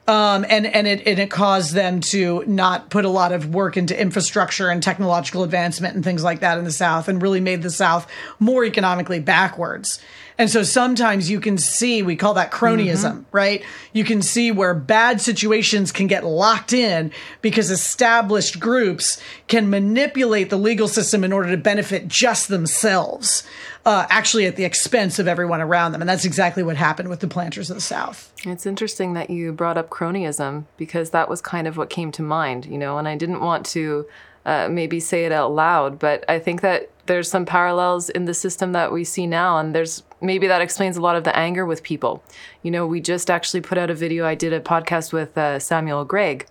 Um, 0.07 0.45
and 0.49 0.65
and 0.65 0.87
it 0.87 1.05
and 1.05 1.19
it 1.19 1.29
caused 1.29 1.73
them 1.73 1.99
to 1.99 2.41
not 2.47 2.89
put 2.89 3.03
a 3.03 3.09
lot 3.09 3.33
of 3.33 3.53
work 3.53 3.75
into 3.75 3.99
infrastructure 3.99 4.69
and 4.69 4.81
technological 4.81 5.43
advancement 5.43 5.95
and 5.95 6.03
things 6.03 6.23
like 6.23 6.39
that 6.39 6.57
in 6.57 6.63
the 6.63 6.71
South, 6.71 7.09
and 7.09 7.21
really 7.21 7.41
made 7.41 7.61
the 7.61 7.69
South 7.69 8.07
more 8.39 8.63
economically 8.63 9.19
backwards. 9.19 9.99
And 10.37 10.49
so 10.49 10.61
sometimes 10.61 11.31
you 11.31 11.39
can 11.39 11.57
see, 11.57 12.03
we 12.03 12.15
call 12.15 12.35
that 12.35 12.51
cronyism, 12.51 13.11
mm-hmm. 13.11 13.23
right? 13.31 13.63
You 13.91 14.03
can 14.03 14.21
see 14.21 14.51
where 14.51 14.73
bad 14.73 15.19
situations 15.19 15.91
can 15.91 16.05
get 16.05 16.23
locked 16.23 16.73
in 16.73 17.11
because 17.41 17.71
established 17.71 18.59
groups 18.59 19.19
can 19.47 19.69
manipulate 19.69 20.49
the 20.49 20.57
legal 20.57 20.87
system 20.87 21.23
in 21.23 21.33
order 21.33 21.49
to 21.49 21.57
benefit 21.57 22.07
just 22.07 22.49
themselves, 22.49 23.47
uh, 23.85 24.05
actually 24.09 24.45
at 24.45 24.57
the 24.57 24.65
expense 24.65 25.17
of 25.17 25.27
everyone 25.27 25.61
around 25.61 25.91
them. 25.91 26.01
And 26.01 26.09
that's 26.09 26.25
exactly 26.25 26.61
what 26.61 26.77
happened 26.77 27.09
with 27.09 27.19
the 27.19 27.27
planters 27.27 27.71
of 27.71 27.77
the 27.77 27.81
South. 27.81 28.31
It's 28.45 28.67
interesting 28.67 29.13
that 29.13 29.31
you 29.31 29.51
brought 29.51 29.77
up 29.77 29.89
cronyism 29.89 30.65
because 30.77 31.09
that 31.11 31.29
was 31.29 31.41
kind 31.41 31.67
of 31.67 31.77
what 31.77 31.89
came 31.89 32.11
to 32.11 32.21
mind, 32.21 32.67
you 32.67 32.77
know, 32.77 32.99
and 32.99 33.07
I 33.07 33.15
didn't 33.15 33.41
want 33.41 33.65
to 33.67 34.05
uh, 34.45 34.69
maybe 34.69 34.99
say 34.99 35.25
it 35.25 35.31
out 35.31 35.51
loud, 35.51 35.99
but 35.99 36.23
I 36.29 36.39
think 36.39 36.61
that 36.61 36.89
there's 37.07 37.29
some 37.29 37.45
parallels 37.45 38.09
in 38.09 38.25
the 38.25 38.33
system 38.33 38.71
that 38.73 38.93
we 38.93 39.03
see 39.03 39.27
now, 39.27 39.57
and 39.57 39.75
there's 39.75 40.03
maybe 40.21 40.47
that 40.47 40.61
explains 40.61 40.97
a 40.97 41.01
lot 41.01 41.15
of 41.15 41.23
the 41.23 41.35
anger 41.35 41.65
with 41.65 41.83
people. 41.83 42.23
You 42.63 42.71
know, 42.71 42.87
we 42.87 43.01
just 43.01 43.29
actually 43.29 43.61
put 43.61 43.77
out 43.77 43.89
a 43.89 43.95
video. 43.95 44.25
I 44.25 44.35
did 44.35 44.53
a 44.53 44.59
podcast 44.59 45.13
with 45.13 45.37
uh, 45.37 45.59
Samuel 45.59 46.05
Gregg, 46.05 46.47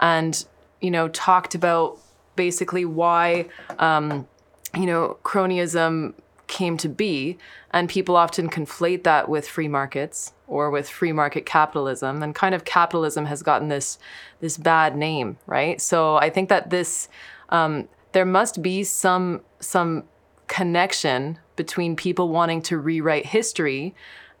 and 0.00 0.44
you 0.80 0.90
know, 0.90 1.08
talked 1.08 1.54
about 1.54 1.98
basically 2.34 2.84
why 2.84 3.46
um, 3.78 4.26
you 4.74 4.86
know 4.86 5.18
cronyism 5.24 6.14
came 6.46 6.76
to 6.76 6.88
be, 6.88 7.38
and 7.70 7.88
people 7.88 8.16
often 8.16 8.48
conflate 8.48 9.02
that 9.02 9.28
with 9.28 9.48
free 9.48 9.68
markets 9.68 10.32
or 10.46 10.70
with 10.70 10.88
free 10.88 11.12
market 11.12 11.44
capitalism, 11.46 12.22
and 12.22 12.34
kind 12.34 12.54
of 12.54 12.64
capitalism 12.64 13.26
has 13.26 13.42
gotten 13.42 13.68
this 13.68 13.98
this 14.40 14.56
bad 14.56 14.96
name, 14.96 15.38
right? 15.46 15.80
So 15.80 16.16
I 16.16 16.30
think 16.30 16.48
that 16.48 16.70
this 16.70 17.08
um, 17.48 17.88
there 18.12 18.26
must 18.26 18.62
be 18.62 18.84
some 18.84 19.40
some 19.60 20.04
connection 20.48 21.38
between 21.56 21.96
people 21.96 22.28
wanting 22.28 22.62
to 22.62 22.78
rewrite 22.78 23.26
history 23.26 23.94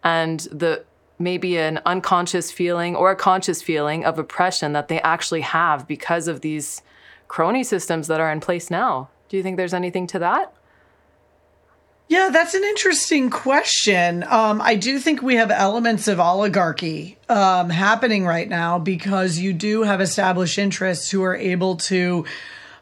and 0.04 0.40
the 0.52 0.84
maybe 1.18 1.56
an 1.56 1.80
unconscious 1.86 2.52
feeling 2.52 2.94
or 2.94 3.10
a 3.10 3.16
conscious 3.16 3.62
feeling 3.62 4.04
of 4.04 4.18
oppression 4.18 4.72
that 4.74 4.88
they 4.88 5.00
actually 5.00 5.40
have 5.40 5.86
because 5.88 6.28
of 6.28 6.42
these 6.42 6.82
crony 7.28 7.64
systems 7.64 8.06
that 8.06 8.20
are 8.20 8.30
in 8.30 8.40
place 8.40 8.70
now. 8.70 9.08
Do 9.28 9.36
you 9.36 9.42
think 9.42 9.56
there's 9.56 9.74
anything 9.74 10.06
to 10.08 10.18
that? 10.20 10.52
Yeah, 12.08 12.28
that's 12.32 12.54
an 12.54 12.62
interesting 12.62 13.30
question. 13.30 14.22
Um, 14.22 14.60
I 14.62 14.76
do 14.76 15.00
think 15.00 15.22
we 15.22 15.36
have 15.36 15.50
elements 15.50 16.06
of 16.06 16.20
oligarchy 16.20 17.18
um, 17.28 17.68
happening 17.68 18.24
right 18.24 18.48
now 18.48 18.78
because 18.78 19.38
you 19.38 19.52
do 19.52 19.82
have 19.82 20.00
established 20.00 20.56
interests 20.56 21.10
who 21.10 21.24
are 21.24 21.34
able 21.34 21.76
to 21.76 22.24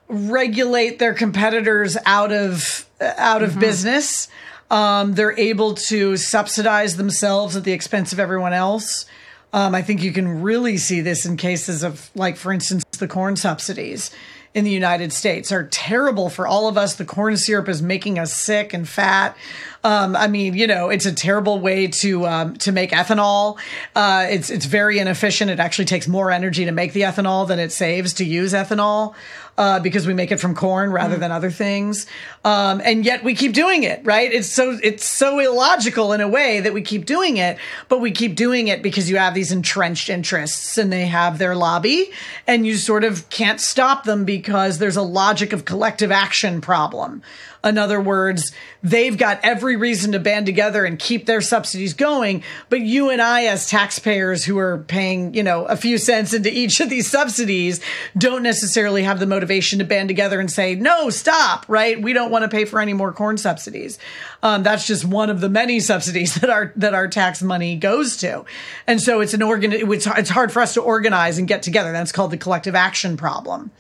regulate 0.09 0.99
their 0.99 1.15
competitors 1.15 1.97
out 2.07 2.33
of 2.33 2.89
out 3.01 3.43
of 3.43 3.51
mm-hmm. 3.51 3.61
business. 3.61 4.29
Um, 4.71 5.15
they're 5.15 5.39
able 5.39 5.75
to 5.75 6.17
subsidize 6.17 6.97
themselves 6.97 7.57
at 7.57 7.65
the 7.65 7.73
expense 7.73 8.13
of 8.13 8.19
everyone 8.19 8.53
else. 8.53 9.07
Um, 9.53 9.75
I 9.75 9.83
think 9.83 10.03
you 10.03 10.13
can 10.13 10.43
really 10.43 10.79
see 10.79 11.01
this 11.01 11.25
in 11.25 11.37
cases 11.37 11.85
of, 11.85 12.11
like, 12.17 12.37
for 12.37 12.53
instance, 12.53 12.83
the 12.99 13.07
corn 13.07 13.37
subsidies 13.37 14.11
in 14.53 14.65
the 14.65 14.71
United 14.71 15.13
States 15.13 15.53
are 15.53 15.69
terrible 15.69 16.29
for 16.29 16.47
all 16.47 16.67
of 16.67 16.77
us. 16.77 16.97
The 16.97 17.05
corn 17.05 17.37
syrup 17.37 17.69
is 17.69 17.81
making 17.81 18.19
us 18.19 18.33
sick 18.33 18.73
and 18.73 18.89
fat. 18.89 19.37
Um, 19.85 20.16
I 20.16 20.28
mean, 20.28 20.55
you 20.55 20.66
know, 20.66 20.89
it's 20.89 21.05
a 21.05 21.12
terrible 21.12 21.61
way 21.61 21.87
to 21.89 22.26
um, 22.26 22.57
to 22.57 22.72
make 22.72 22.91
ethanol. 22.91 23.59
Uh, 23.95 24.26
it's 24.30 24.49
it's 24.49 24.64
very 24.64 24.99
inefficient. 24.99 25.51
It 25.51 25.61
actually 25.61 25.85
takes 25.85 26.09
more 26.09 26.30
energy 26.30 26.64
to 26.64 26.72
make 26.72 26.95
the 26.95 27.03
ethanol 27.03 27.47
than 27.47 27.59
it 27.59 27.70
saves 27.70 28.14
to 28.14 28.24
use 28.24 28.55
ethanol 28.55 29.14
uh, 29.57 29.80
because 29.80 30.07
we 30.07 30.14
make 30.14 30.32
it 30.32 30.41
from 30.41 30.55
corn 30.55 30.91
rather 30.91 31.16
mm. 31.16 31.20
than 31.20 31.30
other 31.30 31.51
things. 31.51 32.07
Um, 32.45 32.80
and 32.85 33.05
yet 33.05 33.22
we 33.22 33.35
keep 33.35 33.53
doing 33.53 33.85
it, 33.85 34.01
right? 34.05 34.32
It's 34.32 34.49
so 34.49 34.78
it's 34.82 35.05
so 35.05 35.39
illogical 35.39 36.12
in 36.12 36.20
a 36.20 36.28
way 36.28 36.61
that 36.61 36.72
we 36.72 36.82
keep 36.82 37.05
doing 37.05 37.37
it, 37.37 37.59
but 37.89 38.01
we 38.01 38.11
keep 38.11 38.35
doing 38.35 38.68
it 38.68 38.82
because 38.82 39.09
you 39.09 39.16
have 39.16 39.35
these 39.35 39.53
entrenched 39.53 40.09
interests 40.09 40.78
and 40.78 40.93
they 40.93 41.07
have 41.07 41.39
their 41.39 41.55
lobby, 41.55 42.11
and 42.47 42.66
you 42.66 42.76
sort 42.76 43.05
of 43.05 43.28
can't 43.30 43.61
stop 43.61 44.05
them 44.05 44.24
because 44.24 44.78
there's 44.78 44.97
a 44.97 45.03
logic 45.03 45.53
of 45.53 45.64
collective 45.64 46.11
action 46.11 46.61
problem. 46.61 47.22
In 47.65 47.79
other 47.79 48.01
words, 48.01 48.53
they've 48.83 49.17
got 49.17 49.41
every 49.43 49.77
reason 49.77 50.12
to 50.12 50.19
band 50.19 50.47
together 50.47 50.85
and 50.85 50.99
keep 50.99 51.25
their 51.25 51.41
subsidies 51.41 51.95
going. 51.95 52.43
But 52.69 52.83
you 52.83 53.11
and 53.11 53.23
I, 53.23 53.47
as 53.47 53.69
taxpayers 53.69 54.45
who 54.45 54.59
are 54.59 54.79
paying, 54.79 55.35
you 55.35 55.43
know, 55.43 55.65
a 55.65 55.77
few 55.77 55.97
cents 55.97 56.35
into 56.35 56.53
each 56.53 56.81
of 56.81 56.91
these 56.91 57.11
subsidies, 57.11 57.81
don't 58.17 58.43
necessarily 58.43 59.03
have 59.03 59.19
the 59.19 59.27
motivation 59.27 59.79
to 59.79 59.85
band 59.85 60.09
together 60.09 60.41
and 60.41 60.51
say, 60.51 60.75
no, 60.75 61.09
stop, 61.11 61.65
right? 61.69 62.01
We 62.01 62.12
don't 62.12 62.31
want 62.31 62.43
to 62.43 62.49
pay 62.49 62.67
for 62.67 62.81
any 62.81 62.93
more 62.93 63.12
corn 63.12 63.39
subsidies. 63.39 63.99
Um, 64.43 64.62
that's 64.62 64.87
just 64.87 65.07
one 65.07 65.31
of 65.31 65.41
the 65.41 65.49
many 65.49 65.81
subsidies 65.81 66.35
that 66.37 66.51
our 66.51 66.73
that 66.77 66.93
our 66.93 67.09
tax 67.09 67.43
money 67.43 67.77
goes 67.77 68.19
to, 68.19 68.45
and 68.87 69.01
so 69.01 69.21
it's 69.21 69.33
an 69.33 69.41
organ. 69.41 69.73
It's, 69.73 70.07
it's 70.07 70.29
hard 70.29 70.53
for 70.53 70.61
us 70.61 70.75
to 70.75 70.83
organize 70.83 71.39
and 71.39 71.49
get 71.49 71.62
together. 71.62 71.93
That's 71.93 72.12
called 72.12 72.31
the 72.31 72.37
collective 72.37 72.75
action 72.75 73.17
problem. 73.17 73.71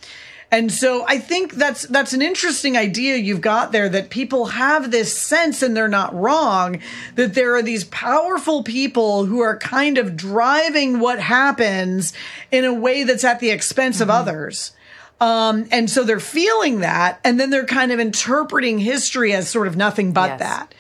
And 0.50 0.70
so 0.70 1.04
I 1.08 1.18
think 1.18 1.54
that's 1.54 1.86
that's 1.88 2.12
an 2.12 2.22
interesting 2.22 2.76
idea 2.76 3.16
you've 3.16 3.40
got 3.40 3.72
there 3.72 3.88
that 3.88 4.10
people 4.10 4.46
have 4.46 4.90
this 4.90 5.16
sense 5.16 5.62
and 5.62 5.76
they're 5.76 5.88
not 5.88 6.14
wrong 6.14 6.80
that 7.16 7.34
there 7.34 7.56
are 7.56 7.62
these 7.62 7.84
powerful 7.84 8.62
people 8.62 9.24
who 9.24 9.40
are 9.40 9.56
kind 9.56 9.98
of 9.98 10.16
driving 10.16 11.00
what 11.00 11.18
happens 11.18 12.12
in 12.52 12.64
a 12.64 12.72
way 12.72 13.02
that's 13.02 13.24
at 13.24 13.40
the 13.40 13.50
expense 13.50 13.96
mm-hmm. 13.96 14.04
of 14.04 14.10
others. 14.10 14.72
Um, 15.20 15.66
and 15.70 15.88
so 15.88 16.04
they're 16.04 16.20
feeling 16.20 16.80
that, 16.80 17.20
and 17.24 17.38
then 17.40 17.50
they're 17.50 17.66
kind 17.66 17.92
of 17.92 18.00
interpreting 18.00 18.78
history 18.78 19.32
as 19.32 19.48
sort 19.48 19.66
of 19.66 19.76
nothing 19.76 20.12
but 20.12 20.38
yes. 20.38 20.40
that. 20.40 20.74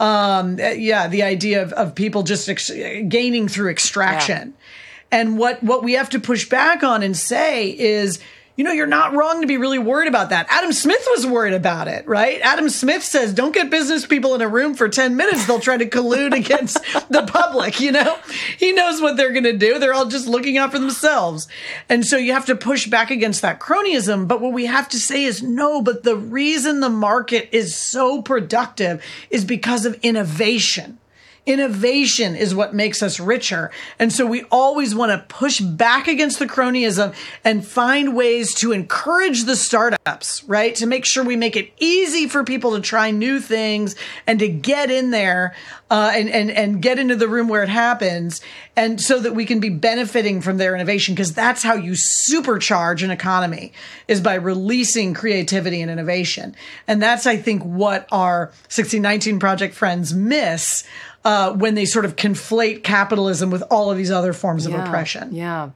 Um, 0.00 0.58
yeah, 0.58 1.08
the 1.08 1.22
idea 1.22 1.62
of, 1.62 1.72
of 1.74 1.94
people 1.94 2.22
just 2.22 2.48
ex- 2.48 2.70
gaining 2.70 3.48
through 3.48 3.70
extraction. 3.70 4.48
Yeah. 4.48 5.18
And 5.20 5.38
what 5.38 5.62
what 5.62 5.82
we 5.82 5.94
have 5.94 6.08
to 6.10 6.20
push 6.20 6.48
back 6.48 6.82
on 6.82 7.02
and 7.02 7.16
say 7.16 7.68
is 7.68 8.20
you 8.60 8.64
know, 8.64 8.72
you're 8.72 8.86
not 8.86 9.14
wrong 9.14 9.40
to 9.40 9.46
be 9.46 9.56
really 9.56 9.78
worried 9.78 10.06
about 10.06 10.28
that. 10.28 10.46
Adam 10.50 10.70
Smith 10.70 11.02
was 11.12 11.26
worried 11.26 11.54
about 11.54 11.88
it, 11.88 12.06
right? 12.06 12.42
Adam 12.42 12.68
Smith 12.68 13.02
says, 13.02 13.32
don't 13.32 13.54
get 13.54 13.70
business 13.70 14.04
people 14.04 14.34
in 14.34 14.42
a 14.42 14.48
room 14.48 14.74
for 14.74 14.86
10 14.86 15.16
minutes. 15.16 15.46
They'll 15.46 15.60
try 15.60 15.78
to 15.78 15.88
collude 15.88 16.34
against 16.34 16.74
the 17.08 17.22
public, 17.26 17.80
you 17.80 17.90
know? 17.90 18.18
He 18.58 18.72
knows 18.72 19.00
what 19.00 19.16
they're 19.16 19.32
going 19.32 19.44
to 19.44 19.56
do. 19.56 19.78
They're 19.78 19.94
all 19.94 20.08
just 20.08 20.26
looking 20.26 20.58
out 20.58 20.72
for 20.72 20.78
themselves. 20.78 21.48
And 21.88 22.04
so 22.04 22.18
you 22.18 22.34
have 22.34 22.44
to 22.44 22.54
push 22.54 22.86
back 22.86 23.10
against 23.10 23.40
that 23.40 23.60
cronyism. 23.60 24.28
But 24.28 24.42
what 24.42 24.52
we 24.52 24.66
have 24.66 24.90
to 24.90 24.98
say 24.98 25.24
is 25.24 25.42
no, 25.42 25.80
but 25.80 26.02
the 26.02 26.16
reason 26.16 26.80
the 26.80 26.90
market 26.90 27.48
is 27.52 27.74
so 27.74 28.20
productive 28.20 29.02
is 29.30 29.46
because 29.46 29.86
of 29.86 29.98
innovation. 30.02 30.99
Innovation 31.46 32.36
is 32.36 32.54
what 32.54 32.74
makes 32.74 33.02
us 33.02 33.18
richer. 33.18 33.70
And 33.98 34.12
so 34.12 34.26
we 34.26 34.44
always 34.50 34.94
want 34.94 35.10
to 35.10 35.34
push 35.34 35.60
back 35.60 36.06
against 36.06 36.38
the 36.38 36.46
cronyism 36.46 37.14
and 37.44 37.66
find 37.66 38.14
ways 38.14 38.54
to 38.56 38.72
encourage 38.72 39.44
the 39.44 39.56
startups, 39.56 40.44
right? 40.44 40.74
To 40.76 40.86
make 40.86 41.06
sure 41.06 41.24
we 41.24 41.36
make 41.36 41.56
it 41.56 41.72
easy 41.78 42.28
for 42.28 42.44
people 42.44 42.72
to 42.72 42.80
try 42.80 43.10
new 43.10 43.40
things 43.40 43.96
and 44.26 44.38
to 44.38 44.48
get 44.48 44.90
in 44.90 45.10
there 45.10 45.54
uh, 45.90 46.12
and, 46.14 46.28
and, 46.28 46.50
and 46.50 46.82
get 46.82 46.98
into 46.98 47.16
the 47.16 47.26
room 47.26 47.48
where 47.48 47.62
it 47.62 47.68
happens. 47.68 48.40
And 48.76 49.00
so 49.00 49.18
that 49.18 49.34
we 49.34 49.44
can 49.44 49.60
be 49.60 49.70
benefiting 49.70 50.40
from 50.40 50.56
their 50.56 50.74
innovation 50.74 51.14
because 51.14 51.34
that's 51.34 51.62
how 51.62 51.74
you 51.74 51.92
supercharge 51.92 53.02
an 53.02 53.10
economy 53.10 53.72
is 54.06 54.20
by 54.20 54.34
releasing 54.34 55.14
creativity 55.14 55.82
and 55.82 55.90
innovation. 55.90 56.54
And 56.86 57.02
that's, 57.02 57.26
I 57.26 57.36
think, 57.36 57.62
what 57.62 58.06
our 58.12 58.46
1619 58.68 59.40
project 59.40 59.74
friends 59.74 60.14
miss 60.14 60.84
uh, 61.24 61.52
when 61.52 61.74
they 61.74 61.84
sort 61.84 62.04
of 62.04 62.16
conflate 62.16 62.82
capitalism 62.82 63.50
with 63.50 63.62
all 63.70 63.90
of 63.90 63.96
these 63.96 64.10
other 64.10 64.32
forms 64.32 64.66
yeah, 64.66 64.74
of 64.74 64.86
oppression. 64.86 65.34
Yeah. 65.34 65.70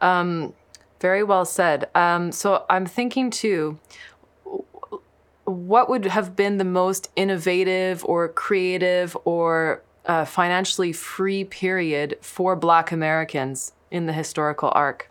Um, 0.00 0.54
very 1.00 1.22
well 1.22 1.44
said. 1.44 1.88
Um, 1.94 2.32
so 2.32 2.64
I'm 2.68 2.86
thinking 2.86 3.30
too, 3.30 3.78
what 5.44 5.88
would 5.88 6.04
have 6.06 6.36
been 6.36 6.58
the 6.58 6.64
most 6.64 7.10
innovative 7.16 8.04
or 8.04 8.28
creative 8.28 9.16
or 9.24 9.82
uh, 10.06 10.24
financially 10.24 10.92
free 10.92 11.44
period 11.44 12.18
for 12.20 12.54
Black 12.54 12.92
Americans 12.92 13.72
in 13.90 14.06
the 14.06 14.12
historical 14.12 14.70
arc, 14.74 15.10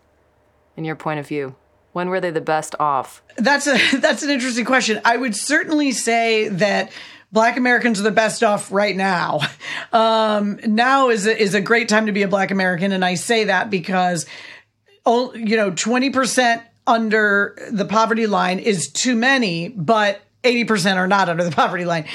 in 0.77 0.85
your 0.85 0.95
point 0.95 1.19
of 1.19 1.27
view? 1.27 1.55
When 1.91 2.09
were 2.09 2.21
they 2.21 2.31
the 2.31 2.41
best 2.41 2.75
off? 2.79 3.23
That's 3.37 3.67
a 3.67 3.97
that's 3.97 4.23
an 4.23 4.29
interesting 4.29 4.65
question. 4.65 5.01
I 5.03 5.17
would 5.17 5.35
certainly 5.35 5.91
say 5.91 6.47
that 6.49 6.91
black 7.32 7.57
Americans 7.57 7.99
are 7.99 8.03
the 8.03 8.11
best 8.11 8.43
off 8.43 8.71
right 8.71 8.95
now. 8.95 9.39
Um, 9.91 10.59
now 10.65 11.09
is 11.09 11.25
a, 11.25 11.36
is 11.36 11.55
a 11.55 11.61
great 11.61 11.89
time 11.89 12.05
to 12.05 12.11
be 12.11 12.21
a 12.21 12.27
black 12.27 12.51
American. 12.51 12.91
And 12.91 13.03
I 13.03 13.15
say 13.15 13.45
that 13.45 13.71
because, 13.71 14.27
oh, 15.03 15.34
you 15.34 15.57
know, 15.57 15.71
20% 15.71 16.63
under 16.86 17.57
the 17.71 17.86
poverty 17.86 18.27
line 18.27 18.59
is 18.59 18.89
too 18.89 19.15
many, 19.15 19.69
but 19.69 20.21
80% 20.43 20.95
are 20.95 21.07
not 21.07 21.27
under 21.27 21.43
the 21.43 21.51
poverty 21.55 21.86
line. 21.86 22.05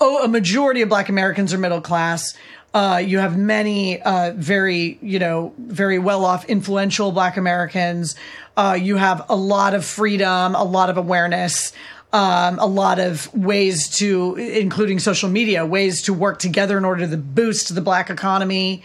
Oh, 0.00 0.24
a 0.24 0.28
majority 0.28 0.82
of 0.82 0.88
black 0.88 1.08
Americans 1.08 1.54
are 1.54 1.58
middle 1.58 1.80
class. 1.80 2.34
Uh, 2.74 3.02
you 3.04 3.18
have 3.18 3.36
many 3.36 4.00
uh, 4.00 4.32
very, 4.34 4.98
you 5.02 5.18
know, 5.18 5.54
very 5.58 5.98
well 5.98 6.24
off, 6.24 6.46
influential 6.46 7.12
Black 7.12 7.36
Americans. 7.36 8.14
Uh, 8.56 8.78
you 8.80 8.96
have 8.96 9.26
a 9.28 9.36
lot 9.36 9.74
of 9.74 9.84
freedom, 9.84 10.54
a 10.54 10.64
lot 10.64 10.88
of 10.88 10.96
awareness 10.96 11.72
um, 12.12 12.58
a 12.58 12.66
lot 12.66 12.98
of 12.98 13.32
ways 13.34 13.88
to, 13.98 14.36
including 14.36 14.98
social 14.98 15.30
media, 15.30 15.64
ways 15.64 16.02
to 16.02 16.12
work 16.12 16.38
together 16.38 16.76
in 16.76 16.84
order 16.84 17.06
to 17.06 17.16
boost 17.16 17.74
the 17.74 17.80
black 17.80 18.10
economy. 18.10 18.82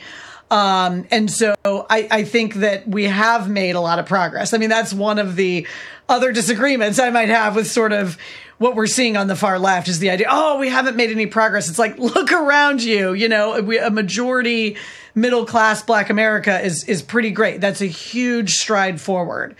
Um, 0.50 1.06
and 1.12 1.30
so 1.30 1.56
I, 1.66 2.08
I, 2.10 2.24
think 2.24 2.54
that 2.56 2.88
we 2.88 3.04
have 3.04 3.50
made 3.50 3.76
a 3.76 3.82
lot 3.82 4.00
of 4.00 4.06
progress. 4.06 4.54
I 4.54 4.58
mean, 4.58 4.70
that's 4.70 4.94
one 4.94 5.20
of 5.20 5.36
the 5.36 5.68
other 6.08 6.32
disagreements 6.32 7.00
I 7.00 7.10
might 7.10 7.28
have 7.28 7.54
with 7.54 7.68
sort 7.68 7.92
of 7.92 8.18
what 8.58 8.74
we're 8.74 8.88
seeing 8.88 9.18
on 9.18 9.28
the 9.28 9.36
far 9.36 9.60
left 9.60 9.90
is 9.90 10.00
the 10.00 10.10
idea, 10.10 10.28
oh, 10.30 10.58
we 10.58 10.70
haven't 10.70 10.96
made 10.96 11.12
any 11.12 11.26
progress. 11.26 11.70
It's 11.70 11.78
like, 11.78 11.98
look 11.98 12.32
around 12.32 12.82
you, 12.82 13.12
you 13.12 13.28
know, 13.28 13.62
we, 13.62 13.78
a 13.78 13.90
majority 13.90 14.78
middle 15.16 15.46
class 15.46 15.84
black 15.84 16.10
America 16.10 16.62
is, 16.62 16.86
is 16.86 17.02
pretty 17.02 17.32
great. 17.32 17.60
That's 17.60 17.82
a 17.82 17.88
huge 17.88 18.54
stride 18.54 19.02
forward. 19.02 19.56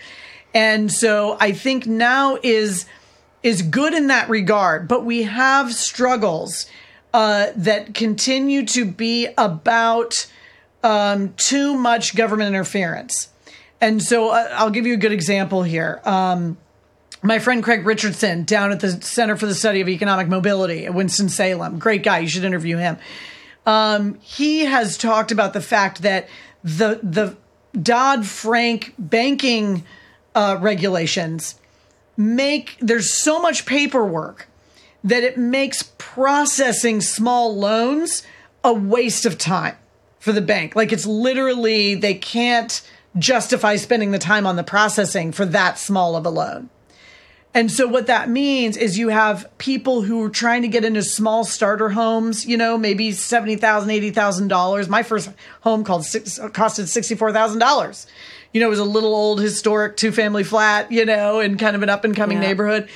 And 0.54 0.90
so 0.90 1.36
I 1.38 1.52
think 1.52 1.86
now 1.86 2.38
is, 2.42 2.86
is 3.42 3.62
good 3.62 3.94
in 3.94 4.08
that 4.08 4.28
regard, 4.28 4.88
but 4.88 5.04
we 5.04 5.22
have 5.24 5.72
struggles 5.72 6.66
uh, 7.14 7.48
that 7.56 7.94
continue 7.94 8.66
to 8.66 8.84
be 8.84 9.28
about 9.38 10.30
um, 10.82 11.34
too 11.36 11.74
much 11.74 12.14
government 12.16 12.48
interference. 12.48 13.30
And 13.80 14.02
so 14.02 14.30
uh, 14.30 14.48
I'll 14.52 14.70
give 14.70 14.86
you 14.86 14.94
a 14.94 14.98
good 14.98 15.12
example 15.12 15.62
here. 15.62 16.00
Um, 16.04 16.58
my 17.22 17.38
friend 17.38 17.62
Craig 17.62 17.84
Richardson 17.84 18.44
down 18.44 18.70
at 18.70 18.80
the 18.80 18.90
Center 19.02 19.36
for 19.36 19.46
the 19.46 19.54
Study 19.54 19.80
of 19.80 19.88
Economic 19.88 20.28
Mobility 20.28 20.86
at 20.86 20.94
Winston-Salem, 20.94 21.78
great 21.78 22.02
guy, 22.02 22.20
you 22.20 22.28
should 22.28 22.44
interview 22.44 22.76
him. 22.76 22.98
Um, 23.66 24.18
he 24.22 24.64
has 24.64 24.96
talked 24.96 25.32
about 25.32 25.52
the 25.52 25.60
fact 25.60 26.02
that 26.02 26.28
the 26.64 27.00
the 27.02 27.36
Dodd 27.80 28.26
Frank 28.26 28.94
banking 28.98 29.84
uh, 30.34 30.56
regulations 30.60 31.56
make 32.18 32.76
there's 32.80 33.10
so 33.10 33.40
much 33.40 33.64
paperwork 33.64 34.48
that 35.02 35.22
it 35.22 35.38
makes 35.38 35.84
processing 35.96 37.00
small 37.00 37.56
loans 37.56 38.24
a 38.62 38.74
waste 38.74 39.24
of 39.24 39.38
time. 39.38 39.76
for 40.18 40.32
the 40.32 40.42
bank. 40.42 40.76
Like 40.76 40.92
it's 40.92 41.06
literally, 41.06 41.94
they 41.94 42.14
can't 42.14 42.82
justify 43.16 43.76
spending 43.76 44.10
the 44.10 44.18
time 44.18 44.46
on 44.46 44.56
the 44.56 44.64
processing 44.64 45.32
for 45.32 45.46
that 45.46 45.78
small 45.78 46.16
of 46.16 46.26
a 46.26 46.30
loan. 46.30 46.68
And 47.54 47.72
so 47.72 47.88
what 47.88 48.06
that 48.08 48.28
means 48.28 48.76
is 48.76 48.98
you 48.98 49.08
have 49.08 49.50
people 49.56 50.02
who 50.02 50.22
are 50.22 50.28
trying 50.28 50.62
to 50.62 50.68
get 50.68 50.84
into 50.84 51.02
small 51.02 51.44
starter 51.44 51.88
homes, 51.88 52.44
you 52.44 52.58
know, 52.58 52.76
maybe 52.76 53.10
$70,000, 53.10 53.58
$80,000. 53.58 54.88
My 54.88 55.02
first 55.02 55.30
home 55.62 55.82
called 55.82 56.02
costed 56.02 56.52
$64,000. 56.52 58.06
You 58.52 58.60
know, 58.60 58.66
it 58.66 58.70
was 58.70 58.78
a 58.78 58.84
little 58.84 59.14
old 59.14 59.40
historic 59.40 59.96
two 59.96 60.12
family 60.12 60.44
flat, 60.44 60.90
you 60.90 61.04
know, 61.04 61.40
in 61.40 61.58
kind 61.58 61.76
of 61.76 61.82
an 61.82 61.90
up 61.90 62.04
and 62.04 62.16
coming 62.16 62.40
yeah. 62.40 62.48
neighborhood. 62.48 62.88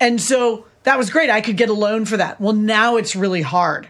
And 0.00 0.20
so 0.20 0.66
that 0.84 0.98
was 0.98 1.10
great. 1.10 1.30
I 1.30 1.40
could 1.40 1.56
get 1.56 1.68
a 1.68 1.74
loan 1.74 2.04
for 2.04 2.16
that. 2.16 2.40
Well, 2.40 2.54
now 2.54 2.96
it's 2.96 3.14
really 3.16 3.42
hard 3.42 3.88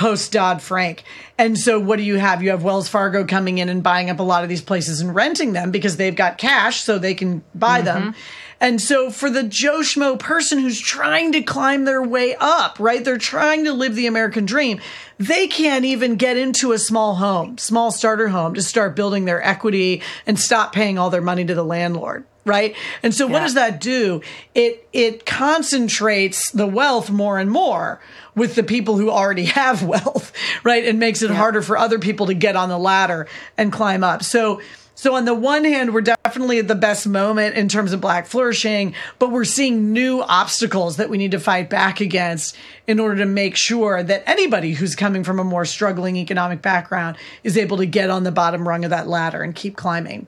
post 0.00 0.32
Dodd 0.32 0.62
Frank. 0.62 1.04
And 1.36 1.58
so 1.58 1.78
what 1.78 1.96
do 1.96 2.02
you 2.02 2.16
have? 2.16 2.42
You 2.42 2.50
have 2.50 2.64
Wells 2.64 2.88
Fargo 2.88 3.26
coming 3.26 3.58
in 3.58 3.68
and 3.68 3.82
buying 3.82 4.08
up 4.08 4.18
a 4.18 4.22
lot 4.22 4.42
of 4.42 4.48
these 4.48 4.62
places 4.62 5.02
and 5.02 5.14
renting 5.14 5.52
them 5.52 5.70
because 5.70 5.98
they've 5.98 6.16
got 6.16 6.38
cash 6.38 6.82
so 6.82 6.98
they 6.98 7.12
can 7.12 7.42
buy 7.54 7.82
mm-hmm. 7.82 7.84
them. 7.84 8.14
And 8.60 8.80
so 8.80 9.10
for 9.10 9.30
the 9.30 9.42
Joe 9.42 9.80
Schmo 9.80 10.18
person 10.18 10.58
who's 10.58 10.80
trying 10.80 11.32
to 11.32 11.42
climb 11.42 11.86
their 11.86 12.02
way 12.02 12.36
up, 12.38 12.78
right? 12.78 13.02
They're 13.02 13.16
trying 13.16 13.64
to 13.64 13.72
live 13.72 13.94
the 13.94 14.06
American 14.06 14.44
dream. 14.44 14.80
They 15.18 15.46
can't 15.46 15.86
even 15.86 16.16
get 16.16 16.36
into 16.36 16.72
a 16.72 16.78
small 16.78 17.14
home, 17.14 17.56
small 17.56 17.90
starter 17.90 18.28
home 18.28 18.54
to 18.54 18.62
start 18.62 18.94
building 18.94 19.24
their 19.24 19.42
equity 19.42 20.02
and 20.26 20.38
stop 20.38 20.74
paying 20.74 20.98
all 20.98 21.08
their 21.10 21.22
money 21.22 21.44
to 21.44 21.54
the 21.54 21.64
landlord 21.64 22.24
right 22.44 22.74
and 23.02 23.14
so 23.14 23.26
yeah. 23.26 23.32
what 23.32 23.40
does 23.40 23.54
that 23.54 23.80
do 23.80 24.22
it 24.54 24.88
it 24.92 25.26
concentrates 25.26 26.50
the 26.52 26.66
wealth 26.66 27.10
more 27.10 27.38
and 27.38 27.50
more 27.50 28.00
with 28.34 28.54
the 28.54 28.62
people 28.62 28.96
who 28.96 29.10
already 29.10 29.44
have 29.60 29.82
wealth 29.82 30.32
right 30.64 30.86
and 30.86 30.98
makes 30.98 31.22
it 31.22 31.30
yeah. 31.30 31.36
harder 31.36 31.60
for 31.60 31.76
other 31.76 31.98
people 31.98 32.26
to 32.26 32.34
get 32.34 32.56
on 32.56 32.68
the 32.68 32.78
ladder 32.78 33.28
and 33.58 33.70
climb 33.72 34.02
up 34.02 34.22
so 34.22 34.60
so 35.00 35.14
on 35.14 35.24
the 35.24 35.32
one 35.32 35.64
hand, 35.64 35.94
we're 35.94 36.02
definitely 36.02 36.58
at 36.58 36.68
the 36.68 36.74
best 36.74 37.06
moment 37.06 37.56
in 37.56 37.68
terms 37.68 37.94
of 37.94 38.02
black 38.02 38.26
flourishing, 38.26 38.94
but 39.18 39.30
we're 39.30 39.46
seeing 39.46 39.94
new 39.94 40.20
obstacles 40.20 40.98
that 40.98 41.08
we 41.08 41.16
need 41.16 41.30
to 41.30 41.40
fight 41.40 41.70
back 41.70 42.02
against 42.02 42.54
in 42.86 43.00
order 43.00 43.16
to 43.16 43.24
make 43.24 43.56
sure 43.56 44.02
that 44.02 44.22
anybody 44.26 44.74
who's 44.74 44.94
coming 44.94 45.24
from 45.24 45.38
a 45.38 45.44
more 45.44 45.64
struggling 45.64 46.16
economic 46.16 46.60
background 46.60 47.16
is 47.42 47.56
able 47.56 47.78
to 47.78 47.86
get 47.86 48.10
on 48.10 48.24
the 48.24 48.30
bottom 48.30 48.68
rung 48.68 48.84
of 48.84 48.90
that 48.90 49.08
ladder 49.08 49.42
and 49.42 49.54
keep 49.54 49.74
climbing. 49.74 50.26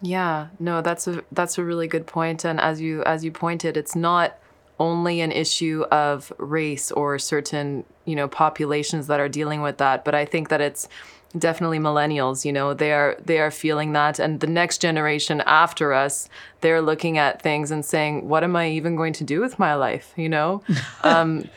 Yeah, 0.00 0.50
no, 0.60 0.82
that's 0.82 1.08
a 1.08 1.24
that's 1.32 1.58
a 1.58 1.64
really 1.64 1.88
good 1.88 2.06
point 2.06 2.44
and 2.44 2.60
as 2.60 2.80
you 2.80 3.02
as 3.02 3.24
you 3.24 3.32
pointed, 3.32 3.76
it's 3.76 3.96
not 3.96 4.38
only 4.78 5.20
an 5.20 5.32
issue 5.32 5.84
of 5.90 6.32
race 6.38 6.92
or 6.92 7.18
certain, 7.18 7.84
you 8.04 8.14
know, 8.14 8.28
populations 8.28 9.08
that 9.08 9.18
are 9.18 9.28
dealing 9.28 9.62
with 9.62 9.78
that, 9.78 10.04
but 10.04 10.14
I 10.14 10.24
think 10.24 10.48
that 10.48 10.60
it's 10.60 10.88
definitely 11.38 11.78
millennials 11.78 12.44
you 12.44 12.52
know 12.52 12.74
they 12.74 12.92
are 12.92 13.16
they 13.24 13.38
are 13.38 13.50
feeling 13.50 13.92
that. 13.92 14.18
And 14.18 14.40
the 14.40 14.46
next 14.46 14.78
generation 14.78 15.42
after 15.46 15.92
us 15.92 16.28
they're 16.60 16.82
looking 16.82 17.18
at 17.18 17.42
things 17.42 17.70
and 17.70 17.84
saying 17.84 18.28
what 18.28 18.44
am 18.44 18.56
i 18.56 18.68
even 18.68 18.96
going 18.96 19.12
to 19.14 19.24
do 19.24 19.40
with 19.40 19.58
my 19.58 19.74
life? 19.74 20.12
You 20.16 20.28
know? 20.28 20.62
Um, 21.02 21.48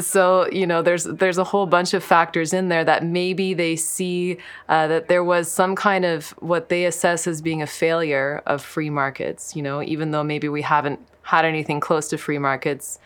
so 0.00 0.48
you 0.50 0.66
know 0.66 0.80
there's 0.80 1.04
there's 1.04 1.38
a 1.38 1.44
whole 1.44 1.66
bunch 1.66 1.92
of 1.92 2.04
factors 2.04 2.52
in 2.52 2.68
there 2.68 2.84
that 2.84 3.04
maybe 3.04 3.52
they 3.52 3.74
see 3.76 4.38
uh, 4.68 4.86
that 4.86 5.08
there 5.08 5.24
was 5.24 5.50
some 5.50 5.74
kind 5.74 6.04
of 6.04 6.30
what 6.38 6.68
they 6.68 6.84
assess 6.84 7.26
as 7.26 7.42
being 7.42 7.62
a 7.62 7.66
failure 7.66 8.42
of 8.46 8.62
free 8.62 8.90
markets 8.90 9.56
you 9.56 9.62
know 9.62 9.82
even 9.82 10.10
though 10.12 10.22
maybe 10.22 10.48
we 10.48 10.62
haven't 10.62 11.00
had 11.22 11.44
anything 11.44 11.80
close 11.80 12.08
to 12.08 12.16
free 12.16 12.38
markets 12.38 12.98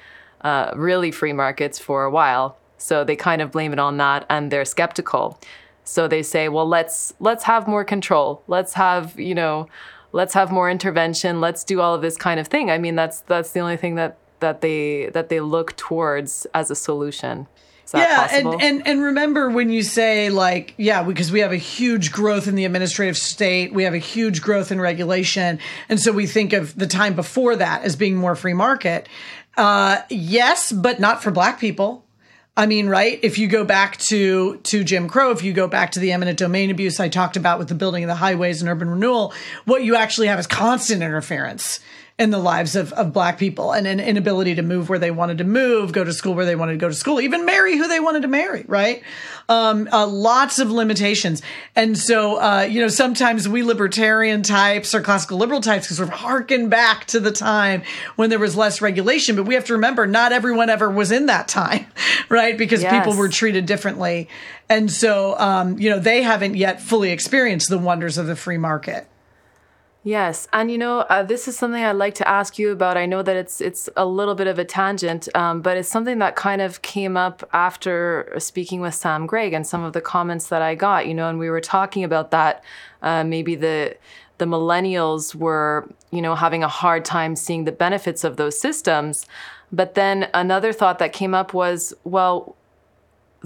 uh, 0.43 0.71
really 0.77 1.11
free 1.11 1.33
markets 1.33 1.79
for 1.79 2.05
a 2.05 2.11
while. 2.11 2.57
So 2.79 3.05
they 3.05 3.17
kind 3.17 3.41
of 3.43 3.51
blame 3.51 3.73
it 3.73 3.79
on 3.79 3.97
that 3.97 4.27
and 4.29 4.51
they're 4.51 4.65
skeptical 4.65 5.41
so 5.87 6.09
they 6.09 6.23
say, 6.23 6.49
well, 6.49 6.67
let's 6.67 7.15
let's 7.21 7.45
have 7.45 7.69
more 7.69 7.85
control. 7.85 8.43
Let's 8.49 8.75
have, 8.75 9.19
you 9.19 9.35
know, 9.35 9.69
let's 10.13 10.35
have 10.35 10.51
more 10.51 10.69
intervention. 10.69 11.41
Let's 11.41 11.63
do 11.63 11.81
all 11.81 11.95
of 11.95 12.03
this 12.03 12.17
kind 12.17 12.41
of 12.41 12.49
thing. 12.49 12.71
I 12.71 12.79
mean, 12.79 12.97
that's 12.97 13.21
that's 13.23 13.53
the 13.53 13.61
only 13.61 13.77
thing 13.77 13.95
that 13.95 14.19
that 14.41 14.61
they 14.61 15.07
that 15.15 15.29
they 15.29 15.41
look 15.41 15.77
towards 15.77 16.45
as 16.53 16.71
a 16.71 16.75
solution. 16.75 17.47
yeah, 17.95 18.27
and, 18.33 18.61
and 18.61 18.87
and 18.87 19.01
remember 19.01 19.49
when 19.49 19.71
you 19.71 19.85
say 19.85 20.29
like, 20.29 20.75
yeah, 20.77 21.05
because 21.05 21.31
we 21.31 21.39
have 21.41 21.53
a 21.53 21.57
huge 21.57 22.11
growth 22.11 22.49
in 22.49 22.57
the 22.57 22.65
administrative 22.65 23.17
state, 23.17 23.73
we 23.73 23.85
have 23.85 23.95
a 23.95 23.99
huge 23.99 24.43
growth 24.43 24.73
in 24.73 24.81
regulation, 24.81 25.61
and 25.89 26.01
so 26.01 26.11
we 26.11 26.27
think 26.27 26.53
of 26.53 26.77
the 26.77 26.89
time 26.89 27.15
before 27.15 27.55
that 27.55 27.85
as 27.85 27.95
being 27.95 28.17
more 28.17 28.35
free 28.35 28.55
market. 28.55 29.09
Uh, 29.57 29.99
yes, 30.11 30.73
but 30.73 30.99
not 30.99 31.23
for 31.23 31.31
Black 31.31 31.61
people. 31.61 32.06
I 32.57 32.65
mean, 32.65 32.89
right? 32.89 33.21
If 33.23 33.37
you 33.39 33.49
go 33.49 33.65
back 33.65 33.99
to 33.99 34.57
to 34.57 34.83
Jim 34.83 35.09
Crow, 35.09 35.31
if 35.31 35.43
you 35.43 35.53
go 35.53 35.69
back 35.69 35.93
to 35.93 36.01
the 36.01 36.13
eminent 36.13 36.39
domain 36.39 36.71
abuse 36.71 36.99
I 36.99 37.09
talked 37.09 37.37
about 37.37 37.59
with 37.59 37.69
the 37.69 37.75
building 37.75 38.03
of 38.03 38.09
the 38.09 38.15
highways 38.15 38.63
and 38.63 38.71
urban 38.71 38.89
renewal, 38.89 39.35
what 39.67 39.85
you 39.85 39.95
actually 39.95 40.29
have 40.29 40.39
is 40.39 40.47
constant 40.47 41.03
interference 41.03 41.81
in 42.19 42.31
the 42.31 42.39
lives 42.39 42.77
of, 42.77 42.95
of 42.95 43.13
black 43.13 43.39
people 43.39 43.73
and 43.73 43.87
an 43.87 44.01
inability 44.01 44.55
to 44.55 44.63
move 44.63 44.89
where 44.89 44.99
they 44.99 45.11
wanted 45.11 45.37
to 45.37 45.45
move, 45.45 45.93
go 45.93 46.03
to 46.03 46.15
school 46.15 46.35
where 46.35 46.47
they 46.47 46.57
wanted 46.57 46.73
to 46.73 46.79
go 46.79 46.89
to 46.89 46.95
school, 46.95 47.21
even 47.21 47.45
marry 47.45 47.77
who 47.77 47.87
they 47.89 48.01
wanted 48.01 48.23
to 48.23 48.29
marry, 48.29 48.65
right? 48.69 49.03
Um, 49.51 49.87
uh, 49.93 50.07
lots 50.07 50.59
of 50.59 50.71
limitations. 50.71 51.43
And 51.75 51.97
so, 51.99 52.41
uh, 52.41 52.63
you 52.63 52.81
know, 52.81 52.89
sometimes 52.89 53.47
we 53.47 53.63
libertarian 53.63 54.43
types 54.43 54.95
or 54.95 55.03
classical 55.03 55.37
liberal 55.37 55.61
types 55.61 55.89
can 55.89 55.97
sort 55.97 56.09
of 56.09 56.15
harken 56.15 56.71
back 56.71 57.05
to 57.09 57.21
the 57.21 57.33
time 57.33 57.83
when 58.17 58.31
there 58.31 58.39
was 58.39 58.57
less 58.57 58.81
regulation. 58.81 59.37
But 59.37 59.45
we 59.45 59.53
have 59.53 59.67
to 59.67 59.75
remember 59.75 60.07
not 60.07 60.33
everyone 60.33 60.71
ever 60.71 60.91
was 60.91 61.13
in 61.13 61.27
that 61.27 61.49
time, 61.49 61.85
right? 62.31 62.57
Because 62.57 62.81
yes. 62.81 62.99
people 62.99 63.19
were 63.19 63.29
treated 63.29 63.67
differently. 63.67 64.31
And 64.71 64.91
so, 64.91 65.39
um, 65.39 65.79
you 65.79 65.91
know, 65.91 65.99
they 65.99 66.23
haven't 66.23 66.55
yet 66.55 66.81
fully 66.81 67.11
experienced 67.11 67.69
the 67.69 67.79
wonders 67.79 68.17
of 68.17 68.27
the 68.27 68.37
free 68.37 68.59
market. 68.59 69.07
Yes, 70.07 70.47
and 70.53 70.71
you 70.71 70.79
know, 70.79 71.01
uh, 71.01 71.25
this 71.25 71.49
is 71.49 71.59
something 71.59 71.83
I'd 71.83 71.97
like 71.97 72.15
to 72.15 72.29
ask 72.29 72.61
you 72.61 72.71
about. 72.71 72.97
I 72.97 73.07
know 73.07 73.23
that 73.23 73.35
it's 73.35 73.61
it's 73.61 73.89
a 73.97 74.07
little 74.07 74.37
bit 74.37 74.47
of 74.47 74.57
a 74.57 74.65
tangent, 74.65 75.29
um, 75.35 75.63
but 75.63 75.77
it's 75.77 75.89
something 75.89 76.21
that 76.21 76.37
kind 76.37 76.63
of 76.63 76.81
came 76.83 77.17
up 77.17 77.43
after 77.53 78.33
speaking 78.39 78.81
with 78.81 78.95
Sam 78.95 79.27
Gregg 79.27 79.53
and 79.53 79.67
some 79.67 79.83
of 79.83 79.95
the 79.95 80.01
comments 80.01 80.47
that 80.47 80.63
I 80.63 80.77
got. 80.77 81.09
You 81.09 81.15
know, 81.15 81.29
and 81.29 81.41
we 81.41 81.51
were 81.51 81.61
talking 81.61 82.05
about 82.05 82.31
that. 82.31 82.63
Uh, 83.03 83.25
maybe 83.25 83.57
the 83.57 83.97
the 84.39 84.45
millennials 84.45 85.35
were, 85.35 85.89
you 86.13 86.23
know, 86.23 86.37
having 86.37 86.63
a 86.63 86.69
hard 86.69 87.05
time 87.05 87.35
seeing 87.35 87.65
the 87.65 87.73
benefits 87.73 88.23
of 88.23 88.37
those 88.37 88.57
systems. 88.57 89.27
But 89.73 89.97
then 89.97 90.29
another 90.33 90.73
thought 90.73 91.01
that 91.01 91.13
came 91.13 91.35
up 91.35 91.53
was, 91.53 91.93
well, 92.05 92.55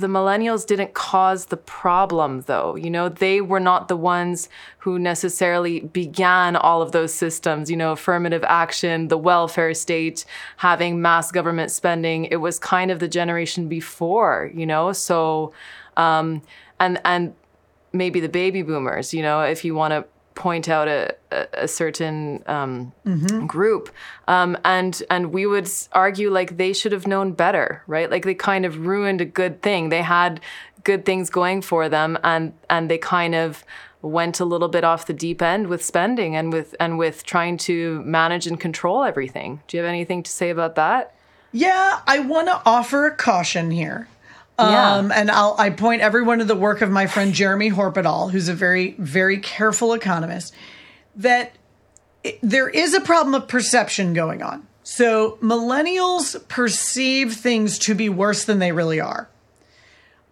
the 0.01 0.07
millennials 0.07 0.66
didn't 0.66 0.94
cause 0.94 1.46
the 1.46 1.57
problem 1.57 2.42
though. 2.42 2.76
You 2.76 2.90
know 2.90 3.09
they 3.09 3.40
were 3.40 3.61
not 3.61 3.88
the 3.88 3.96
ones 3.96 4.48
who 4.78 4.98
necessarily 4.98 5.80
began 5.80 6.57
all 6.57 6.82
of 6.82 6.92
those 6.92 7.14
systems. 7.14 7.70
You 7.70 7.76
know 7.76 7.92
affirmative 7.92 8.44
action 8.44 9.09
the 9.09 9.18
welfare 9.18 9.74
state 9.74 10.24
having 10.57 11.01
mass 11.01 11.30
government 11.30 11.70
spending. 11.70 12.24
It 12.26 12.36
was 12.36 12.59
kind 12.59 12.90
of 12.90 12.98
the 12.98 13.09
generation 13.09 13.68
before 13.68 14.51
you 14.55 14.66
know? 14.66 14.92
So 14.92 15.53
um 15.96 16.42
and 16.78 17.01
and 17.05 17.34
maybe 17.92 18.20
the 18.20 18.28
baby 18.28 18.62
boomers 18.62 19.12
you 19.12 19.22
know 19.22 19.40
if 19.42 19.64
you 19.64 19.74
want 19.74 19.92
to 19.92 20.05
point 20.34 20.68
out 20.68 20.88
a, 20.88 21.14
a, 21.52 21.68
certain 21.68 22.42
um, 22.46 22.92
mm-hmm. 23.04 23.46
group, 23.46 23.90
um, 24.28 24.56
and 24.64 25.02
and 25.10 25.32
we 25.32 25.46
would 25.46 25.70
argue 25.92 26.30
like 26.30 26.56
they 26.56 26.72
should 26.72 26.92
have 26.92 27.06
known 27.06 27.32
better, 27.32 27.82
right? 27.86 28.10
Like 28.10 28.24
they 28.24 28.34
kind 28.34 28.64
of 28.64 28.86
ruined 28.86 29.20
a 29.20 29.24
good 29.24 29.62
thing. 29.62 29.88
They 29.88 30.02
had 30.02 30.40
good 30.84 31.04
things 31.04 31.30
going 31.30 31.62
for 31.62 31.88
them, 31.88 32.18
and 32.24 32.52
and 32.68 32.90
they 32.90 32.98
kind 32.98 33.34
of 33.34 33.64
went 34.02 34.40
a 34.40 34.44
little 34.44 34.68
bit 34.68 34.82
off 34.82 35.06
the 35.06 35.12
deep 35.12 35.42
end 35.42 35.66
with 35.66 35.84
spending 35.84 36.34
and 36.34 36.52
with 36.52 36.74
and 36.80 36.98
with 36.98 37.24
trying 37.24 37.56
to 37.58 38.02
manage 38.02 38.46
and 38.46 38.58
control 38.58 39.04
everything. 39.04 39.60
Do 39.68 39.76
you 39.76 39.82
have 39.82 39.88
anything 39.88 40.22
to 40.22 40.30
say 40.30 40.50
about 40.50 40.74
that? 40.76 41.14
Yeah, 41.52 42.00
I 42.06 42.20
want 42.20 42.46
to 42.48 42.62
offer 42.64 43.06
a 43.06 43.14
caution 43.14 43.70
here. 43.70 44.08
Um, 44.61 45.11
yeah. 45.11 45.20
And 45.20 45.30
I'll, 45.30 45.56
I 45.58 45.70
point 45.70 46.02
everyone 46.02 46.38
to 46.38 46.44
the 46.44 46.54
work 46.54 46.82
of 46.82 46.90
my 46.90 47.06
friend 47.06 47.32
Jeremy 47.32 47.70
Horpedahl, 47.70 48.30
who's 48.30 48.48
a 48.48 48.54
very, 48.54 48.94
very 48.98 49.38
careful 49.38 49.94
economist, 49.94 50.54
that 51.16 51.52
it, 52.22 52.38
there 52.42 52.68
is 52.68 52.92
a 52.94 53.00
problem 53.00 53.34
of 53.34 53.48
perception 53.48 54.12
going 54.12 54.42
on. 54.42 54.66
So 54.82 55.38
millennials 55.40 56.46
perceive 56.48 57.34
things 57.34 57.78
to 57.80 57.94
be 57.94 58.08
worse 58.08 58.44
than 58.44 58.58
they 58.58 58.72
really 58.72 59.00
are. 59.00 59.28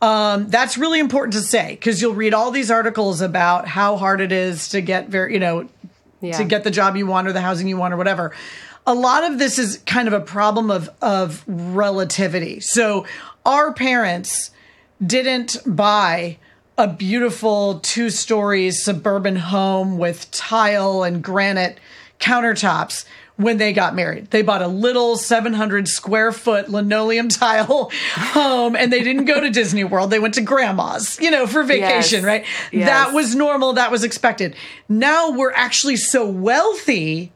Um, 0.00 0.48
that's 0.48 0.78
really 0.78 1.00
important 1.00 1.34
to 1.34 1.40
say 1.40 1.70
because 1.70 2.00
you'll 2.00 2.14
read 2.14 2.34
all 2.34 2.50
these 2.50 2.70
articles 2.70 3.20
about 3.20 3.66
how 3.66 3.96
hard 3.96 4.20
it 4.20 4.30
is 4.30 4.68
to 4.68 4.80
get 4.80 5.08
very, 5.08 5.32
you 5.32 5.40
know, 5.40 5.68
yeah. 6.20 6.36
to 6.36 6.44
get 6.44 6.64
the 6.64 6.70
job 6.70 6.96
you 6.96 7.06
want 7.06 7.26
or 7.26 7.32
the 7.32 7.40
housing 7.40 7.66
you 7.66 7.76
want 7.76 7.94
or 7.94 7.96
whatever. 7.96 8.32
A 8.86 8.94
lot 8.94 9.24
of 9.24 9.38
this 9.38 9.58
is 9.58 9.78
kind 9.86 10.06
of 10.06 10.14
a 10.14 10.20
problem 10.20 10.70
of 10.70 10.88
of 11.02 11.44
relativity. 11.46 12.60
So 12.60 13.06
our 13.48 13.72
parents 13.72 14.50
didn't 15.04 15.56
buy 15.66 16.36
a 16.76 16.86
beautiful 16.86 17.80
two 17.80 18.10
story 18.10 18.70
suburban 18.70 19.36
home 19.36 19.96
with 19.98 20.30
tile 20.30 21.02
and 21.02 21.24
granite 21.24 21.78
countertops 22.20 23.04
when 23.36 23.56
they 23.56 23.72
got 23.72 23.94
married. 23.94 24.30
They 24.32 24.42
bought 24.42 24.60
a 24.62 24.68
little 24.68 25.16
700 25.16 25.88
square 25.88 26.30
foot 26.30 26.68
linoleum 26.68 27.28
tile 27.30 27.90
home 28.14 28.76
and 28.76 28.92
they 28.92 29.02
didn't 29.02 29.24
go 29.24 29.40
to 29.40 29.48
Disney 29.48 29.82
World. 29.84 30.10
They 30.10 30.18
went 30.18 30.34
to 30.34 30.42
grandma's, 30.42 31.18
you 31.20 31.30
know, 31.30 31.46
for 31.46 31.62
vacation, 31.62 32.18
Yes. 32.18 32.24
right? 32.24 32.44
Yes. 32.70 32.88
That 32.88 33.14
was 33.14 33.34
normal. 33.34 33.72
That 33.72 33.90
was 33.90 34.04
expected. 34.04 34.54
Now 34.90 35.30
we're 35.30 35.52
actually 35.52 35.96
so 35.96 36.28
wealthy 36.28 37.32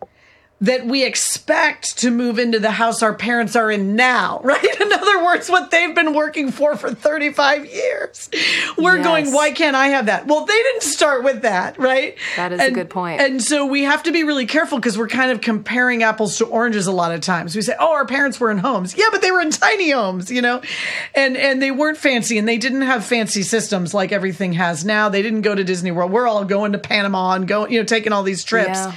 that 0.63 0.87
we 0.87 1.05
expect 1.05 1.99
to 1.99 2.09
move 2.11 2.39
into 2.39 2.61
the 2.61 2.71
house 2.71 3.03
our 3.03 3.13
parents 3.13 3.57
are 3.57 3.69
in 3.71 3.97
now, 3.97 4.41
right? 4.45 4.81
In 4.81 4.93
other 4.93 5.25
words, 5.25 5.51
what 5.51 5.71
they've 5.73 5.95
been 5.95 6.15
working 6.15 6.53
for 6.53 6.77
for 6.77 6.95
35 6.95 7.67
years. 7.67 8.31
We're 8.79 8.97
Yes. 8.97 9.05
going, 9.05 9.33
why 9.33 9.51
can't 9.51 9.75
I 9.75 9.89
have 9.89 10.07
that? 10.07 10.27
Well, 10.29 10.47
they 10.47 10.57
didn't 10.57 10.85
start 10.85 11.25
with 11.25 11.43
that, 11.43 11.79
right? 11.79 12.15
That 12.37 12.53
is 12.53 12.61
a 12.61 12.71
good 12.71 12.91
point. 12.91 13.21
And 13.21 13.43
so 13.43 13.67
we 13.67 13.83
have 13.83 14.05
to 14.05 14.13
be 14.13 14.23
really 14.23 14.47
careful 14.47 14.79
because 14.79 14.97
we're 14.97 15.09
kind 15.09 15.33
of 15.33 15.41
comparing 15.41 16.05
apples 16.05 16.39
to 16.39 16.45
oranges 16.47 16.87
a 16.87 16.93
lot 16.93 17.13
of 17.13 17.21
times. 17.21 17.57
We 17.57 17.63
say, 17.63 17.75
"Oh, 17.81 17.93
our 17.93 18.07
parents 18.07 18.39
were 18.39 18.51
in 18.51 18.59
homes." 18.59 18.97
Yeah, 18.97 19.07
but 19.11 19.21
they 19.21 19.33
were 19.33 19.41
in 19.41 19.51
tiny 19.51 19.91
homes, 19.91 20.31
you 20.31 20.43
know. 20.43 20.63
And 21.15 21.37
and 21.37 21.61
they 21.61 21.73
weren't 21.73 21.99
fancy 21.99 22.39
and 22.39 22.49
they 22.49 22.57
didn't 22.59 22.83
have 22.83 23.05
fancy 23.05 23.43
systems 23.43 23.93
like 23.95 24.13
everything 24.13 24.53
has 24.53 24.85
now. 24.85 25.09
They 25.09 25.23
didn't 25.23 25.43
go 25.43 25.55
to 25.57 25.65
Disney 25.65 25.91
World. 25.91 26.13
We're 26.13 26.29
all 26.29 26.45
going 26.45 26.73
to 26.73 26.79
Panama 26.79 27.33
and 27.33 27.49
going, 27.49 27.73
you 27.73 27.81
know, 27.81 27.85
taking 27.85 28.13
all 28.13 28.23
these 28.23 28.45
trips. 28.45 28.79
Yeah. 28.79 28.93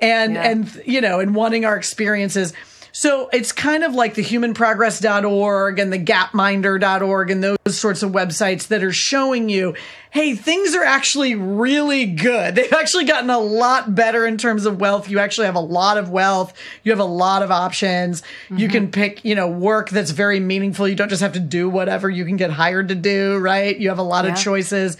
And 0.00 0.34
Yeah. 0.34 0.42
and 0.48 0.82
you 0.84 1.00
know, 1.00 1.20
and 1.20 1.34
wanting 1.34 1.64
our 1.64 1.76
experiences. 1.76 2.52
So 2.92 3.28
it's 3.30 3.52
kind 3.52 3.84
of 3.84 3.94
like 3.94 4.14
the 4.14 4.22
humanprogress.org 4.24 5.78
and 5.78 5.92
the 5.92 5.98
gapminder.org 5.98 7.30
and 7.30 7.44
those 7.44 7.78
sorts 7.78 8.02
of 8.02 8.12
websites 8.12 8.68
that 8.68 8.82
are 8.82 8.92
showing 8.92 9.50
you, 9.50 9.74
hey, 10.10 10.34
things 10.34 10.74
are 10.74 10.82
actually 10.82 11.34
really 11.34 12.06
good. 12.06 12.54
They've 12.56 12.72
actually 12.72 13.04
gotten 13.04 13.28
a 13.28 13.38
lot 13.38 13.94
better 13.94 14.26
in 14.26 14.38
terms 14.38 14.64
of 14.64 14.80
wealth. 14.80 15.10
You 15.10 15.18
actually 15.18 15.44
have 15.44 15.56
a 15.56 15.60
lot 15.60 15.98
of 15.98 16.08
wealth. 16.08 16.54
You 16.84 16.92
have 16.92 16.98
a 16.98 17.04
lot 17.04 17.42
of 17.42 17.50
options. 17.50 18.22
You 18.48 18.66
can 18.68 18.84
mm-hmm. 18.84 18.90
pick, 18.92 19.24
you 19.26 19.34
know, 19.34 19.48
work 19.48 19.90
that's 19.90 20.12
very 20.12 20.40
meaningful. 20.40 20.88
You 20.88 20.94
don't 20.94 21.10
just 21.10 21.20
have 21.22 21.34
to 21.34 21.40
do 21.40 21.68
whatever 21.68 22.08
you 22.08 22.24
can 22.24 22.36
get 22.36 22.50
hired 22.50 22.88
to 22.88 22.94
do, 22.94 23.36
right? 23.36 23.76
You 23.76 23.90
have 23.90 23.98
a 23.98 24.02
lot 24.02 24.24
Yeah. 24.24 24.32
of 24.32 24.38
choices. 24.38 24.96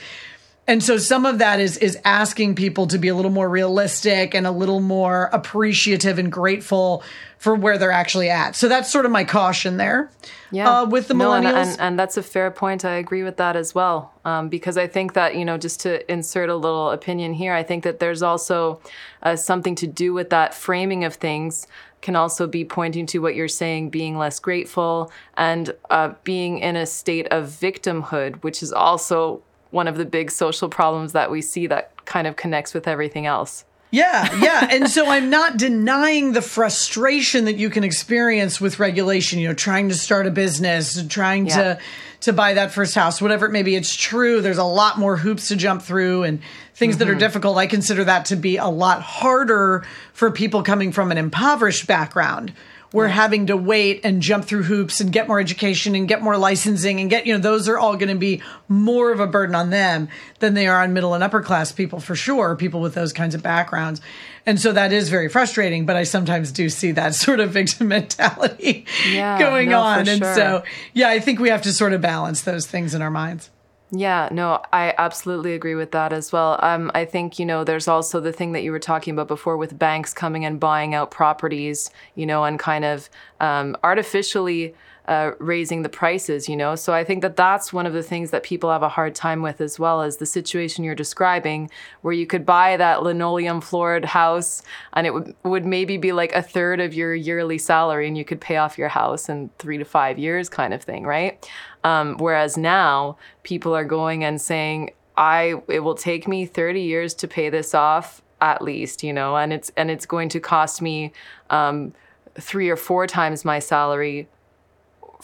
And 0.68 0.82
so 0.82 0.98
some 0.98 1.26
of 1.26 1.38
that 1.38 1.60
is 1.60 1.76
is 1.78 1.96
asking 2.04 2.56
people 2.56 2.88
to 2.88 2.98
be 2.98 3.08
a 3.08 3.14
little 3.14 3.30
more 3.30 3.48
realistic 3.48 4.34
and 4.34 4.46
a 4.46 4.50
little 4.50 4.80
more 4.80 5.30
appreciative 5.32 6.18
and 6.18 6.30
grateful 6.30 7.04
for 7.38 7.54
where 7.54 7.78
they're 7.78 7.92
actually 7.92 8.30
at. 8.30 8.56
So 8.56 8.68
that's 8.68 8.90
sort 8.90 9.04
of 9.04 9.12
my 9.12 9.22
caution 9.24 9.76
there. 9.76 10.10
Yeah. 10.50 10.80
Uh, 10.80 10.86
with 10.86 11.08
the 11.08 11.14
No, 11.14 11.32
and, 11.32 11.44
millennials. 11.44 11.72
and, 11.72 11.80
and 11.80 11.98
that's 11.98 12.16
a 12.16 12.22
fair 12.22 12.50
point. 12.50 12.84
I 12.84 12.94
agree 12.94 13.22
with 13.22 13.36
that 13.36 13.56
as 13.56 13.74
well. 13.74 14.12
Um, 14.24 14.48
because 14.48 14.76
I 14.76 14.86
think 14.86 15.12
that, 15.12 15.36
you 15.36 15.44
know, 15.44 15.58
just 15.58 15.80
to 15.80 16.10
insert 16.10 16.48
a 16.48 16.56
little 16.56 16.90
opinion 16.90 17.34
here, 17.34 17.52
I 17.52 17.62
think 17.62 17.84
that 17.84 17.98
there's 17.98 18.22
also 18.22 18.80
uh, 19.22 19.36
something 19.36 19.74
to 19.76 19.86
do 19.86 20.12
with 20.14 20.30
that 20.30 20.54
framing 20.54 21.04
of 21.04 21.14
things 21.14 21.66
can 22.00 22.16
also 22.16 22.46
be 22.46 22.64
pointing 22.64 23.06
to 23.06 23.18
what 23.18 23.34
you're 23.34 23.48
saying, 23.48 23.90
being 23.90 24.16
less 24.16 24.38
grateful 24.38 25.12
and 25.36 25.74
uh, 25.90 26.14
being 26.24 26.58
in 26.58 26.76
a 26.76 26.86
state 26.86 27.26
of 27.28 27.46
victimhood, 27.46 28.42
which 28.42 28.62
is 28.62 28.72
also 28.72 29.42
one 29.70 29.88
of 29.88 29.96
the 29.96 30.04
big 30.04 30.30
social 30.30 30.68
problems 30.68 31.12
that 31.12 31.30
we 31.30 31.42
see 31.42 31.66
that 31.66 32.04
kind 32.04 32.26
of 32.26 32.36
connects 32.36 32.74
with 32.74 32.86
everything 32.88 33.26
else. 33.26 33.64
Yeah, 33.90 34.34
yeah. 34.36 34.68
And 34.76 34.88
so 34.90 35.08
I'm 35.08 35.30
not 35.30 35.56
denying 35.56 36.32
the 36.32 36.42
frustration 36.42 37.44
that 37.44 37.56
you 37.56 37.70
can 37.70 37.84
experience 37.84 38.60
with 38.60 38.78
regulation, 38.78 39.38
you 39.38 39.48
know, 39.48 39.54
trying 39.54 39.88
to 39.88 39.94
start 39.94 40.26
a 40.26 40.30
business, 40.30 41.02
trying 41.08 41.46
Yeah. 41.46 41.56
to 41.56 41.78
to 42.20 42.32
buy 42.32 42.54
that 42.54 42.72
first 42.72 42.94
house, 42.94 43.20
whatever 43.20 43.46
it 43.46 43.52
may 43.52 43.62
be. 43.62 43.76
It's 43.76 43.94
true. 43.94 44.40
There's 44.40 44.58
a 44.58 44.64
lot 44.64 44.98
more 44.98 45.16
hoops 45.18 45.48
to 45.48 45.56
jump 45.56 45.82
through 45.82 46.24
and 46.24 46.40
things 46.74 46.96
that 46.96 47.08
are 47.08 47.12
mm-hmm. 47.12 47.20
difficult. 47.20 47.58
I 47.58 47.66
consider 47.66 48.04
that 48.04 48.24
to 48.26 48.36
be 48.36 48.56
a 48.56 48.66
lot 48.66 49.02
harder 49.02 49.84
for 50.12 50.30
people 50.30 50.62
coming 50.62 50.92
from 50.92 51.12
an 51.12 51.18
impoverished 51.18 51.86
background. 51.86 52.52
We're 52.92 53.08
having 53.08 53.46
to 53.46 53.56
wait 53.56 54.00
and 54.04 54.22
jump 54.22 54.44
through 54.44 54.62
hoops 54.64 55.00
and 55.00 55.12
get 55.12 55.28
more 55.28 55.40
education 55.40 55.94
and 55.94 56.08
get 56.08 56.22
more 56.22 56.36
licensing 56.36 57.00
and 57.00 57.10
get, 57.10 57.26
you 57.26 57.34
know, 57.34 57.40
those 57.40 57.68
are 57.68 57.78
all 57.78 57.96
going 57.96 58.08
to 58.08 58.14
be 58.14 58.42
more 58.68 59.12
of 59.12 59.20
a 59.20 59.26
burden 59.26 59.54
on 59.54 59.70
them 59.70 60.08
than 60.38 60.54
they 60.54 60.66
are 60.66 60.82
on 60.82 60.92
middle 60.92 61.14
and 61.14 61.22
upper 61.22 61.42
class 61.42 61.72
people 61.72 62.00
for 62.00 62.14
sure, 62.14 62.56
people 62.56 62.80
with 62.80 62.94
those 62.94 63.12
kinds 63.12 63.34
of 63.34 63.42
backgrounds. 63.42 64.00
And 64.46 64.60
so 64.60 64.72
that 64.72 64.92
is 64.92 65.08
very 65.08 65.28
frustrating, 65.28 65.86
but 65.86 65.96
I 65.96 66.04
sometimes 66.04 66.52
do 66.52 66.68
see 66.68 66.92
that 66.92 67.14
sort 67.16 67.40
of 67.40 67.50
victim 67.50 67.88
mentality 67.88 68.86
Yeah, 69.10 69.38
going 69.38 69.70
no, 69.70 69.80
on. 69.80 70.08
And 70.08 70.18
sure. 70.22 70.34
so, 70.34 70.62
yeah, 70.94 71.08
I 71.08 71.18
think 71.20 71.40
we 71.40 71.48
have 71.50 71.62
to 71.62 71.72
sort 71.72 71.92
of 71.92 72.00
balance 72.00 72.42
those 72.42 72.66
things 72.66 72.94
in 72.94 73.02
our 73.02 73.10
minds. 73.10 73.50
Yeah, 73.92 74.28
no, 74.32 74.62
I 74.72 74.94
absolutely 74.98 75.54
agree 75.54 75.76
with 75.76 75.92
that 75.92 76.12
as 76.12 76.32
well. 76.32 76.58
Um, 76.60 76.90
I 76.94 77.04
think, 77.04 77.38
you 77.38 77.46
know, 77.46 77.62
there's 77.62 77.86
also 77.86 78.18
the 78.18 78.32
thing 78.32 78.50
that 78.52 78.64
you 78.64 78.72
were 78.72 78.80
talking 78.80 79.12
about 79.12 79.28
before 79.28 79.56
with 79.56 79.78
banks 79.78 80.12
coming 80.12 80.44
and 80.44 80.58
buying 80.58 80.92
out 80.92 81.12
properties, 81.12 81.90
you 82.16 82.26
know, 82.26 82.42
and 82.44 82.58
kind 82.58 82.84
of 82.84 83.08
um, 83.38 83.76
artificially 83.84 84.74
uh, 85.06 85.32
raising 85.38 85.82
the 85.82 85.88
prices, 85.88 86.48
you 86.48 86.56
know. 86.56 86.74
So 86.74 86.92
I 86.92 87.04
think 87.04 87.22
that 87.22 87.36
that's 87.36 87.72
one 87.72 87.86
of 87.86 87.92
the 87.92 88.02
things 88.02 88.30
that 88.30 88.42
people 88.42 88.70
have 88.70 88.82
a 88.82 88.88
hard 88.88 89.14
time 89.14 89.42
with 89.42 89.60
as 89.60 89.78
well 89.78 90.02
as 90.02 90.16
the 90.16 90.26
situation 90.26 90.84
you're 90.84 90.94
describing, 90.94 91.70
where 92.02 92.14
you 92.14 92.26
could 92.26 92.44
buy 92.44 92.76
that 92.76 93.02
linoleum 93.02 93.60
floored 93.60 94.04
house 94.04 94.62
and 94.94 95.06
it 95.06 95.14
would, 95.14 95.34
would 95.44 95.64
maybe 95.64 95.96
be 95.96 96.12
like 96.12 96.34
a 96.34 96.42
third 96.42 96.80
of 96.80 96.94
your 96.94 97.14
yearly 97.14 97.58
salary 97.58 98.08
and 98.08 98.18
you 98.18 98.24
could 98.24 98.40
pay 98.40 98.56
off 98.56 98.78
your 98.78 98.88
house 98.88 99.28
in 99.28 99.50
three 99.58 99.78
to 99.78 99.84
five 99.84 100.18
years, 100.18 100.48
kind 100.48 100.74
of 100.74 100.82
thing, 100.82 101.04
right? 101.04 101.48
Um, 101.84 102.16
whereas 102.18 102.56
now 102.56 103.16
people 103.42 103.74
are 103.74 103.84
going 103.84 104.24
and 104.24 104.40
saying, 104.40 104.90
I 105.16 105.54
it 105.68 105.80
will 105.80 105.94
take 105.94 106.28
me 106.28 106.46
30 106.46 106.82
years 106.82 107.14
to 107.14 107.28
pay 107.28 107.48
this 107.48 107.74
off 107.74 108.22
at 108.40 108.60
least, 108.60 109.02
you 109.02 109.12
know, 109.12 109.36
and 109.36 109.52
it's 109.52 109.70
and 109.76 109.90
it's 109.90 110.04
going 110.04 110.28
to 110.30 110.40
cost 110.40 110.82
me 110.82 111.12
um, 111.50 111.94
three 112.38 112.68
or 112.68 112.76
four 112.76 113.06
times 113.06 113.44
my 113.44 113.58
salary, 113.58 114.28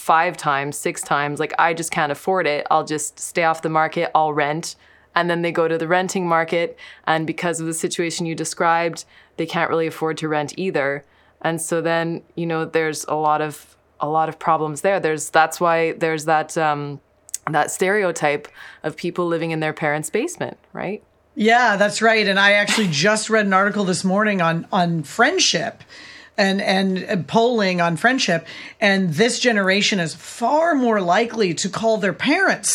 five 0.03 0.37
times, 0.37 0.77
six 0.77 1.01
times. 1.01 1.39
Like 1.39 1.55
I 1.61 1.75
just 1.75 1.93
can't 1.93 2.11
afford 2.11 2.45
it. 2.49 2.67
I'll 2.73 2.85
just 2.85 3.21
stay 3.21 3.45
off 3.45 3.63
the 3.63 3.69
market. 3.69 4.11
I'll 4.17 4.33
rent. 4.33 4.75
And 5.15 5.31
then 5.31 5.43
they 5.43 5.53
go 5.53 5.69
to 5.69 5.79
the 5.79 5.87
renting 5.87 6.27
market, 6.27 6.77
and 7.07 7.27
because 7.27 7.61
of 7.61 7.67
the 7.67 7.75
situation 7.75 8.25
you 8.25 8.35
described, 8.35 9.05
they 9.37 9.47
can't 9.47 9.69
really 9.71 9.87
afford 9.87 10.17
to 10.19 10.27
rent 10.27 10.55
either. 10.57 11.05
And 11.43 11.61
so 11.61 11.83
then, 11.83 12.23
you 12.35 12.47
know, 12.47 12.65
there's 12.65 13.05
a 13.05 13.15
lot 13.15 13.41
of 13.43 13.77
a 14.01 14.09
lot 14.09 14.29
of 14.29 14.39
problems 14.39 14.81
there. 14.81 14.99
There's 14.99 15.31
that's 15.31 15.61
why 15.61 15.93
there's 15.93 16.25
that 16.25 16.59
um, 16.59 17.01
that 17.49 17.71
stereotype 17.71 18.49
of 18.83 18.97
people 18.97 19.27
living 19.27 19.53
in 19.53 19.61
their 19.61 19.75
parents' 19.75 20.11
basement, 20.11 20.59
right? 20.73 21.03
Yeah, 21.37 21.77
that's 21.77 22.03
right. 22.03 22.27
And 22.27 22.41
I 22.41 22.53
actually 22.53 22.89
just 22.89 23.31
read 23.31 23.47
an 23.47 23.53
article 23.53 23.85
this 23.85 24.03
morning 24.03 24.41
on 24.41 24.67
on 24.73 25.05
friendship 25.05 25.85
and 26.47 26.61
and 26.61 27.26
polling 27.26 27.80
on 27.86 27.97
friendship 27.97 28.40
and 28.80 29.01
this 29.22 29.34
generation 29.49 29.99
is 30.07 30.12
far 30.14 30.74
more 30.86 31.01
likely 31.16 31.55
to 31.62 31.68
call 31.68 31.95
their 31.99 32.12
parents 32.32 32.70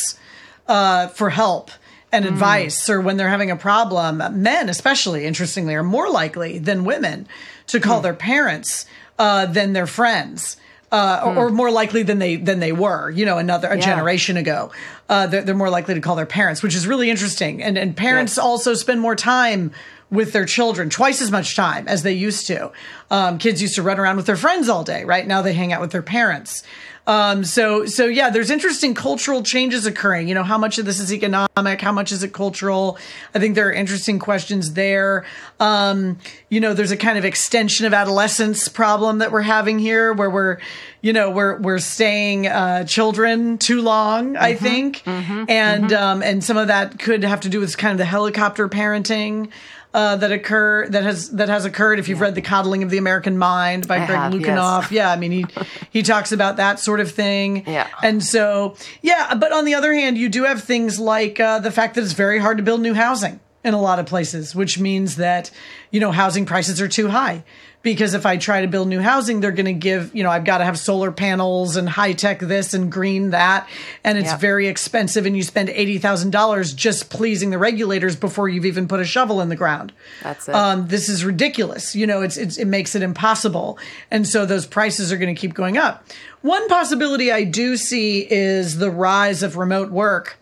uh, 0.67 1.07
for 1.19 1.29
help 1.29 1.71
and 2.11 2.25
advice 2.25 2.89
or 2.89 2.99
when 3.01 3.17
they're 3.17 3.29
having 3.37 3.51
a 3.51 3.55
problem. 3.69 4.13
Men, 4.41 4.69
especially, 4.69 5.25
interestingly, 5.25 5.73
are 5.75 5.83
more 5.97 6.09
likely 6.21 6.57
than 6.59 6.85
women 6.85 7.27
to 7.67 7.79
call 7.79 7.99
their 8.01 8.13
parents 8.33 8.85
uh, 9.19 9.45
than 9.57 9.73
their 9.73 9.87
friends. 9.87 10.57
Uh, 10.89 11.19
or, 11.25 11.35
or 11.37 11.49
more 11.49 11.69
likely 11.81 12.01
than 12.03 12.17
they 12.19 12.37
than 12.37 12.59
they 12.61 12.71
were, 12.71 13.11
you 13.11 13.25
know, 13.25 13.37
another 13.37 13.67
a 13.67 13.75
Yeah. 13.75 13.81
generation 13.91 14.37
ago. 14.37 14.71
Uh, 15.09 15.27
they're, 15.27 15.43
they're 15.43 15.61
more 15.63 15.69
likely 15.79 15.93
to 15.95 15.99
call 15.99 16.15
their 16.15 16.25
parents, 16.39 16.63
which 16.63 16.75
is 16.79 16.87
really 16.87 17.09
interesting. 17.09 17.61
And 17.61 17.77
and 17.77 17.91
parents 17.93 18.37
Yes. 18.37 18.45
also 18.45 18.73
spend 18.73 19.01
more 19.01 19.15
time 19.17 19.71
with 20.09 20.33
their 20.33 20.45
children, 20.45 20.89
twice 20.89 21.21
as 21.21 21.31
much 21.31 21.55
time 21.55 21.87
as 21.87 22.03
they 22.03 22.13
used 22.13 22.47
to. 22.47 22.71
Um, 23.11 23.37
kids 23.37 23.61
used 23.61 23.75
to 23.75 23.83
run 23.83 23.99
around 23.99 24.17
with 24.17 24.25
their 24.25 24.37
friends 24.37 24.69
all 24.69 24.83
day. 24.83 25.03
Right 25.03 25.27
now, 25.27 25.41
they 25.41 25.53
hang 25.53 25.73
out 25.73 25.81
with 25.81 25.91
their 25.91 26.01
parents. 26.01 26.63
Um, 27.07 27.45
so 27.45 27.85
so 27.85 28.05
yeah, 28.05 28.29
there's 28.29 28.51
interesting 28.51 28.93
cultural 28.93 29.41
changes 29.41 29.85
occurring. 29.85 30.27
You 30.27 30.35
know, 30.35 30.43
how 30.43 30.57
much 30.57 30.77
of 30.77 30.85
this 30.85 30.99
is 30.99 31.13
economic? 31.13 31.79
How 31.79 31.93
much 31.93 32.11
is 32.11 32.21
it 32.21 32.33
cultural? 32.33 32.97
I 33.33 33.39
think 33.39 33.55
there 33.55 33.69
are 33.69 33.73
interesting 33.73 34.19
questions 34.19 34.73
there. 34.73 35.25
Um, 35.57 36.19
you 36.49 36.61
know, 36.61 36.73
there's 36.73 36.91
a 36.91 36.97
kind 36.97 37.17
of 37.17 37.25
extension 37.25 37.85
of 37.85 37.93
adolescence 37.93 38.69
problem 38.69 39.17
that 39.17 39.31
we're 39.31 39.41
having 39.41 39.79
here, 39.79 40.13
where 40.13 40.29
we're, 40.29 40.59
you 41.01 41.11
know, 41.11 41.29
we're 41.29 41.57
we're 41.57 41.79
staying 41.79 42.47
uh, 42.47 42.85
children 42.85 43.57
too 43.57 43.81
long. 43.81 44.37
I 44.37 44.55
think, 44.55 45.05
and 45.05 45.91
um, 45.91 46.23
and 46.23 46.41
some 46.43 46.55
of 46.55 46.67
that 46.67 46.99
could 46.99 47.23
have 47.23 47.41
to 47.41 47.49
do 47.49 47.59
with 47.59 47.77
kind 47.77 47.91
of 47.91 47.97
the 47.97 48.05
helicopter 48.05 48.69
parenting. 48.69 49.49
Uh, 49.93 50.15
that 50.17 50.31
occur 50.31 50.87
that 50.89 51.03
has 51.03 51.31
that 51.31 51.49
has 51.49 51.65
occurred. 51.65 51.97
If 51.97 52.07
you've 52.07 52.21
read 52.21 52.35
*The 52.35 52.41
Coddling 52.41 52.83
of 52.83 52.91
the 52.91 52.97
American 52.97 53.37
Mind* 53.37 53.87
by 53.87 53.95
I 53.95 54.05
Greg 54.05 54.19
have, 54.19 54.33
yes. 54.33 54.41
Lukianoff, 54.41 54.91
yeah, 54.91 55.09
I 55.09 55.15
mean 55.15 55.31
he 55.31 55.45
he 55.89 56.03
talks 56.03 56.31
about 56.31 56.57
that 56.57 56.79
sort 56.79 56.99
of 56.99 57.09
thing. 57.09 57.63
Yeah. 57.65 57.87
and 58.03 58.23
so 58.23 58.75
yeah, 59.01 59.33
but 59.33 59.51
on 59.53 59.65
the 59.65 59.73
other 59.73 59.93
hand, 59.93 60.17
you 60.17 60.29
do 60.29 60.43
have 60.43 60.61
things 60.61 60.99
like 60.99 61.39
uh, 61.39 61.59
the 61.59 61.71
fact 61.71 61.95
that 61.95 62.03
it's 62.03 62.13
very 62.13 62.37
hard 62.37 62.57
to 62.57 62.63
build 62.63 62.81
new 62.81 62.93
housing 62.93 63.39
in 63.67 63.73
a 63.73 63.81
lot 63.81 63.99
of 63.99 64.05
places, 64.05 64.55
which 64.55 64.79
means 64.79 65.17
that, 65.17 65.51
you 65.91 65.99
know, 65.99 66.11
housing 66.11 66.45
prices 66.45 66.81
are 66.81 66.87
too 66.87 67.09
high. 67.09 67.43
Because 67.83 68.15
if 68.15 68.25
I 68.25 68.35
try 68.37 68.61
to 68.61 68.67
build 68.67 68.87
new 68.89 68.99
housing, 68.99 69.39
they're 69.39 69.51
going 69.51 69.67
to 69.67 69.71
give, 69.73 70.13
you 70.13 70.23
know, 70.23 70.29
I've 70.31 70.43
got 70.43 70.57
to 70.57 70.65
have 70.65 70.77
solar 70.77 71.11
panels 71.11 71.77
and 71.77 71.87
high 71.87 72.11
tech 72.13 72.39
this 72.39 72.73
and 72.73 72.91
green 72.91 73.29
that. 73.29 73.69
And 74.03 74.17
it's 74.17 74.31
Yep. 74.31 74.39
very 74.41 74.67
expensive. 74.67 75.25
And 75.25 75.37
you 75.37 75.43
spend 75.43 75.69
$80,000 75.69 76.75
just 76.75 77.09
pleasing 77.09 77.49
the 77.49 77.57
regulators 77.57 78.15
before 78.17 78.49
you've 78.49 78.65
even 78.65 78.87
put 78.89 78.99
a 78.99 79.05
shovel 79.05 79.39
in 79.41 79.47
the 79.49 79.55
ground. 79.55 79.93
That's 80.23 80.49
it. 80.49 80.55
Um, 80.55 80.87
this 80.87 81.07
is 81.07 81.23
ridiculous. 81.23 81.95
You 81.95 82.07
know, 82.07 82.21
it's, 82.23 82.35
it's, 82.35 82.57
it 82.57 82.65
makes 82.65 82.95
it 82.95 83.03
impossible. 83.03 83.77
And 84.11 84.27
so 84.27 84.45
those 84.45 84.65
prices 84.65 85.11
are 85.13 85.17
going 85.17 85.33
to 85.33 85.39
keep 85.39 85.53
going 85.53 85.77
up. 85.77 86.03
One 86.41 86.67
possibility 86.67 87.31
I 87.31 87.43
do 87.45 87.77
see 87.77 88.27
is 88.29 88.79
the 88.79 88.91
rise 88.91 89.43
of 89.43 89.55
remote 89.55 89.91
work. 89.91 90.37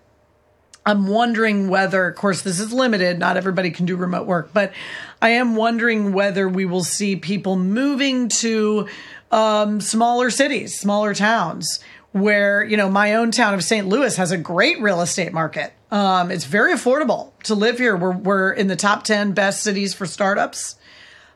I'm 0.86 1.08
wondering 1.08 1.68
whether, 1.68 2.08
of 2.08 2.16
course, 2.16 2.44
this 2.44 2.60
is 2.60 2.72
limited. 2.72 3.18
Not 3.18 3.38
everybody 3.38 3.72
can 3.72 3.86
do 3.86 3.96
remote 3.96 4.28
work, 4.28 4.52
but 4.54 4.72
I 5.22 5.30
am 5.30 5.56
wondering 5.56 6.14
whether 6.14 6.48
we 6.48 6.66
will 6.66 6.84
see 6.84 7.16
people 7.16 7.56
moving 7.56 8.30
to 8.30 8.88
um, 9.32 9.82
smaller 9.82 10.30
cities, 10.30 10.78
smaller 10.78 11.16
towns, 11.16 11.80
where, 12.12 12.64
you 12.64 12.78
know, 12.78 12.90
my 12.90 13.16
own 13.16 13.32
town 13.32 13.56
of 13.56 13.64
St. 13.64 13.88
Louis 13.88 14.16
has 14.16 14.32
a 14.32 14.38
great 14.38 14.80
real 14.80 15.02
estate 15.02 15.34
market. 15.34 15.74
Um, 15.90 16.30
it's 16.30 16.46
very 16.46 16.74
affordable 16.74 17.32
to 17.44 17.56
live 17.56 17.80
here. 17.80 17.98
We're, 17.98 18.16
we're 18.16 18.52
in 18.52 18.68
the 18.68 18.76
top 18.76 19.04
10 19.04 19.32
best 19.32 19.64
cities 19.64 19.94
for 19.94 20.06
startups. 20.06 20.76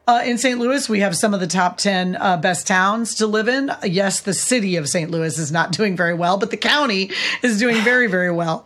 Uh, 0.09 0.23
in 0.23 0.39
St. 0.39 0.57
Louis, 0.57 0.89
we 0.89 1.01
have 1.01 1.15
some 1.15 1.35
of 1.35 1.39
the 1.39 1.45
top 1.45 1.77
10 1.77 2.15
uh, 2.15 2.35
best 2.37 2.65
towns 2.65 3.13
to 3.13 3.27
live 3.27 3.47
in. 3.47 3.71
Yes, 3.83 4.21
the 4.21 4.33
city 4.33 4.75
of 4.75 4.89
St. 4.89 5.11
Louis 5.11 5.37
is 5.37 5.51
not 5.51 5.71
doing 5.77 5.95
very 5.95 6.15
well, 6.15 6.39
but 6.39 6.49
the 6.49 6.57
county 6.57 7.11
is 7.43 7.59
doing 7.59 7.75
very, 7.83 8.07
very 8.07 8.31
well. 8.31 8.65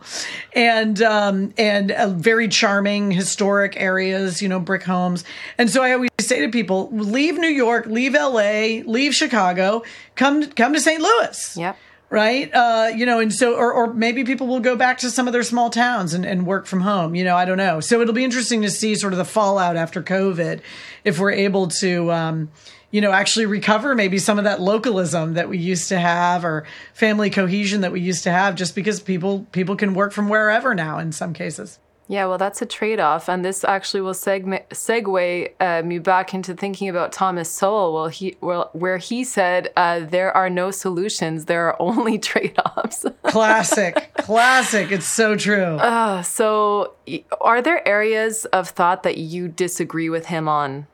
And, 0.56 1.02
um, 1.02 1.52
and 1.58 1.90
uh, 1.90 2.08
very 2.08 2.48
charming 2.48 3.10
historic 3.10 3.78
areas, 3.78 4.40
you 4.40 4.48
know, 4.48 4.58
brick 4.58 4.84
homes. 4.84 5.22
And 5.58 5.68
so 5.68 5.82
I 5.82 5.92
always 5.92 6.08
say 6.18 6.40
to 6.40 6.48
people, 6.48 6.88
leave 6.92 7.36
New 7.36 7.48
York, 7.48 7.84
leave 7.84 8.14
LA, 8.14 8.80
leave 8.90 9.14
Chicago, 9.14 9.82
come, 10.16 10.46
come 10.46 10.72
to 10.72 10.80
St. 10.80 11.02
Louis 11.02 11.58
yep. 11.58 11.76
Right? 12.14 12.48
Uh, 12.54 12.92
you 12.94 13.04
know, 13.04 13.18
and 13.18 13.34
so, 13.34 13.56
or, 13.56 13.72
or 13.72 13.92
maybe 13.92 14.22
people 14.22 14.46
will 14.46 14.60
go 14.60 14.76
back 14.76 14.98
to 14.98 15.10
some 15.10 15.26
of 15.26 15.32
their 15.32 15.42
small 15.42 15.68
towns 15.68 16.14
and, 16.14 16.24
and 16.24 16.46
work 16.46 16.64
from 16.64 16.80
home. 16.80 17.16
You 17.16 17.24
know, 17.24 17.34
I 17.34 17.44
don't 17.44 17.58
know. 17.58 17.80
So 17.80 18.00
it'll 18.00 18.14
be 18.14 18.22
interesting 18.22 18.62
to 18.62 18.70
see 18.70 18.94
sort 18.94 19.12
of 19.12 19.16
the 19.16 19.24
fallout 19.24 19.74
after 19.74 20.00
COVID 20.00 20.60
if 21.02 21.18
we're 21.18 21.32
able 21.32 21.66
to, 21.66 22.12
um, 22.12 22.52
you 22.92 23.00
know, 23.00 23.10
actually 23.10 23.46
recover 23.46 23.96
maybe 23.96 24.18
some 24.18 24.38
of 24.38 24.44
that 24.44 24.60
localism 24.60 25.34
that 25.34 25.48
we 25.48 25.58
used 25.58 25.88
to 25.88 25.98
have 25.98 26.44
or 26.44 26.64
family 26.92 27.30
cohesion 27.30 27.80
that 27.80 27.90
we 27.90 28.00
used 28.00 28.22
to 28.22 28.30
have 28.30 28.54
just 28.54 28.76
because 28.76 29.00
people 29.00 29.48
people 29.50 29.74
can 29.74 29.92
work 29.92 30.12
from 30.12 30.28
wherever 30.28 30.72
now 30.72 31.00
in 31.00 31.10
some 31.10 31.32
cases. 31.32 31.80
Yeah, 32.06 32.26
well, 32.26 32.36
that's 32.36 32.60
a 32.60 32.66
trade 32.66 33.00
off. 33.00 33.28
And 33.28 33.44
this 33.44 33.64
actually 33.64 34.02
will 34.02 34.12
seg- 34.12 34.68
segue 34.68 35.52
uh, 35.58 35.82
me 35.86 35.98
back 35.98 36.34
into 36.34 36.54
thinking 36.54 36.88
about 36.88 37.12
Thomas 37.12 37.50
Sowell, 37.50 37.94
well, 37.94 38.08
he, 38.08 38.36
well, 38.40 38.68
where 38.72 38.98
he 38.98 39.24
said, 39.24 39.72
uh, 39.76 40.00
There 40.00 40.30
are 40.36 40.50
no 40.50 40.70
solutions, 40.70 41.46
there 41.46 41.66
are 41.68 41.76
only 41.80 42.18
trade 42.18 42.58
offs. 42.76 43.06
Classic, 43.24 44.12
classic. 44.18 44.92
It's 44.92 45.06
so 45.06 45.34
true. 45.34 45.78
so, 46.22 46.92
are 47.40 47.60
there 47.60 47.86
areas 47.86 48.44
of 48.46 48.68
thought 48.68 49.02
that 49.02 49.18
you 49.18 49.48
disagree 49.48 50.08
with 50.08 50.26
him 50.26 50.48
on 50.48 50.86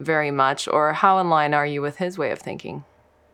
very 0.00 0.30
much? 0.30 0.68
Or 0.68 0.92
how 0.92 1.18
in 1.18 1.30
line 1.30 1.54
are 1.54 1.66
you 1.66 1.80
with 1.80 1.96
his 1.96 2.18
way 2.18 2.30
of 2.32 2.38
thinking? 2.40 2.84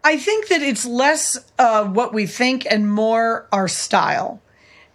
I 0.05 0.17
think 0.17 0.49
that 0.49 0.63
it's 0.63 0.85
less 0.85 1.39
uh, 1.59 1.85
what 1.87 2.13
we 2.13 2.27
think 2.27 2.67
and 2.71 2.91
more 2.91 3.47
our 3.53 3.69
style. 3.69 4.41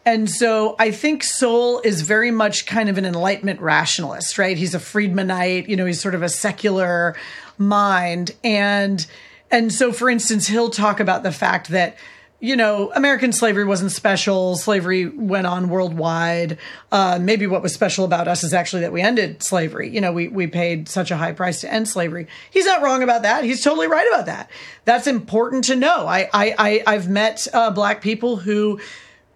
And 0.08 0.30
so 0.30 0.78
I 0.80 0.92
think 0.92 1.22
Sowell 1.22 1.82
is 1.84 2.00
very 2.00 2.32
much 2.32 2.66
kind 2.66 2.88
of 2.88 2.98
an 2.98 3.04
enlightenment 3.04 3.60
rationalist, 3.60 4.38
right? 4.38 4.56
He's 4.56 4.74
a 4.74 4.80
Friedmanite, 4.80 5.68
you 5.68 5.76
know, 5.76 5.86
he's 5.86 6.00
sort 6.00 6.16
of 6.16 6.24
a 6.24 6.30
secular 6.30 7.18
mind. 7.58 8.32
And 8.42 9.06
and 9.52 9.74
so 9.74 9.92
for 9.92 10.10
instance, 10.10 10.48
he'll 10.48 10.70
talk 10.70 11.02
about 11.02 11.24
the 11.24 11.32
fact 11.34 11.68
that 11.70 11.98
you 12.40 12.56
know, 12.56 12.92
American 12.94 13.34
slavery 13.34 13.66
wasn't 13.66 13.92
special. 13.92 14.56
Slavery 14.56 15.08
went 15.08 15.48
on 15.48 15.70
worldwide. 15.70 16.58
Uh, 16.92 17.18
maybe 17.20 17.46
what 17.46 17.62
was 17.62 17.74
special 17.74 18.06
about 18.06 18.30
us 18.30 18.44
is 18.44 18.54
actually 18.54 18.84
that 18.84 18.94
we 18.94 19.02
ended 19.02 19.44
slavery. 19.44 19.90
You 19.90 20.00
know, 20.02 20.14
we, 20.14 20.28
we 20.28 20.46
paid 20.46 20.88
such 20.88 21.10
a 21.10 21.18
high 21.18 21.34
price 21.34 21.62
to 21.62 21.74
end 21.74 21.90
slavery. 21.90 22.28
He's 22.52 22.68
not 22.68 22.84
wrong 22.84 23.02
about 23.02 23.24
that. 23.24 23.44
He's 23.44 23.64
totally 23.64 23.88
right 23.88 24.08
about 24.08 24.28
that. 24.28 24.52
That's 24.86 25.08
important 25.08 25.66
to 25.66 25.76
know. 25.76 26.08
I, 26.08 26.30
I, 26.32 26.56
I 26.58 26.84
I've 26.88 27.10
met 27.10 27.48
uh, 27.54 27.72
black 27.72 28.02
people 28.02 28.38
who 28.38 28.80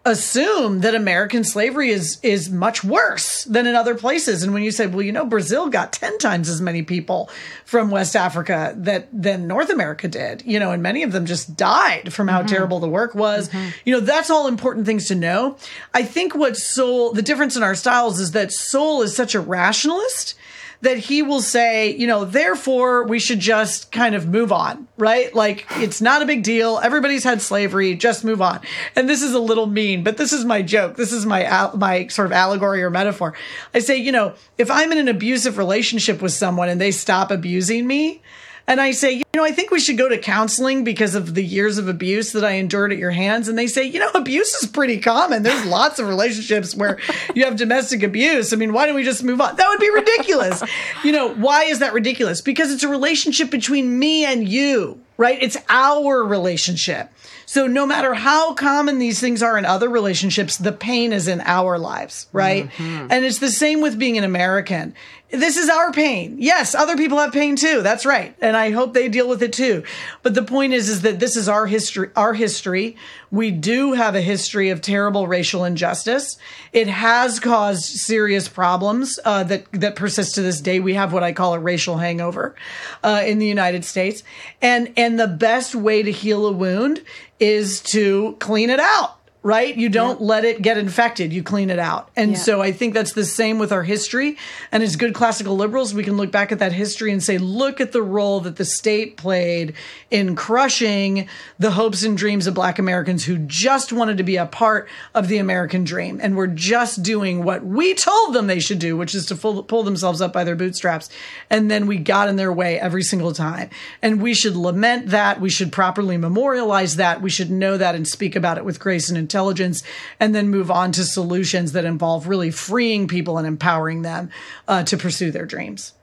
assume 0.04 0.82
that 0.82 0.96
American 0.96 1.44
slavery 1.44 1.92
is 1.92 2.20
is 2.24 2.50
much 2.50 2.84
worse 2.84 3.44
than 3.44 3.68
in 3.68 3.76
other 3.76 3.94
places. 3.94 4.42
And 4.42 4.52
when 4.54 4.64
you 4.64 4.72
say, 4.72 4.88
well, 4.88 5.04
you 5.04 5.12
know, 5.12 5.26
Brazil 5.26 5.70
got 5.70 5.94
ten 5.94 6.18
times 6.18 6.50
as 6.50 6.60
many 6.60 6.82
people 6.82 7.30
from 7.66 7.92
West 7.92 8.16
Africa 8.16 8.74
that 8.78 9.08
than 9.14 9.48
North 9.48 9.70
America 9.70 10.08
did, 10.08 10.44
you 10.46 10.60
know, 10.60 10.72
and 10.72 10.82
many 10.82 11.04
of 11.04 11.12
them 11.12 11.26
just 11.26 11.56
died 11.56 12.12
from 12.12 12.28
how 12.28 12.40
mm-hmm. 12.40 12.48
terrible 12.48 12.80
the 12.80 12.90
work 12.90 13.14
was. 13.14 13.50
Mm-hmm. 13.50 13.70
You 13.86 13.94
know, 13.94 14.00
that's 14.00 14.32
all 14.32 14.48
important 14.48 14.88
things 14.88 15.08
to 15.10 15.16
know. 15.16 15.58
I 15.94 16.04
think 16.04 16.34
what 16.34 16.58
Sowell 16.58 17.14
the 17.14 17.22
difference 17.22 17.56
in 17.56 17.62
our 17.62 17.76
styles 17.76 18.20
is 18.20 18.32
that 18.32 18.52
Sowell 18.52 19.04
is 19.04 19.16
such 19.16 19.36
a 19.36 19.40
rationalist 19.40 20.36
that 20.82 20.98
he 20.98 21.22
will 21.22 21.42
say, 21.42 21.96
you 21.96 22.08
know, 22.08 22.26
therefore 22.26 23.06
we 23.06 23.20
should 23.20 23.40
just 23.40 23.92
kind 23.92 24.16
of 24.16 24.28
move 24.28 24.52
on, 24.52 24.88
right? 24.98 25.34
Like 25.34 25.66
it's 25.78 26.02
not 26.02 26.22
a 26.22 26.26
big 26.26 26.44
deal. 26.44 26.80
Everybody's 26.84 27.24
had 27.24 27.42
slavery, 27.42 27.96
just 27.96 28.24
move 28.24 28.42
on. 28.42 28.62
And 28.96 29.08
this 29.08 29.22
is 29.22 29.34
a 29.34 29.40
little 29.40 29.68
mean, 29.68 30.04
but 30.04 30.18
this 30.18 30.34
is 30.34 30.44
my 30.44 30.62
joke. 30.62 30.96
This 30.96 31.12
is 31.12 31.26
my 31.26 31.72
my 31.76 32.08
sort 32.08 32.26
of 32.26 32.32
allegory 32.32 32.84
or 32.84 32.90
metaphor. 32.90 33.34
I 33.74 33.80
say, 33.80 33.98
you 33.98 34.12
know, 34.12 34.34
if 34.58 34.72
I'm 34.72 34.92
in 34.92 34.98
an 34.98 35.08
abusive 35.08 35.58
relationship 35.58 36.22
with 36.22 36.34
someone 36.34 36.70
and 36.70 36.82
they 36.82 36.92
stop 36.92 37.32
abusing 37.32 37.86
me, 37.86 38.22
and 38.68 38.80
I 38.80 38.92
say, 38.92 39.24
you 39.34 39.40
know, 39.40 39.46
I 39.46 39.52
think 39.52 39.72
we 39.72 39.80
should 39.80 39.98
go 39.98 40.10
to 40.10 40.18
counseling 40.18 40.84
because 40.84 41.16
of 41.16 41.36
the 41.36 41.44
years 41.44 41.78
of 41.78 41.88
abuse 41.88 42.34
that 42.34 42.44
I 42.44 42.54
endured 42.54 42.92
at 42.92 42.98
your 42.98 43.12
hands. 43.12 43.48
And 43.48 43.58
they 43.58 43.68
say, 43.68 43.86
you 43.86 43.98
know, 43.98 44.10
abuse 44.14 44.54
is 44.56 44.70
pretty 44.70 45.00
common. 45.00 45.44
There's 45.44 45.66
lots 45.66 46.00
of 46.00 46.08
relationships 46.10 46.76
where 46.76 47.00
you 47.36 47.46
have 47.46 47.56
domestic 47.56 48.04
abuse. 48.04 48.52
I 48.52 48.58
mean, 48.58 48.74
why 48.74 48.86
don't 48.86 48.96
we 48.96 49.04
just 49.04 49.24
move 49.24 49.40
on? 49.40 49.56
That 49.56 49.70
would 49.70 49.80
be 49.80 49.90
ridiculous. 49.90 50.62
you 51.06 51.14
know, 51.14 51.34
why 51.34 51.64
is 51.64 51.80
that 51.80 51.94
ridiculous? 51.94 52.42
Because 52.42 52.74
it's 52.74 52.84
a 52.84 52.90
relationship 52.90 53.50
between 53.50 53.98
me 53.98 54.26
and 54.26 54.48
you, 54.48 55.00
right? 55.16 55.42
It's 55.42 55.58
our 55.70 56.26
relationship. 56.26 57.10
So 57.52 57.68
no 57.68 57.86
matter 57.86 58.14
how 58.14 58.54
common 58.54 58.98
these 58.98 59.20
things 59.20 59.44
are 59.44 59.58
in 59.58 59.66
other 59.66 59.90
relationships, 59.90 60.56
the 60.56 60.72
pain 60.72 61.12
is 61.12 61.28
in 61.28 61.42
our 61.42 61.78
lives, 61.78 62.28
right? 62.32 62.70
Mm-hmm. 62.70 63.08
And 63.12 63.26
it's 63.26 63.40
the 63.40 63.52
same 63.52 63.82
with 63.82 64.00
being 64.00 64.18
an 64.18 64.24
American. 64.24 64.94
This 65.32 65.58
is 65.58 65.68
our 65.68 65.92
pain. 65.92 66.38
Yes, 66.40 66.76
other 66.76 66.96
people 66.96 67.18
have 67.18 67.34
pain 67.34 67.58
too. 67.58 67.82
That's 67.82 68.06
right. 68.06 68.34
And 68.40 68.56
I 68.56 68.72
hope 68.72 68.94
they 68.94 69.10
deal 69.10 69.21
with 69.28 69.44
it 69.44 69.54
too. 69.54 69.84
But 70.24 70.34
the 70.34 70.44
point 70.44 70.74
is 70.74 70.90
is 70.90 71.02
that 71.02 71.20
this 71.20 71.36
is 71.36 71.48
our 71.48 71.68
history 71.68 72.10
our 72.16 72.34
history. 72.34 72.98
We 73.30 73.52
do 73.52 73.94
have 73.94 74.16
a 74.16 74.22
history 74.22 74.70
of 74.70 74.82
terrible 74.82 75.28
racial 75.28 75.64
injustice. 75.64 76.38
It 76.74 76.88
has 76.88 77.40
caused 77.40 77.84
serious 77.84 78.48
problems 78.48 79.20
uh, 79.24 79.44
that 79.46 79.72
that 79.72 79.96
persist 79.96 80.36
to 80.36 80.42
this 80.42 80.62
day. 80.62 80.80
We 80.80 80.96
have 80.96 81.14
what 81.14 81.24
I 81.24 81.32
call 81.32 81.54
a 81.54 81.60
racial 81.60 81.98
hangover 81.98 82.56
uh, 83.04 83.24
in 83.26 83.40
the 83.40 83.48
United 83.48 83.86
States, 83.86 84.24
and 84.62 84.92
and 84.98 85.20
the 85.20 85.28
best 85.28 85.76
way 85.76 86.04
to 86.04 86.12
heal 86.12 86.46
a 86.46 86.52
wound 86.52 87.02
is 87.40 87.82
to 87.82 88.36
clean 88.40 88.70
it 88.70 88.80
out. 88.80 89.21
Right? 89.44 89.76
You 89.76 89.90
don't 89.90 90.22
let 90.22 90.46
it 90.46 90.62
get 90.62 90.78
infected. 90.78 91.34
You 91.34 91.42
clean 91.42 91.72
it 91.72 91.80
out. 91.80 92.10
And 92.16 92.34
Yeah. 92.34 92.38
so 92.38 92.62
I 92.62 92.72
think 92.72 92.94
that's 92.94 93.14
the 93.14 93.26
same 93.26 93.58
with 93.58 93.72
our 93.72 93.82
history. 93.82 94.38
And 94.72 94.84
as 94.84 94.96
good 94.96 95.16
classical 95.16 95.56
liberals, 95.56 95.96
we 95.96 96.04
can 96.04 96.16
look 96.16 96.32
back 96.32 96.52
at 96.52 96.60
that 96.60 96.74
history 96.74 97.12
and 97.12 97.24
say, 97.24 97.40
look 97.40 97.82
at 97.82 97.92
the 97.92 98.04
role 98.04 98.40
that 98.42 98.58
the 98.58 98.66
state 98.66 99.18
played 99.18 99.74
in 100.12 100.36
crushing 100.36 101.28
the 101.58 101.72
hopes 101.72 102.04
and 102.04 102.16
dreams 102.16 102.46
of 102.46 102.54
Black 102.54 102.78
Americans 102.78 103.26
who 103.26 103.40
just 103.40 103.92
wanted 103.92 104.18
to 104.18 104.24
be 104.24 104.36
a 104.36 104.46
part 104.46 104.88
of 105.16 105.28
the 105.28 105.40
American 105.40 105.84
dream 105.86 106.20
and 106.22 106.36
were 106.36 106.46
just 106.46 107.02
doing 107.02 107.44
what 107.44 107.66
we 107.66 107.96
told 107.96 108.36
them 108.36 108.46
they 108.46 108.60
should 108.60 108.78
do, 108.78 108.96
which 108.96 109.16
is 109.16 109.26
to 109.26 109.36
pull, 109.36 109.64
pull 109.64 109.82
themselves 109.82 110.22
up 110.22 110.32
by 110.32 110.44
their 110.44 110.56
bootstraps. 110.56 111.10
And 111.50 111.72
then 111.72 111.88
we 111.88 111.98
got 111.98 112.30
in 112.30 112.36
their 112.36 112.54
way 112.54 112.80
every 112.80 113.02
single 113.02 113.34
time. 113.34 113.72
And 114.04 114.22
we 114.22 114.36
should 114.36 114.56
lament 114.56 115.08
that. 115.08 115.42
We 115.42 115.50
should 115.50 115.72
properly 115.72 116.18
memorialize 116.18 116.98
that. 116.98 117.24
We 117.24 117.32
should 117.32 117.50
know 117.50 117.76
that 117.78 117.96
and 117.96 118.08
speak 118.08 118.36
about 118.36 118.60
it 118.60 118.66
with 118.66 118.80
grace 118.80 119.10
and 119.10 119.18
intelligence, 119.32 119.84
and 120.20 120.36
then 120.36 120.50
move 120.50 120.70
on 120.70 120.92
to 120.92 121.04
solutions 121.04 121.72
that 121.72 121.86
involve 121.86 122.28
really 122.28 122.52
freeing 122.52 123.08
people 123.08 123.38
and 123.38 123.48
empowering 123.48 124.02
them 124.02 124.30
uh, 124.68 124.84
to 124.84 124.98
pursue 124.98 125.32
their 125.32 125.46
dreams. 125.46 125.94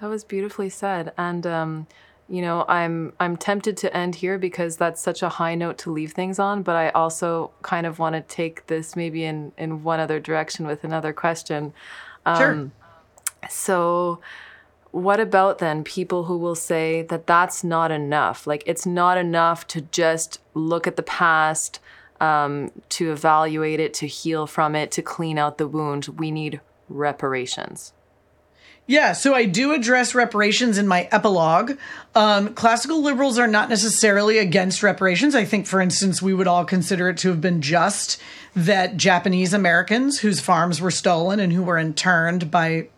That 0.00 0.08
was 0.08 0.24
beautifully 0.24 0.68
said. 0.68 1.12
And 1.18 1.46
um, 1.46 1.86
you 2.28 2.42
know, 2.42 2.64
I'm 2.68 3.12
I'm 3.18 3.36
tempted 3.36 3.76
to 3.78 3.96
end 3.96 4.16
here 4.16 4.38
because 4.38 4.76
that's 4.76 5.02
such 5.02 5.22
a 5.22 5.28
high 5.28 5.56
note 5.56 5.78
to 5.78 5.92
leave 5.92 6.12
things 6.12 6.38
on, 6.38 6.62
but 6.62 6.76
I 6.76 6.90
also 6.90 7.50
kind 7.62 7.86
of 7.86 7.98
want 7.98 8.14
to 8.14 8.20
take 8.22 8.66
this 8.68 8.94
maybe 8.94 9.24
in 9.24 9.52
in 9.58 9.82
one 9.82 9.98
other 9.98 10.20
direction 10.20 10.66
with 10.66 10.84
another 10.84 11.12
question. 11.12 11.72
sure. 12.26 12.70
So 13.48 14.20
what 14.90 15.20
about 15.20 15.58
then 15.58 15.84
people 15.84 16.24
who 16.24 16.38
will 16.38 16.54
say 16.54 17.02
that 17.02 17.26
that's 17.26 17.62
not 17.62 17.90
enough? 17.90 18.46
Like 18.46 18.62
it's 18.66 18.86
not 18.86 19.18
enough 19.18 19.66
to 19.68 19.82
just 19.82 20.40
look 20.54 20.86
at 20.86 20.96
the 20.96 21.02
past, 21.02 21.80
um, 22.20 22.70
to 22.90 23.12
evaluate 23.12 23.80
it, 23.80 23.94
to 23.94 24.06
heal 24.06 24.46
from 24.46 24.74
it, 24.74 24.90
to 24.92 25.02
clean 25.02 25.38
out 25.38 25.58
the 25.58 25.68
wound. 25.68 26.06
We 26.18 26.30
need 26.30 26.60
reparations. 26.88 27.92
Yeah, 28.88 29.14
so 29.14 29.34
I 29.34 29.46
do 29.46 29.72
address 29.72 30.14
reparations 30.14 30.78
in 30.78 30.86
my 30.86 31.08
epilogue. 31.10 31.76
Um, 32.14 32.54
classical 32.54 33.02
liberals 33.02 33.36
are 33.36 33.48
not 33.48 33.68
necessarily 33.68 34.38
against 34.38 34.82
reparations. 34.82 35.34
I 35.34 35.44
think, 35.44 35.66
for 35.66 35.80
instance, 35.80 36.22
we 36.22 36.32
would 36.32 36.46
all 36.46 36.64
consider 36.64 37.08
it 37.08 37.16
to 37.18 37.30
have 37.30 37.40
been 37.40 37.62
just 37.62 38.20
that 38.54 38.96
Japanese 38.96 39.52
Americans 39.52 40.20
whose 40.20 40.38
farms 40.40 40.80
were 40.80 40.92
stolen 40.92 41.40
and 41.40 41.52
who 41.52 41.64
were 41.64 41.78
interned 41.78 42.50
by 42.50 42.88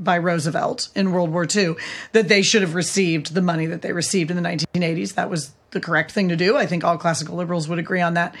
by 0.00 0.16
Roosevelt 0.16 0.90
in 0.94 1.10
World 1.10 1.30
War 1.30 1.44
II, 1.52 1.74
that 2.12 2.28
they 2.28 2.40
should 2.40 2.62
have 2.62 2.76
received 2.76 3.34
the 3.34 3.42
money 3.42 3.66
that 3.66 3.82
they 3.82 3.92
received 3.92 4.30
in 4.30 4.36
the 4.36 4.48
1980s. 4.48 5.14
That 5.14 5.28
was 5.28 5.54
the 5.70 5.80
correct 5.80 6.12
thing 6.12 6.28
to 6.28 6.36
do. 6.36 6.56
I 6.56 6.66
think 6.66 6.84
all 6.84 6.96
classical 6.96 7.36
liberals 7.36 7.68
would 7.68 7.78
agree 7.78 8.00
on 8.00 8.14
that. 8.14 8.34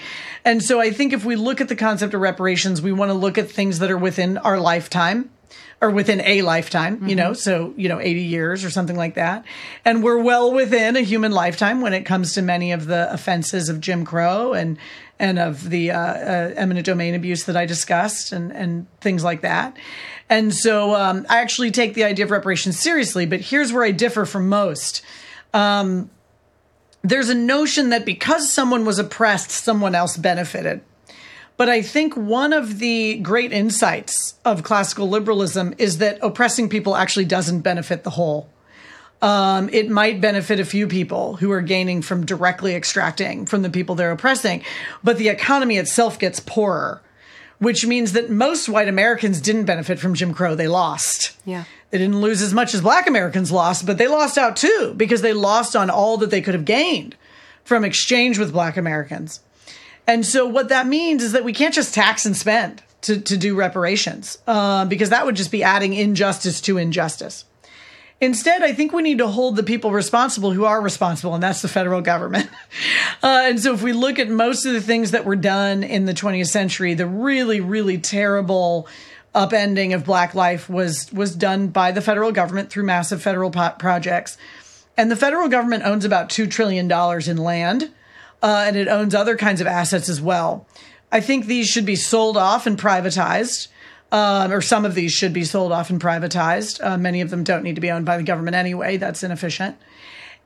And 0.44 0.62
so 0.62 0.80
I 0.80 0.90
think 0.90 1.12
if 1.12 1.24
we 1.24 1.36
look 1.36 1.60
at 1.60 1.68
the 1.68 1.76
concept 1.76 2.14
of 2.14 2.20
reparations, 2.20 2.80
we 2.80 2.92
want 2.92 3.10
to 3.10 3.14
look 3.14 3.38
at 3.38 3.50
things 3.50 3.80
that 3.80 3.90
are 3.90 3.98
within 3.98 4.38
our 4.38 4.58
lifetime 4.58 5.30
or 5.80 5.90
within 5.90 6.20
a 6.22 6.42
lifetime, 6.42 6.96
mm-hmm. 6.96 7.08
you 7.08 7.14
know, 7.14 7.32
so, 7.32 7.72
you 7.76 7.88
know, 7.88 8.00
80 8.00 8.22
years 8.22 8.64
or 8.64 8.70
something 8.70 8.96
like 8.96 9.14
that. 9.14 9.44
And 9.84 10.02
we're 10.02 10.18
well 10.18 10.52
within 10.52 10.96
a 10.96 11.02
human 11.02 11.32
lifetime 11.32 11.80
when 11.80 11.92
it 11.92 12.02
comes 12.02 12.34
to 12.34 12.42
many 12.42 12.72
of 12.72 12.86
the 12.86 13.12
offenses 13.12 13.68
of 13.68 13.80
Jim 13.80 14.04
Crow 14.04 14.54
and, 14.54 14.76
and 15.20 15.38
of 15.38 15.70
the 15.70 15.92
uh, 15.92 15.98
uh, 15.98 16.54
eminent 16.56 16.86
domain 16.86 17.14
abuse 17.14 17.44
that 17.44 17.56
I 17.56 17.64
discussed 17.66 18.32
and, 18.32 18.50
and 18.52 18.86
things 19.00 19.22
like 19.22 19.42
that. 19.42 19.76
And 20.28 20.52
so 20.52 20.94
um, 20.94 21.26
I 21.28 21.38
actually 21.38 21.70
take 21.70 21.94
the 21.94 22.04
idea 22.04 22.24
of 22.24 22.30
reparations 22.30 22.78
seriously, 22.78 23.24
but 23.24 23.40
here's 23.40 23.72
where 23.72 23.84
I 23.84 23.92
differ 23.92 24.26
from 24.26 24.48
most. 24.48 25.02
Um, 25.54 26.10
there's 27.08 27.28
a 27.28 27.34
notion 27.34 27.90
that 27.90 28.04
because 28.04 28.52
someone 28.52 28.84
was 28.84 28.98
oppressed, 28.98 29.50
someone 29.50 29.94
else 29.94 30.16
benefited. 30.16 30.80
But 31.56 31.68
I 31.68 31.82
think 31.82 32.16
one 32.16 32.52
of 32.52 32.78
the 32.78 33.18
great 33.18 33.52
insights 33.52 34.34
of 34.44 34.62
classical 34.62 35.08
liberalism 35.08 35.74
is 35.76 35.98
that 35.98 36.18
oppressing 36.22 36.68
people 36.68 36.94
actually 36.94 37.24
doesn't 37.24 37.60
benefit 37.60 38.04
the 38.04 38.10
whole. 38.10 38.48
Um, 39.20 39.68
it 39.72 39.90
might 39.90 40.20
benefit 40.20 40.60
a 40.60 40.64
few 40.64 40.86
people 40.86 41.36
who 41.36 41.50
are 41.50 41.60
gaining 41.60 42.02
from 42.02 42.24
directly 42.24 42.76
extracting 42.76 43.46
from 43.46 43.62
the 43.62 43.70
people 43.70 43.96
they're 43.96 44.12
oppressing, 44.12 44.62
but 45.02 45.18
the 45.18 45.28
economy 45.28 45.76
itself 45.76 46.20
gets 46.20 46.38
poorer, 46.38 47.02
which 47.58 47.84
means 47.84 48.12
that 48.12 48.30
most 48.30 48.68
white 48.68 48.86
Americans 48.86 49.40
didn't 49.40 49.64
benefit 49.64 49.98
from 49.98 50.14
Jim 50.14 50.32
Crow. 50.32 50.54
They 50.54 50.68
lost. 50.68 51.36
Yeah. 51.44 51.64
They 51.90 51.98
didn't 51.98 52.20
lose 52.20 52.42
as 52.42 52.52
much 52.52 52.74
as 52.74 52.82
black 52.82 53.06
Americans 53.06 53.50
lost, 53.50 53.86
but 53.86 53.98
they 53.98 54.08
lost 54.08 54.36
out 54.36 54.56
too 54.56 54.94
because 54.96 55.22
they 55.22 55.32
lost 55.32 55.74
on 55.74 55.88
all 55.88 56.18
that 56.18 56.30
they 56.30 56.42
could 56.42 56.54
have 56.54 56.64
gained 56.64 57.16
from 57.64 57.84
exchange 57.84 58.38
with 58.38 58.52
black 58.52 58.76
Americans. 58.76 59.40
And 60.06 60.24
so 60.24 60.46
what 60.46 60.70
that 60.70 60.86
means 60.86 61.22
is 61.22 61.32
that 61.32 61.44
we 61.44 61.52
can't 61.52 61.74
just 61.74 61.94
tax 61.94 62.24
and 62.24 62.36
spend 62.36 62.82
to, 63.02 63.20
to 63.20 63.36
do 63.36 63.54
reparations 63.54 64.38
uh, 64.46 64.84
because 64.86 65.10
that 65.10 65.26
would 65.26 65.36
just 65.36 65.52
be 65.52 65.62
adding 65.62 65.92
injustice 65.92 66.60
to 66.62 66.78
injustice. 66.78 67.44
Instead, 68.20 68.64
I 68.64 68.72
think 68.72 68.92
we 68.92 69.02
need 69.02 69.18
to 69.18 69.28
hold 69.28 69.54
the 69.54 69.62
people 69.62 69.92
responsible 69.92 70.50
who 70.50 70.64
are 70.64 70.80
responsible, 70.80 71.34
and 71.34 71.42
that's 71.42 71.62
the 71.62 71.68
federal 71.68 72.00
government. 72.00 72.48
Uh, 73.20 73.42
and 73.46 73.58
so, 73.58 73.74
if 73.74 73.82
we 73.82 73.92
look 73.92 74.20
at 74.20 74.28
most 74.28 74.64
of 74.64 74.72
the 74.72 74.80
things 74.80 75.10
that 75.10 75.24
were 75.24 75.34
done 75.34 75.82
in 75.82 76.04
the 76.04 76.14
20th 76.14 76.46
century, 76.46 76.94
the 76.94 77.06
really, 77.06 77.60
really 77.60 77.98
terrible 77.98 78.86
upending 79.34 79.94
of 79.94 80.04
black 80.04 80.34
life 80.34 80.68
was 80.68 81.12
was 81.12 81.34
done 81.34 81.68
by 81.68 81.92
the 81.92 82.00
federal 82.00 82.32
government 82.32 82.70
through 82.70 82.84
massive 82.84 83.22
federal 83.22 83.50
projects. 83.50 84.36
And 84.96 85.10
the 85.10 85.16
federal 85.16 85.48
government 85.48 85.84
owns 85.84 86.04
about 86.04 86.30
two 86.30 86.46
trillion 86.46 86.88
dollars 86.88 87.28
in 87.28 87.36
land 87.36 87.92
uh, 88.42 88.64
and 88.66 88.76
it 88.76 88.88
owns 88.88 89.14
other 89.14 89.36
kinds 89.36 89.60
of 89.60 89.66
assets 89.66 90.08
as 90.08 90.20
well. 90.20 90.66
I 91.10 91.20
think 91.20 91.46
these 91.46 91.68
should 91.68 91.86
be 91.86 91.96
sold 91.96 92.36
off 92.36 92.66
and 92.66 92.78
privatized. 92.78 93.68
Um, 94.10 94.50
or 94.50 94.62
some 94.62 94.86
of 94.86 94.94
these 94.94 95.12
should 95.12 95.34
be 95.34 95.44
sold 95.44 95.70
off 95.70 95.90
and 95.90 96.00
privatized. 96.00 96.82
Uh, 96.82 96.96
many 96.96 97.20
of 97.20 97.28
them 97.28 97.44
don't 97.44 97.62
need 97.62 97.74
to 97.74 97.80
be 97.82 97.90
owned 97.90 98.06
by 98.06 98.16
the 98.16 98.22
government 98.22 98.56
anyway. 98.56 98.96
That's 98.96 99.22
inefficient. 99.22 99.76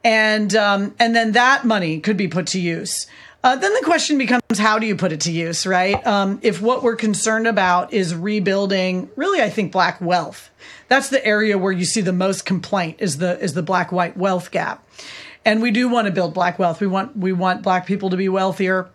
And 0.03 0.57
um, 0.57 0.97
and 0.99 1.15
then 1.15 1.31
that 1.33 1.65
money 1.65 2.01
could 2.01 2.17
be 2.17 2.27
put 2.27 2.49
to 2.49 2.61
use. 2.61 3.07
Uh, 3.45 3.57
then 3.57 3.75
the 3.75 3.83
question 3.85 4.19
becomes, 4.19 4.43
how 4.57 4.79
do 4.79 4.87
you 4.87 4.95
put 4.95 5.11
it 5.11 5.23
to 5.23 5.33
use, 5.33 5.67
right? 5.67 6.07
Um, 6.07 6.39
if 6.43 6.63
what 6.63 6.83
we're 6.83 6.97
concerned 6.97 7.49
about 7.49 7.93
is 7.93 8.15
rebuilding, 8.15 9.11
really, 9.17 9.43
I 9.43 9.51
think 9.51 9.73
black 9.73 10.01
wealth. 10.01 10.51
That's 10.89 11.09
the 11.09 11.25
area 11.27 11.59
where 11.59 11.73
you 11.73 11.85
see 11.85 12.03
the 12.03 12.13
most 12.13 12.45
complaint 12.45 12.99
is 13.01 13.19
the 13.19 13.41
is 13.41 13.55
the 13.55 13.63
black 13.63 13.91
white 13.91 14.17
wealth 14.17 14.51
gap 14.51 14.87
and 15.45 15.63
we 15.63 15.71
do 15.71 15.89
want 15.89 16.07
to 16.07 16.13
build 16.13 16.35
black 16.35 16.59
wealth. 16.59 16.81
We 16.81 16.87
want 16.87 17.17
we 17.17 17.33
want 17.33 17.63
black 17.63 17.87
people 17.87 18.11
to 18.11 18.17
be 18.17 18.29
wealthier. 18.29 18.89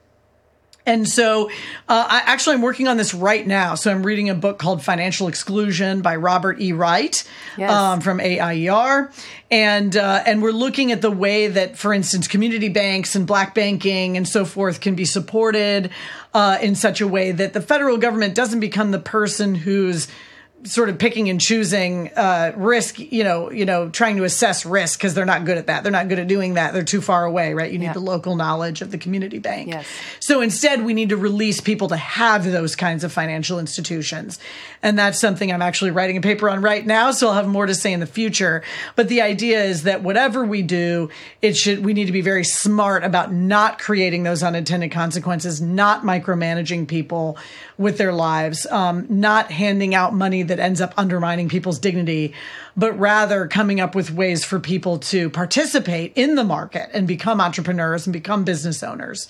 And 0.88 1.08
so, 1.08 1.50
uh, 1.90 2.08
I 2.10 2.24
actually 2.26 2.56
I'm 2.56 2.62
working 2.62 2.88
on 2.88 2.96
this 2.96 3.14
right 3.14 3.46
now. 3.46 3.76
So 3.76 3.92
I'm 3.92 4.04
reading 4.04 4.30
a 4.30 4.36
book 4.36 4.58
called 4.58 4.82
Financial 4.82 5.28
Exclusion 5.28 6.02
by 6.02 6.16
Robert 6.16 6.62
E. 6.62 6.72
Wright 6.72 7.30
yes. 7.58 7.70
um, 7.70 8.00
from 8.00 8.22
AIER, 8.22 9.12
and 9.52 9.96
uh, 9.96 10.24
and 10.26 10.42
we're 10.42 10.52
looking 10.52 10.94
at 10.94 11.02
the 11.02 11.12
way 11.12 11.48
that, 11.48 11.78
for 11.78 11.94
instance, 11.94 12.28
community 12.28 12.70
banks 12.70 13.16
and 13.16 13.28
black 13.28 13.54
banking 13.54 14.16
and 14.16 14.26
so 14.26 14.46
forth 14.46 14.80
can 14.80 14.96
be 14.96 15.04
supported 15.06 15.92
uh, 16.34 16.58
in 16.62 16.74
such 16.74 17.02
a 17.02 17.08
way 17.08 17.34
that 17.34 17.52
the 17.52 17.62
federal 17.62 17.98
government 17.98 18.34
doesn't 18.34 18.62
become 18.62 18.92
the 18.92 19.00
person 19.00 19.56
who's 19.56 20.08
sort 20.64 20.90
of 20.90 20.98
picking 20.98 21.30
and 21.30 21.40
choosing 21.40 22.10
uh, 22.16 22.52
risk, 22.56 23.00
you 23.00 23.24
know, 23.24 23.52
you 23.52 23.66
know, 23.66 23.90
trying 23.90 24.18
to 24.18 24.24
assess 24.24 24.66
risk 24.66 25.00
because 25.00 25.14
they're 25.14 25.26
not 25.26 25.46
good 25.46 25.58
at 25.58 25.68
that. 25.68 25.84
They're 25.84 25.92
not 25.92 26.10
good 26.10 26.20
at 26.20 26.28
doing 26.28 26.56
that. 26.56 26.74
They're 26.74 26.84
too 26.84 27.02
far 27.02 27.26
away, 27.26 27.54
right? 27.54 27.72
You 27.72 27.78
need 27.78 27.86
yeah. 27.86 27.94
the 27.94 28.00
local 28.00 28.36
knowledge 28.36 28.82
of 28.82 28.92
the 28.92 28.98
community 28.98 29.40
bank. 29.40 29.70
Yes. 29.70 29.88
So 30.20 30.42
instead, 30.42 30.84
we 30.84 30.94
need 30.94 31.10
to 31.10 31.18
release 31.18 31.62
people 31.62 31.88
to 31.90 31.98
have 31.98 32.44
those 32.44 32.76
kinds 32.76 33.04
of 33.04 33.14
financial 33.14 33.60
institutions, 33.60 34.40
and 34.82 34.98
that's 34.98 35.20
something 35.20 35.52
I'm 35.52 35.62
actually 35.62 35.92
writing 35.92 36.18
a 36.18 36.22
paper 36.22 36.50
on 36.50 36.62
right 36.62 36.86
now. 36.86 37.12
So 37.12 37.28
I'll 37.28 37.36
have 37.36 37.48
more 37.48 37.66
to 37.66 37.76
say 37.76 37.94
in 37.94 38.00
the 38.00 38.08
future. 38.08 38.64
But 38.96 39.10
the 39.10 39.22
idea 39.22 39.64
is 39.64 39.84
that 39.84 40.02
whatever 40.02 40.44
we 40.44 40.64
do, 40.64 41.10
it 41.42 41.56
should 41.56 41.86
we 41.86 41.94
need 41.94 42.06
to 42.06 42.12
be 42.12 42.22
very 42.22 42.44
smart 42.44 43.04
about 43.04 43.32
not 43.32 43.80
creating 43.80 44.24
those 44.24 44.44
unintended 44.44 44.92
consequences, 44.92 45.62
not 45.62 46.02
micromanaging 46.02 46.88
people 46.88 47.38
with 47.78 47.98
their 47.98 48.14
lives, 48.14 48.66
um, 48.68 49.06
not 49.10 49.52
handing 49.52 49.94
out 49.94 50.14
money 50.14 50.44
that 50.48 50.60
ends 50.60 50.82
up 50.82 50.94
undermining 50.98 51.50
people's 51.50 51.80
dignity, 51.80 52.34
but 52.76 52.98
rather 52.98 53.48
coming 53.48 53.80
up 53.80 53.96
with 53.96 54.12
ways 54.12 54.44
for 54.44 54.60
people 54.60 55.00
to 55.00 55.30
participate 55.30 56.14
in 56.16 56.36
the 56.36 56.44
market 56.44 56.90
and 56.94 57.08
become 57.08 57.40
entrepreneurs 57.40 58.06
and 58.06 58.14
become 58.14 58.44
business 58.44 58.84
owners 58.84 59.28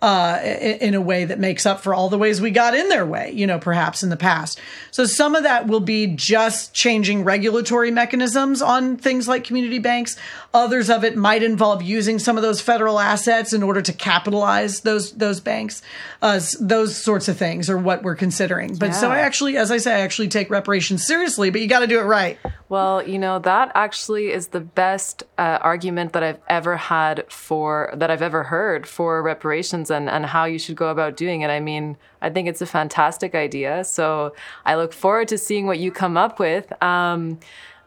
uh, 0.00 0.38
in 0.44 0.94
a 0.94 1.00
way 1.00 1.24
that 1.24 1.40
makes 1.40 1.66
up 1.66 1.80
for 1.80 1.92
all 1.92 2.08
the 2.08 2.18
ways 2.18 2.40
we 2.40 2.52
got 2.52 2.74
in 2.74 2.88
their 2.88 3.04
way, 3.04 3.32
you 3.32 3.46
know, 3.46 3.58
perhaps 3.58 4.02
in 4.04 4.10
the 4.10 4.16
past. 4.16 4.60
So 4.92 5.04
some 5.06 5.34
of 5.34 5.42
that 5.42 5.66
will 5.66 5.80
be 5.80 6.06
just 6.06 6.72
changing 6.72 7.24
regulatory 7.24 7.90
mechanisms 7.90 8.62
on 8.62 8.96
things 8.96 9.26
like 9.26 9.42
community 9.42 9.80
banks. 9.80 10.16
Others 10.54 10.88
of 10.88 11.04
it 11.04 11.14
might 11.14 11.42
involve 11.42 11.82
using 11.82 12.18
some 12.18 12.38
of 12.38 12.42
those 12.42 12.60
federal 12.60 12.98
assets 12.98 13.52
in 13.52 13.62
order 13.62 13.82
to 13.82 13.92
capitalize 13.92 14.80
those 14.80 15.12
those 15.12 15.40
banks. 15.40 15.82
Uh, 16.22 16.40
those 16.58 16.96
sorts 16.96 17.28
of 17.28 17.36
things 17.36 17.68
are 17.68 17.76
what 17.76 18.02
we're 18.02 18.16
considering. 18.16 18.74
But 18.74 18.86
yeah. 18.86 18.92
so 18.92 19.10
I 19.10 19.18
actually, 19.18 19.58
as 19.58 19.70
I 19.70 19.76
say, 19.76 19.94
I 19.94 20.00
actually 20.00 20.28
take 20.28 20.48
reparations 20.48 21.06
seriously, 21.06 21.50
but 21.50 21.60
you 21.60 21.66
got 21.66 21.80
to 21.80 21.86
do 21.86 22.00
it 22.00 22.04
right. 22.04 22.38
Well, 22.70 23.06
you 23.06 23.18
know, 23.18 23.38
that 23.40 23.72
actually 23.74 24.30
is 24.30 24.48
the 24.48 24.60
best 24.60 25.22
uh, 25.36 25.58
argument 25.60 26.12
that 26.14 26.22
I've 26.22 26.40
ever 26.48 26.76
had 26.76 27.30
for, 27.30 27.92
that 27.96 28.10
I've 28.10 28.22
ever 28.22 28.42
heard 28.42 28.86
for 28.86 29.22
reparations 29.22 29.90
and, 29.90 30.08
and 30.08 30.26
how 30.26 30.44
you 30.44 30.58
should 30.58 30.76
go 30.76 30.88
about 30.88 31.16
doing 31.16 31.42
it. 31.42 31.50
I 31.50 31.60
mean, 31.60 31.96
I 32.20 32.30
think 32.30 32.48
it's 32.48 32.60
a 32.60 32.66
fantastic 32.66 33.34
idea. 33.34 33.84
So 33.84 34.34
I 34.66 34.76
look 34.76 34.92
forward 34.92 35.28
to 35.28 35.38
seeing 35.38 35.66
what 35.66 35.78
you 35.78 35.90
come 35.90 36.16
up 36.16 36.38
with. 36.38 36.70
Um, 36.82 37.38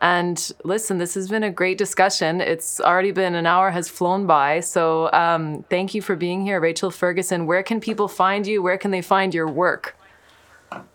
and 0.01 0.51
listen, 0.63 0.97
this 0.97 1.13
has 1.13 1.29
been 1.29 1.43
a 1.43 1.51
great 1.51 1.77
discussion. 1.77 2.41
It's 2.41 2.81
already 2.81 3.11
been 3.11 3.35
an 3.35 3.45
hour 3.45 3.69
has 3.69 3.87
flown 3.87 4.25
by. 4.25 4.59
So 4.61 5.11
um, 5.13 5.63
thank 5.69 5.93
you 5.93 6.01
for 6.01 6.15
being 6.15 6.43
here, 6.43 6.59
Rachel 6.59 6.89
Ferguson. 6.89 7.45
Where 7.45 7.61
can 7.61 7.79
people 7.79 8.07
find 8.07 8.47
you? 8.47 8.63
Where 8.63 8.79
can 8.79 8.89
they 8.89 9.03
find 9.03 9.31
your 9.33 9.47
work? 9.47 9.95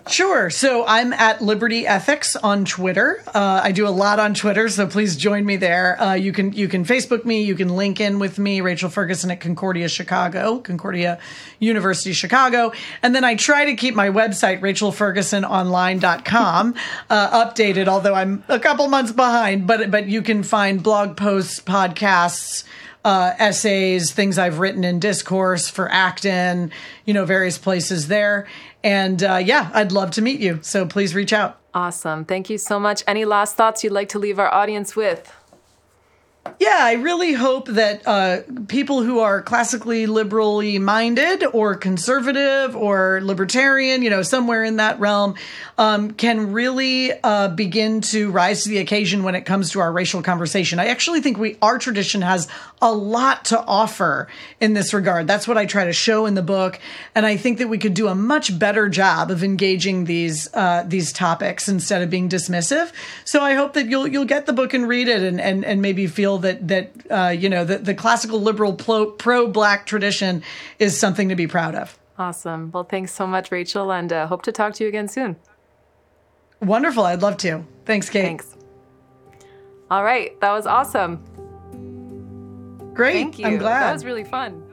Sure. 0.09 0.51
So 0.51 0.85
I'm 0.87 1.13
at 1.13 1.43
Liberty 1.43 1.85
Ethics 1.85 2.37
on 2.37 2.65
Twitter. 2.65 3.25
Uh, 3.35 3.61
I 3.65 3.73
do 3.73 3.89
a 3.89 3.91
lot 3.91 4.21
on 4.21 4.35
Twitter, 4.35 4.69
so 4.69 4.87
please 4.87 5.17
join 5.17 5.45
me 5.45 5.57
there. 5.57 6.01
Uh, 6.01 6.15
you 6.15 6.31
can 6.33 6.53
you 6.53 6.69
can 6.69 6.85
Facebook 6.85 7.25
me, 7.25 7.43
you 7.43 7.57
can 7.57 7.71
link 7.71 8.01
in 8.01 8.21
with 8.21 8.39
me, 8.39 8.61
Rachel 8.61 8.89
Ferguson 8.89 9.33
at 9.33 9.41
Concordia 9.41 9.89
Chicago, 9.89 10.61
Concordia 10.61 11.19
University 11.59 12.13
Chicago, 12.13 12.71
and 13.03 13.17
then 13.17 13.25
I 13.25 13.35
try 13.35 13.65
to 13.65 13.75
keep 13.75 13.97
my 13.97 14.09
website 14.09 14.61
rachelfergusononline.com 14.61 16.75
uh, 17.11 17.45
updated. 17.45 17.89
Although 17.89 18.15
I'm 18.15 18.45
a 18.49 18.61
couple 18.61 18.87
months 18.87 19.11
behind, 19.11 19.67
but 19.67 19.91
but 19.91 20.07
you 20.07 20.23
can 20.23 20.45
find 20.45 20.81
blog 20.83 21.17
posts, 21.17 21.61
podcasts 21.61 22.63
uh, 23.07 23.37
essays, 23.39 24.11
things 24.11 24.37
I've 24.37 24.59
written 24.59 24.83
in 24.83 24.99
discourse 24.99 25.71
for 25.71 25.89
Acton, 25.89 26.73
you 27.05 27.15
know, 27.15 27.25
various 27.25 27.57
places 27.57 28.09
there. 28.09 28.49
And 28.83 29.23
uh, 29.23 29.41
yeah, 29.45 29.71
I'd 29.75 29.93
love 29.93 30.13
to 30.13 30.23
meet 30.23 30.41
you. 30.41 30.61
So 30.63 30.87
please 30.87 31.15
reach 31.15 31.33
out. 31.33 31.59
Awesome. 31.75 32.25
Thank 32.25 32.49
you 32.49 32.59
so 32.59 32.79
much. 32.81 33.03
Any 33.07 33.25
last 33.25 33.57
thoughts 33.57 33.85
you'd 33.85 33.93
like 33.93 34.09
to 34.11 34.19
leave 34.19 34.39
our 34.39 34.53
audience 34.53 34.97
with? 34.97 35.33
Yeah, 36.61 36.79
I 36.81 36.95
really 36.95 37.33
hope 37.33 37.69
that 37.69 38.07
uh, 38.07 38.39
people 38.69 39.03
who 39.03 39.19
are 39.19 39.43
classically 39.43 40.07
liberally 40.07 40.79
minded 40.79 41.45
or 41.45 41.75
conservative 41.75 42.77
or 42.77 43.21
libertarian, 43.23 44.03
you 44.03 44.11
know, 44.11 44.23
somewhere 44.23 44.65
in 44.65 44.77
that 44.77 44.99
realm, 45.01 45.35
um, 45.77 46.13
can 46.13 46.53
really 46.53 47.13
uh, 47.13 47.49
begin 47.49 48.01
to 48.03 48.31
rise 48.31 48.63
to 48.63 48.69
the 48.69 48.79
occasion 48.79 49.23
when 49.23 49.35
it 49.35 49.43
comes 49.43 49.71
to 49.73 49.81
our 49.81 49.93
racial 49.93 50.23
conversation. 50.23 50.79
I 50.79 50.87
actually 50.87 51.21
think 51.21 51.37
we 51.37 51.59
our 51.61 51.79
tradition 51.79 52.23
has 52.23 52.49
a 52.83 52.93
lot 52.93 53.47
to 53.47 53.59
offer 53.59 54.29
in 54.61 54.75
this 54.75 54.93
regard. 54.93 55.27
That's 55.27 55.49
what 55.49 55.57
I 55.57 55.65
try 55.65 55.87
to 55.87 55.93
show 55.93 56.27
in 56.27 56.35
the 56.35 56.43
book, 56.43 56.79
and 57.15 57.25
I 57.25 57.37
think 57.37 57.59
that 57.59 57.69
we 57.69 57.79
could 57.79 57.95
do 57.95 58.09
a 58.09 58.15
much 58.15 58.59
better 58.59 58.89
job 58.89 59.31
of 59.31 59.43
engaging 59.43 60.05
these 60.05 60.53
uh, 60.55 60.85
these 60.87 61.13
topics 61.13 61.69
instead 61.69 62.03
of 62.03 62.11
being 62.11 62.29
dismissive. 62.29 62.93
So 63.25 63.41
I 63.41 63.55
hope 63.55 63.73
that 63.75 63.87
you'll 63.87 64.07
you'll 64.07 64.27
get 64.27 64.47
the 64.47 64.53
book 64.53 64.75
and 64.75 64.87
read 64.87 65.09
it, 65.09 65.23
and 65.23 65.41
and, 65.41 65.65
and 65.65 65.81
maybe 65.81 66.07
feel 66.07 66.39
that 66.39 66.69
that 66.69 66.93
uh, 67.11 67.29
you 67.29 67.49
know 67.49 67.65
the, 67.65 67.79
the 67.79 67.95
classical 67.95 68.41
liberal 68.41 68.75
pro 68.75 69.49
black 69.49 69.87
tradition 69.87 70.43
is 70.79 70.99
something 70.99 71.29
to 71.31 71.37
be 71.37 71.47
proud 71.47 71.75
of. 71.75 71.99
Awesome. 72.19 72.71
Well, 72.73 72.85
thanks 72.85 73.13
so 73.13 73.27
much, 73.27 73.51
Rachel, 73.51 73.93
and 73.93 74.13
uh, 74.13 74.27
hope 74.27 74.43
to 74.43 74.53
talk 74.53 74.75
to 74.75 74.85
you 74.85 74.89
again 74.89 75.09
soon. 75.09 75.37
Wonderful. 76.61 77.05
I'd 77.05 77.23
love 77.23 77.37
to. 77.39 77.65
Thanks, 77.85 78.09
Kate. 78.09 78.23
Thanks. 78.23 78.57
All 79.91 80.03
right. 80.03 80.39
That 80.41 80.53
was 80.53 80.67
awesome. 80.67 81.23
Great. 82.97 83.13
Thank 83.13 83.39
you. 83.39 83.47
I'm 83.47 83.59
glad. 83.59 83.83
That 83.83 83.93
was 83.93 84.05
really 84.05 84.25
fun. 84.25 84.66